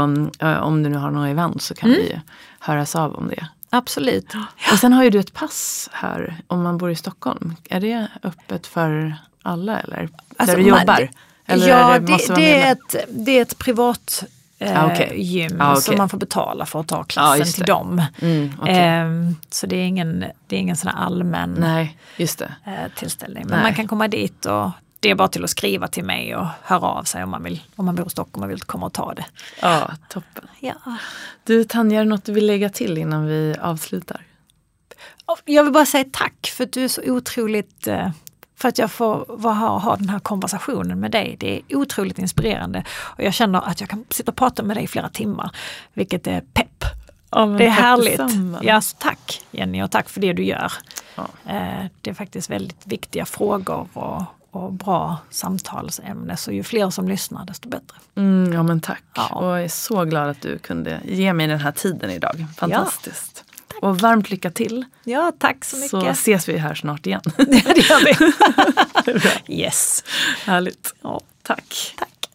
om 0.61 0.83
du 0.83 0.89
nu 0.89 0.97
har 0.97 1.11
några 1.11 1.29
event 1.29 1.63
så 1.63 1.75
kan 1.75 1.91
mm. 1.91 2.03
vi 2.03 2.21
höras 2.61 2.97
av 2.97 3.15
om 3.15 3.29
det. 3.29 3.47
Absolut. 3.71 4.35
Och 4.73 4.79
sen 4.79 4.93
har 4.93 5.05
ju 5.05 5.11
du 5.11 5.19
ett 5.19 5.33
pass 5.33 5.89
här 5.93 6.37
om 6.47 6.63
man 6.63 6.79
bor 6.79 6.91
i 6.91 6.97
Stockholm. 6.97 7.57
Är 7.71 7.81
det 7.81 8.09
öppet 8.23 8.67
för 8.67 9.17
alla 9.43 9.81
eller? 9.81 10.09
Alltså, 10.37 10.57
där 10.57 10.63
du 10.63 10.69
jobbar? 10.69 11.01
Man, 11.01 11.09
eller 11.47 11.69
ja, 11.69 11.99
det, 11.99 12.07
det, 12.07 12.35
det 12.35 12.63
är 12.63 12.73
ett, 12.73 12.97
det 13.09 13.39
är 13.39 13.43
ett 13.43 13.59
privat 13.59 14.25
eh, 14.59 14.85
ah, 14.85 14.93
okay. 14.93 15.23
gym 15.23 15.61
ah, 15.61 15.71
okay. 15.71 15.83
som 15.83 15.97
man 15.97 16.09
får 16.09 16.19
betala 16.19 16.67
för 16.67 16.81
att 16.81 16.89
ta 16.89 17.05
klassen 17.05 17.43
ah, 17.43 17.45
till 17.45 17.65
dem. 17.65 18.03
Mm, 18.19 18.53
okay. 18.61 18.75
eh, 18.75 19.33
så 19.51 19.67
det 19.67 19.77
är 19.77 19.85
ingen, 19.85 20.25
det 20.47 20.57
är 20.57 20.61
ingen 20.61 20.77
sån 20.77 20.91
allmän 20.91 21.57
Nej. 21.59 21.99
Eh, 22.19 22.75
tillställning. 22.97 23.45
Men 23.47 23.55
Nej. 23.55 23.63
man 23.63 23.75
kan 23.75 23.89
komma 23.89 24.09
dit 24.09 24.47
och 24.47 24.71
det 25.01 25.11
är 25.11 25.15
bara 25.15 25.29
till 25.29 25.45
att 25.45 25.51
skriva 25.51 25.89
till 25.89 26.05
mig 26.05 26.37
och 26.37 26.47
höra 26.63 26.87
av 26.87 27.05
sig 27.05 27.23
om 27.25 27.31
man, 27.31 27.43
vill, 27.43 27.63
om 27.77 27.85
man 27.85 27.95
bor 27.95 28.07
i 28.07 28.11
Stockholm 28.11 28.45
och 28.45 28.51
vill 28.51 28.61
komma 28.61 28.87
och 28.87 28.93
ta 28.93 29.15
det. 29.15 29.25
Ja, 29.63 29.91
toppen. 30.09 30.49
Ja. 30.61 30.75
Du 31.45 31.65
Tanja, 31.65 32.01
är 32.01 32.05
det 32.05 32.11
något 32.11 32.25
du 32.25 32.33
vill 32.33 32.47
lägga 32.47 32.69
till 32.69 32.99
innan 32.99 33.27
vi 33.27 33.57
avslutar? 33.61 34.21
Jag 35.45 35.65
vill 35.65 35.73
bara 35.73 35.87
säga 35.87 36.05
tack 36.13 36.53
för 36.57 36.65
att 36.65 36.73
du 36.73 36.85
är 36.85 36.89
så 36.89 37.03
otroligt 37.07 37.87
eh, 37.87 38.11
för 38.57 38.69
att 38.69 38.79
jag 38.79 38.91
får 38.91 39.25
vara 39.29 39.55
här 39.55 39.71
och 39.71 39.81
ha 39.81 39.97
den 39.97 40.09
här 40.09 40.19
konversationen 40.19 41.01
med 41.01 41.11
dig. 41.11 41.37
Det 41.41 41.57
är 41.57 41.77
otroligt 41.77 42.19
inspirerande 42.19 42.85
och 42.91 43.23
jag 43.23 43.35
känner 43.35 43.61
att 43.61 43.81
jag 43.81 43.91
kan 43.91 44.05
sitta 44.11 44.31
och 44.31 44.37
prata 44.37 44.63
med 44.63 44.77
dig 44.77 44.85
i 44.85 44.87
flera 44.87 45.09
timmar, 45.09 45.51
vilket 45.93 46.27
är 46.27 46.41
pepp. 46.41 46.85
Ja, 47.31 47.47
det 47.47 47.67
är 47.67 47.71
härligt. 47.71 48.21
Ja, 48.63 48.81
tack 48.99 49.43
Jenny 49.51 49.83
och 49.83 49.91
tack 49.91 50.09
för 50.09 50.21
det 50.21 50.33
du 50.33 50.45
gör. 50.45 50.73
Ja. 51.15 51.29
Eh, 51.47 51.87
det 52.01 52.11
är 52.11 52.15
faktiskt 52.15 52.51
väldigt 52.51 52.87
viktiga 52.87 53.25
frågor 53.25 53.89
och 53.93 54.23
och 54.57 54.73
bra 54.73 55.19
samtalsämne. 55.31 56.37
Så 56.37 56.53
ju 56.53 56.63
fler 56.63 56.91
som 56.91 57.09
lyssnar 57.09 57.47
desto 57.47 57.69
bättre. 57.69 57.97
Mm, 58.15 58.53
ja 58.53 58.63
men 58.63 58.81
tack. 58.81 59.03
Ja. 59.15 59.29
Och 59.29 59.47
jag 59.47 59.65
är 59.65 59.69
så 59.69 60.05
glad 60.05 60.31
att 60.31 60.43
du 60.43 60.59
kunde 60.59 61.01
ge 61.05 61.33
mig 61.33 61.47
den 61.47 61.61
här 61.61 61.73
tiden 61.73 62.11
idag. 62.11 62.47
Fantastiskt. 62.57 63.45
Ja, 63.81 63.89
Och 63.89 63.99
varmt 63.99 64.31
lycka 64.31 64.51
till. 64.51 64.85
Ja, 65.05 65.33
tack 65.39 65.65
så 65.65 65.77
mycket. 65.77 65.91
Så 65.91 66.07
ses 66.07 66.49
vi 66.49 66.59
här 66.59 66.75
snart 66.75 67.07
igen. 67.07 67.21
det 67.37 67.89
gör 67.89 68.05
vi. 69.47 69.55
yes. 69.63 70.05
Härligt. 70.45 70.95
Ja. 71.03 71.21
Tack. 71.43 71.95
Tack. 71.99 72.31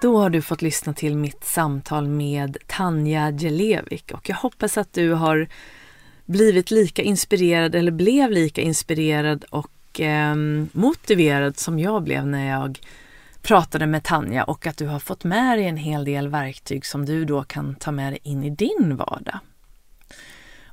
Då 0.00 0.18
har 0.18 0.30
du 0.30 0.42
fått 0.42 0.62
lyssna 0.62 0.94
till 0.94 1.16
mitt 1.16 1.44
samtal 1.44 2.08
med 2.08 2.56
Tanja 2.66 3.30
Jelevik 3.30 4.12
och 4.12 4.28
jag 4.28 4.36
hoppas 4.36 4.78
att 4.78 4.92
du 4.92 5.12
har 5.12 5.48
blivit 6.24 6.70
lika 6.70 7.02
inspirerad 7.02 7.74
eller 7.74 7.92
blev 7.92 8.30
lika 8.30 8.60
inspirerad 8.60 9.44
och 9.50 10.00
eh, 10.00 10.34
motiverad 10.72 11.58
som 11.58 11.78
jag 11.78 12.02
blev 12.02 12.26
när 12.26 12.50
jag 12.50 12.80
pratade 13.42 13.86
med 13.86 14.04
Tanja 14.04 14.44
och 14.44 14.66
att 14.66 14.76
du 14.76 14.86
har 14.86 14.98
fått 14.98 15.24
med 15.24 15.58
dig 15.58 15.66
en 15.66 15.76
hel 15.76 16.04
del 16.04 16.28
verktyg 16.28 16.86
som 16.86 17.06
du 17.06 17.24
då 17.24 17.42
kan 17.42 17.74
ta 17.74 17.90
med 17.90 18.12
dig 18.12 18.20
in 18.22 18.44
i 18.44 18.50
din 18.50 18.96
vardag. 18.96 19.38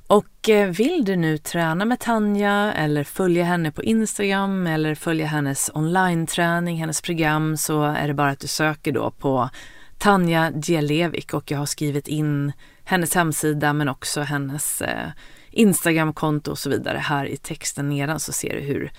Och 0.08 0.48
eh, 0.48 0.68
vill 0.68 1.04
du 1.04 1.16
nu 1.16 1.38
träna 1.38 1.84
med 1.84 2.00
Tanja 2.00 2.72
eller 2.72 3.04
följa 3.04 3.44
henne 3.44 3.72
på 3.72 3.82
Instagram 3.82 4.66
eller 4.66 4.94
följa 4.94 5.26
hennes 5.26 5.70
online-träning, 5.74 6.76
hennes 6.76 7.02
program 7.02 7.56
så 7.56 7.82
är 7.82 8.08
det 8.08 8.14
bara 8.14 8.30
att 8.30 8.40
du 8.40 8.46
söker 8.46 8.92
då 8.92 9.10
på 9.10 9.50
Tanja 9.98 10.52
Djelevik 10.62 11.34
och 11.34 11.50
jag 11.50 11.58
har 11.58 11.66
skrivit 11.66 12.08
in 12.08 12.52
hennes 12.84 13.14
hemsida 13.14 13.72
men 13.72 13.88
också 13.88 14.20
hennes 14.20 14.82
eh, 14.82 15.08
Instagramkonto 15.50 16.50
och 16.50 16.58
så 16.58 16.70
vidare 16.70 16.98
här 16.98 17.24
i 17.26 17.36
texten 17.36 17.88
nedan 17.88 18.20
så 18.20 18.32
ser 18.32 18.54
du 18.54 18.60
hur, 18.60 18.92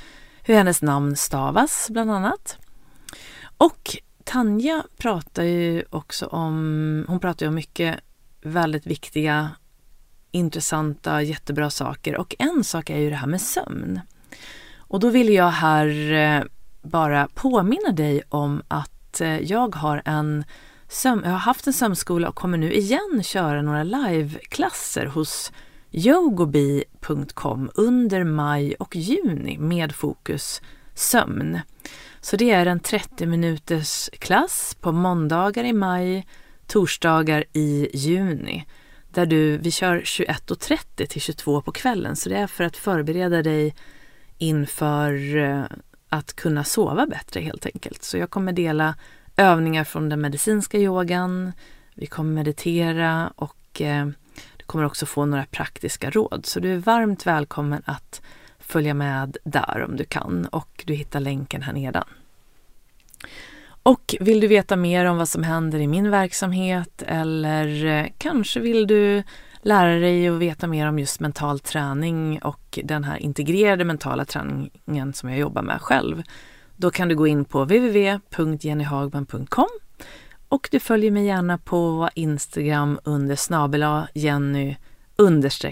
hur 0.44 0.56
hennes 0.56 0.82
namn 0.82 1.16
stavas 1.16 1.88
bland 1.90 2.12
annat. 2.12 2.58
Och 3.58 3.98
Tanja 4.24 4.84
pratar 4.98 5.44
ju 5.44 5.84
också 5.90 6.26
om, 6.26 7.06
hon 7.08 7.20
pratar 7.20 7.46
ju 7.46 7.48
om 7.48 7.56
mycket 7.56 8.00
väldigt 8.42 8.88
viktiga 8.88 9.50
intressanta, 10.32 11.22
jättebra 11.22 11.70
saker 11.70 12.18
och 12.18 12.36
en 12.40 12.64
sak 12.64 12.90
är 12.90 12.98
ju 12.98 13.10
det 13.10 13.16
här 13.16 13.28
med 13.28 13.42
sömn. 13.42 14.00
Och 14.78 15.00
då 15.00 15.10
vill 15.10 15.30
jag 15.34 15.50
här 15.50 16.12
eh, 16.12 16.44
bara 16.82 17.28
påminna 17.34 17.92
dig 17.92 18.22
om 18.30 18.62
att 18.68 19.22
eh, 19.22 19.40
jag 19.40 19.76
har 19.76 20.02
en 20.06 20.44
sömn, 20.88 21.22
jag 21.24 21.32
har 21.32 21.38
haft 21.38 21.68
en 21.68 21.74
sömnskola 21.74 22.30
och 22.30 22.36
kommer 22.36 22.58
nu 22.58 22.74
igen 22.74 23.22
köra 23.24 23.62
några 23.62 23.84
liveklasser 23.84 25.06
hos 25.06 25.52
yogobi.com 25.92 27.72
under 27.76 28.24
maj 28.24 28.76
och 28.76 28.96
juni 28.96 29.58
med 29.58 29.96
fokus 29.96 30.62
sömn. 30.94 31.60
Så 32.22 32.36
det 32.36 32.52
är 32.52 32.66
en 32.66 32.80
30 32.80 33.26
minuters 33.26 34.10
klass 34.20 34.78
på 34.82 34.92
måndagar 34.92 35.64
i 35.64 35.74
maj, 35.74 36.28
torsdagar 36.68 37.44
i 37.54 37.90
juni 37.94 38.66
där 39.14 39.26
du, 39.26 39.58
vi 39.58 39.72
kör 39.72 40.02
21.30 40.02 41.06
till 41.06 41.22
22 41.22 41.62
på 41.62 41.72
kvällen. 41.72 42.16
Så 42.16 42.30
det 42.30 42.38
är 42.38 42.48
för 42.48 42.64
att 42.64 42.78
förbereda 42.78 43.42
dig 43.44 43.76
inför 44.38 45.38
eh, 45.38 45.64
att 46.10 46.36
kunna 46.36 46.64
sova 46.64 47.06
bättre 47.06 47.40
helt 47.40 47.66
enkelt. 47.66 48.04
Så 48.04 48.18
jag 48.18 48.30
kommer 48.30 48.54
dela 48.54 48.96
övningar 49.38 49.84
från 49.84 50.10
den 50.10 50.22
medicinska 50.22 50.78
yogan. 50.78 51.52
Vi 51.96 52.06
kommer 52.06 52.34
meditera 52.34 53.34
och 53.36 53.82
eh, 53.82 54.08
du 54.58 54.66
kommer 54.66 54.86
också 54.86 55.06
få 55.06 55.26
några 55.26 55.46
praktiska 55.46 56.10
råd. 56.10 56.46
Så 56.46 56.60
du 56.60 56.74
är 56.74 56.78
varmt 56.78 57.26
välkommen 57.26 57.82
att 57.86 58.22
följa 58.60 58.94
med 58.94 59.38
där 59.44 59.86
om 59.90 59.98
du 59.98 60.06
kan 60.06 60.46
och 60.46 60.84
du 60.86 60.94
hittar 60.94 61.20
länken 61.20 61.62
här 61.62 61.74
nedan. 61.74 62.06
Och 63.90 64.16
vill 64.20 64.40
du 64.40 64.48
veta 64.48 64.76
mer 64.76 65.06
om 65.06 65.18
vad 65.18 65.30
som 65.30 65.44
händer 65.44 65.80
i 65.80 65.88
min 65.88 66.12
verksamhet 66.12 67.04
eller 67.08 67.86
eh, 67.86 68.06
kanske 68.18 68.60
vill 68.60 68.88
du 68.88 69.24
lära 69.62 70.00
dig 70.00 70.32
och 70.32 70.42
veta 70.42 70.68
mer 70.68 70.88
om 70.88 71.00
just 71.00 71.20
mental 71.20 71.60
träning 71.60 72.42
och 72.42 72.80
den 72.84 73.04
här 73.04 73.18
integrerade 73.18 73.86
mentala 73.86 74.26
träningen 74.26 75.14
som 75.14 75.30
jag 75.30 75.40
jobbar 75.40 75.62
med 75.62 75.82
själv. 75.82 76.24
Då 76.76 76.92
kan 76.92 77.08
du 77.08 77.16
gå 77.16 77.28
in 77.28 77.46
på 77.46 77.64
www.jennyhagman.com 77.64 79.70
och 80.50 80.68
du 80.72 80.80
följer 80.80 81.12
mig 81.12 81.26
gärna 81.26 81.58
på 81.58 82.10
Instagram 82.14 83.00
under 83.04 83.36
snabela 83.36 84.08
Jenny 84.14 84.76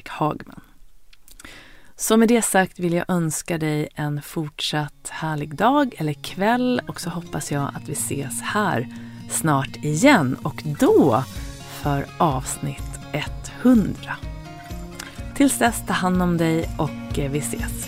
Hagman. 0.08 0.62
Så 2.00 2.18
med 2.18 2.28
det 2.28 2.42
sagt 2.42 2.80
vill 2.80 2.94
jag 2.94 3.06
önska 3.08 3.58
dig 3.58 3.88
en 3.96 4.22
fortsatt 4.22 5.10
härlig 5.10 5.56
dag 5.56 5.96
eller 5.98 6.14
kväll 6.14 6.82
och 6.88 7.02
så 7.02 7.10
hoppas 7.10 7.52
jag 7.52 7.72
att 7.76 7.90
vi 7.90 7.94
ses 7.94 8.42
här 8.42 8.88
snart 9.30 9.76
igen 9.76 10.38
och 10.44 10.64
då 10.80 11.24
för 11.82 12.06
avsnitt 12.18 12.88
100. 13.62 14.16
Tills 15.36 15.60
dess, 15.60 15.84
ta 15.88 15.94
hand 15.94 16.22
om 16.22 16.38
dig 16.38 16.70
och 16.78 17.20
eh, 17.20 17.32
vi 17.32 17.40
ses. 17.40 17.88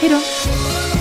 Hej 0.00 0.10
då! 0.10 0.99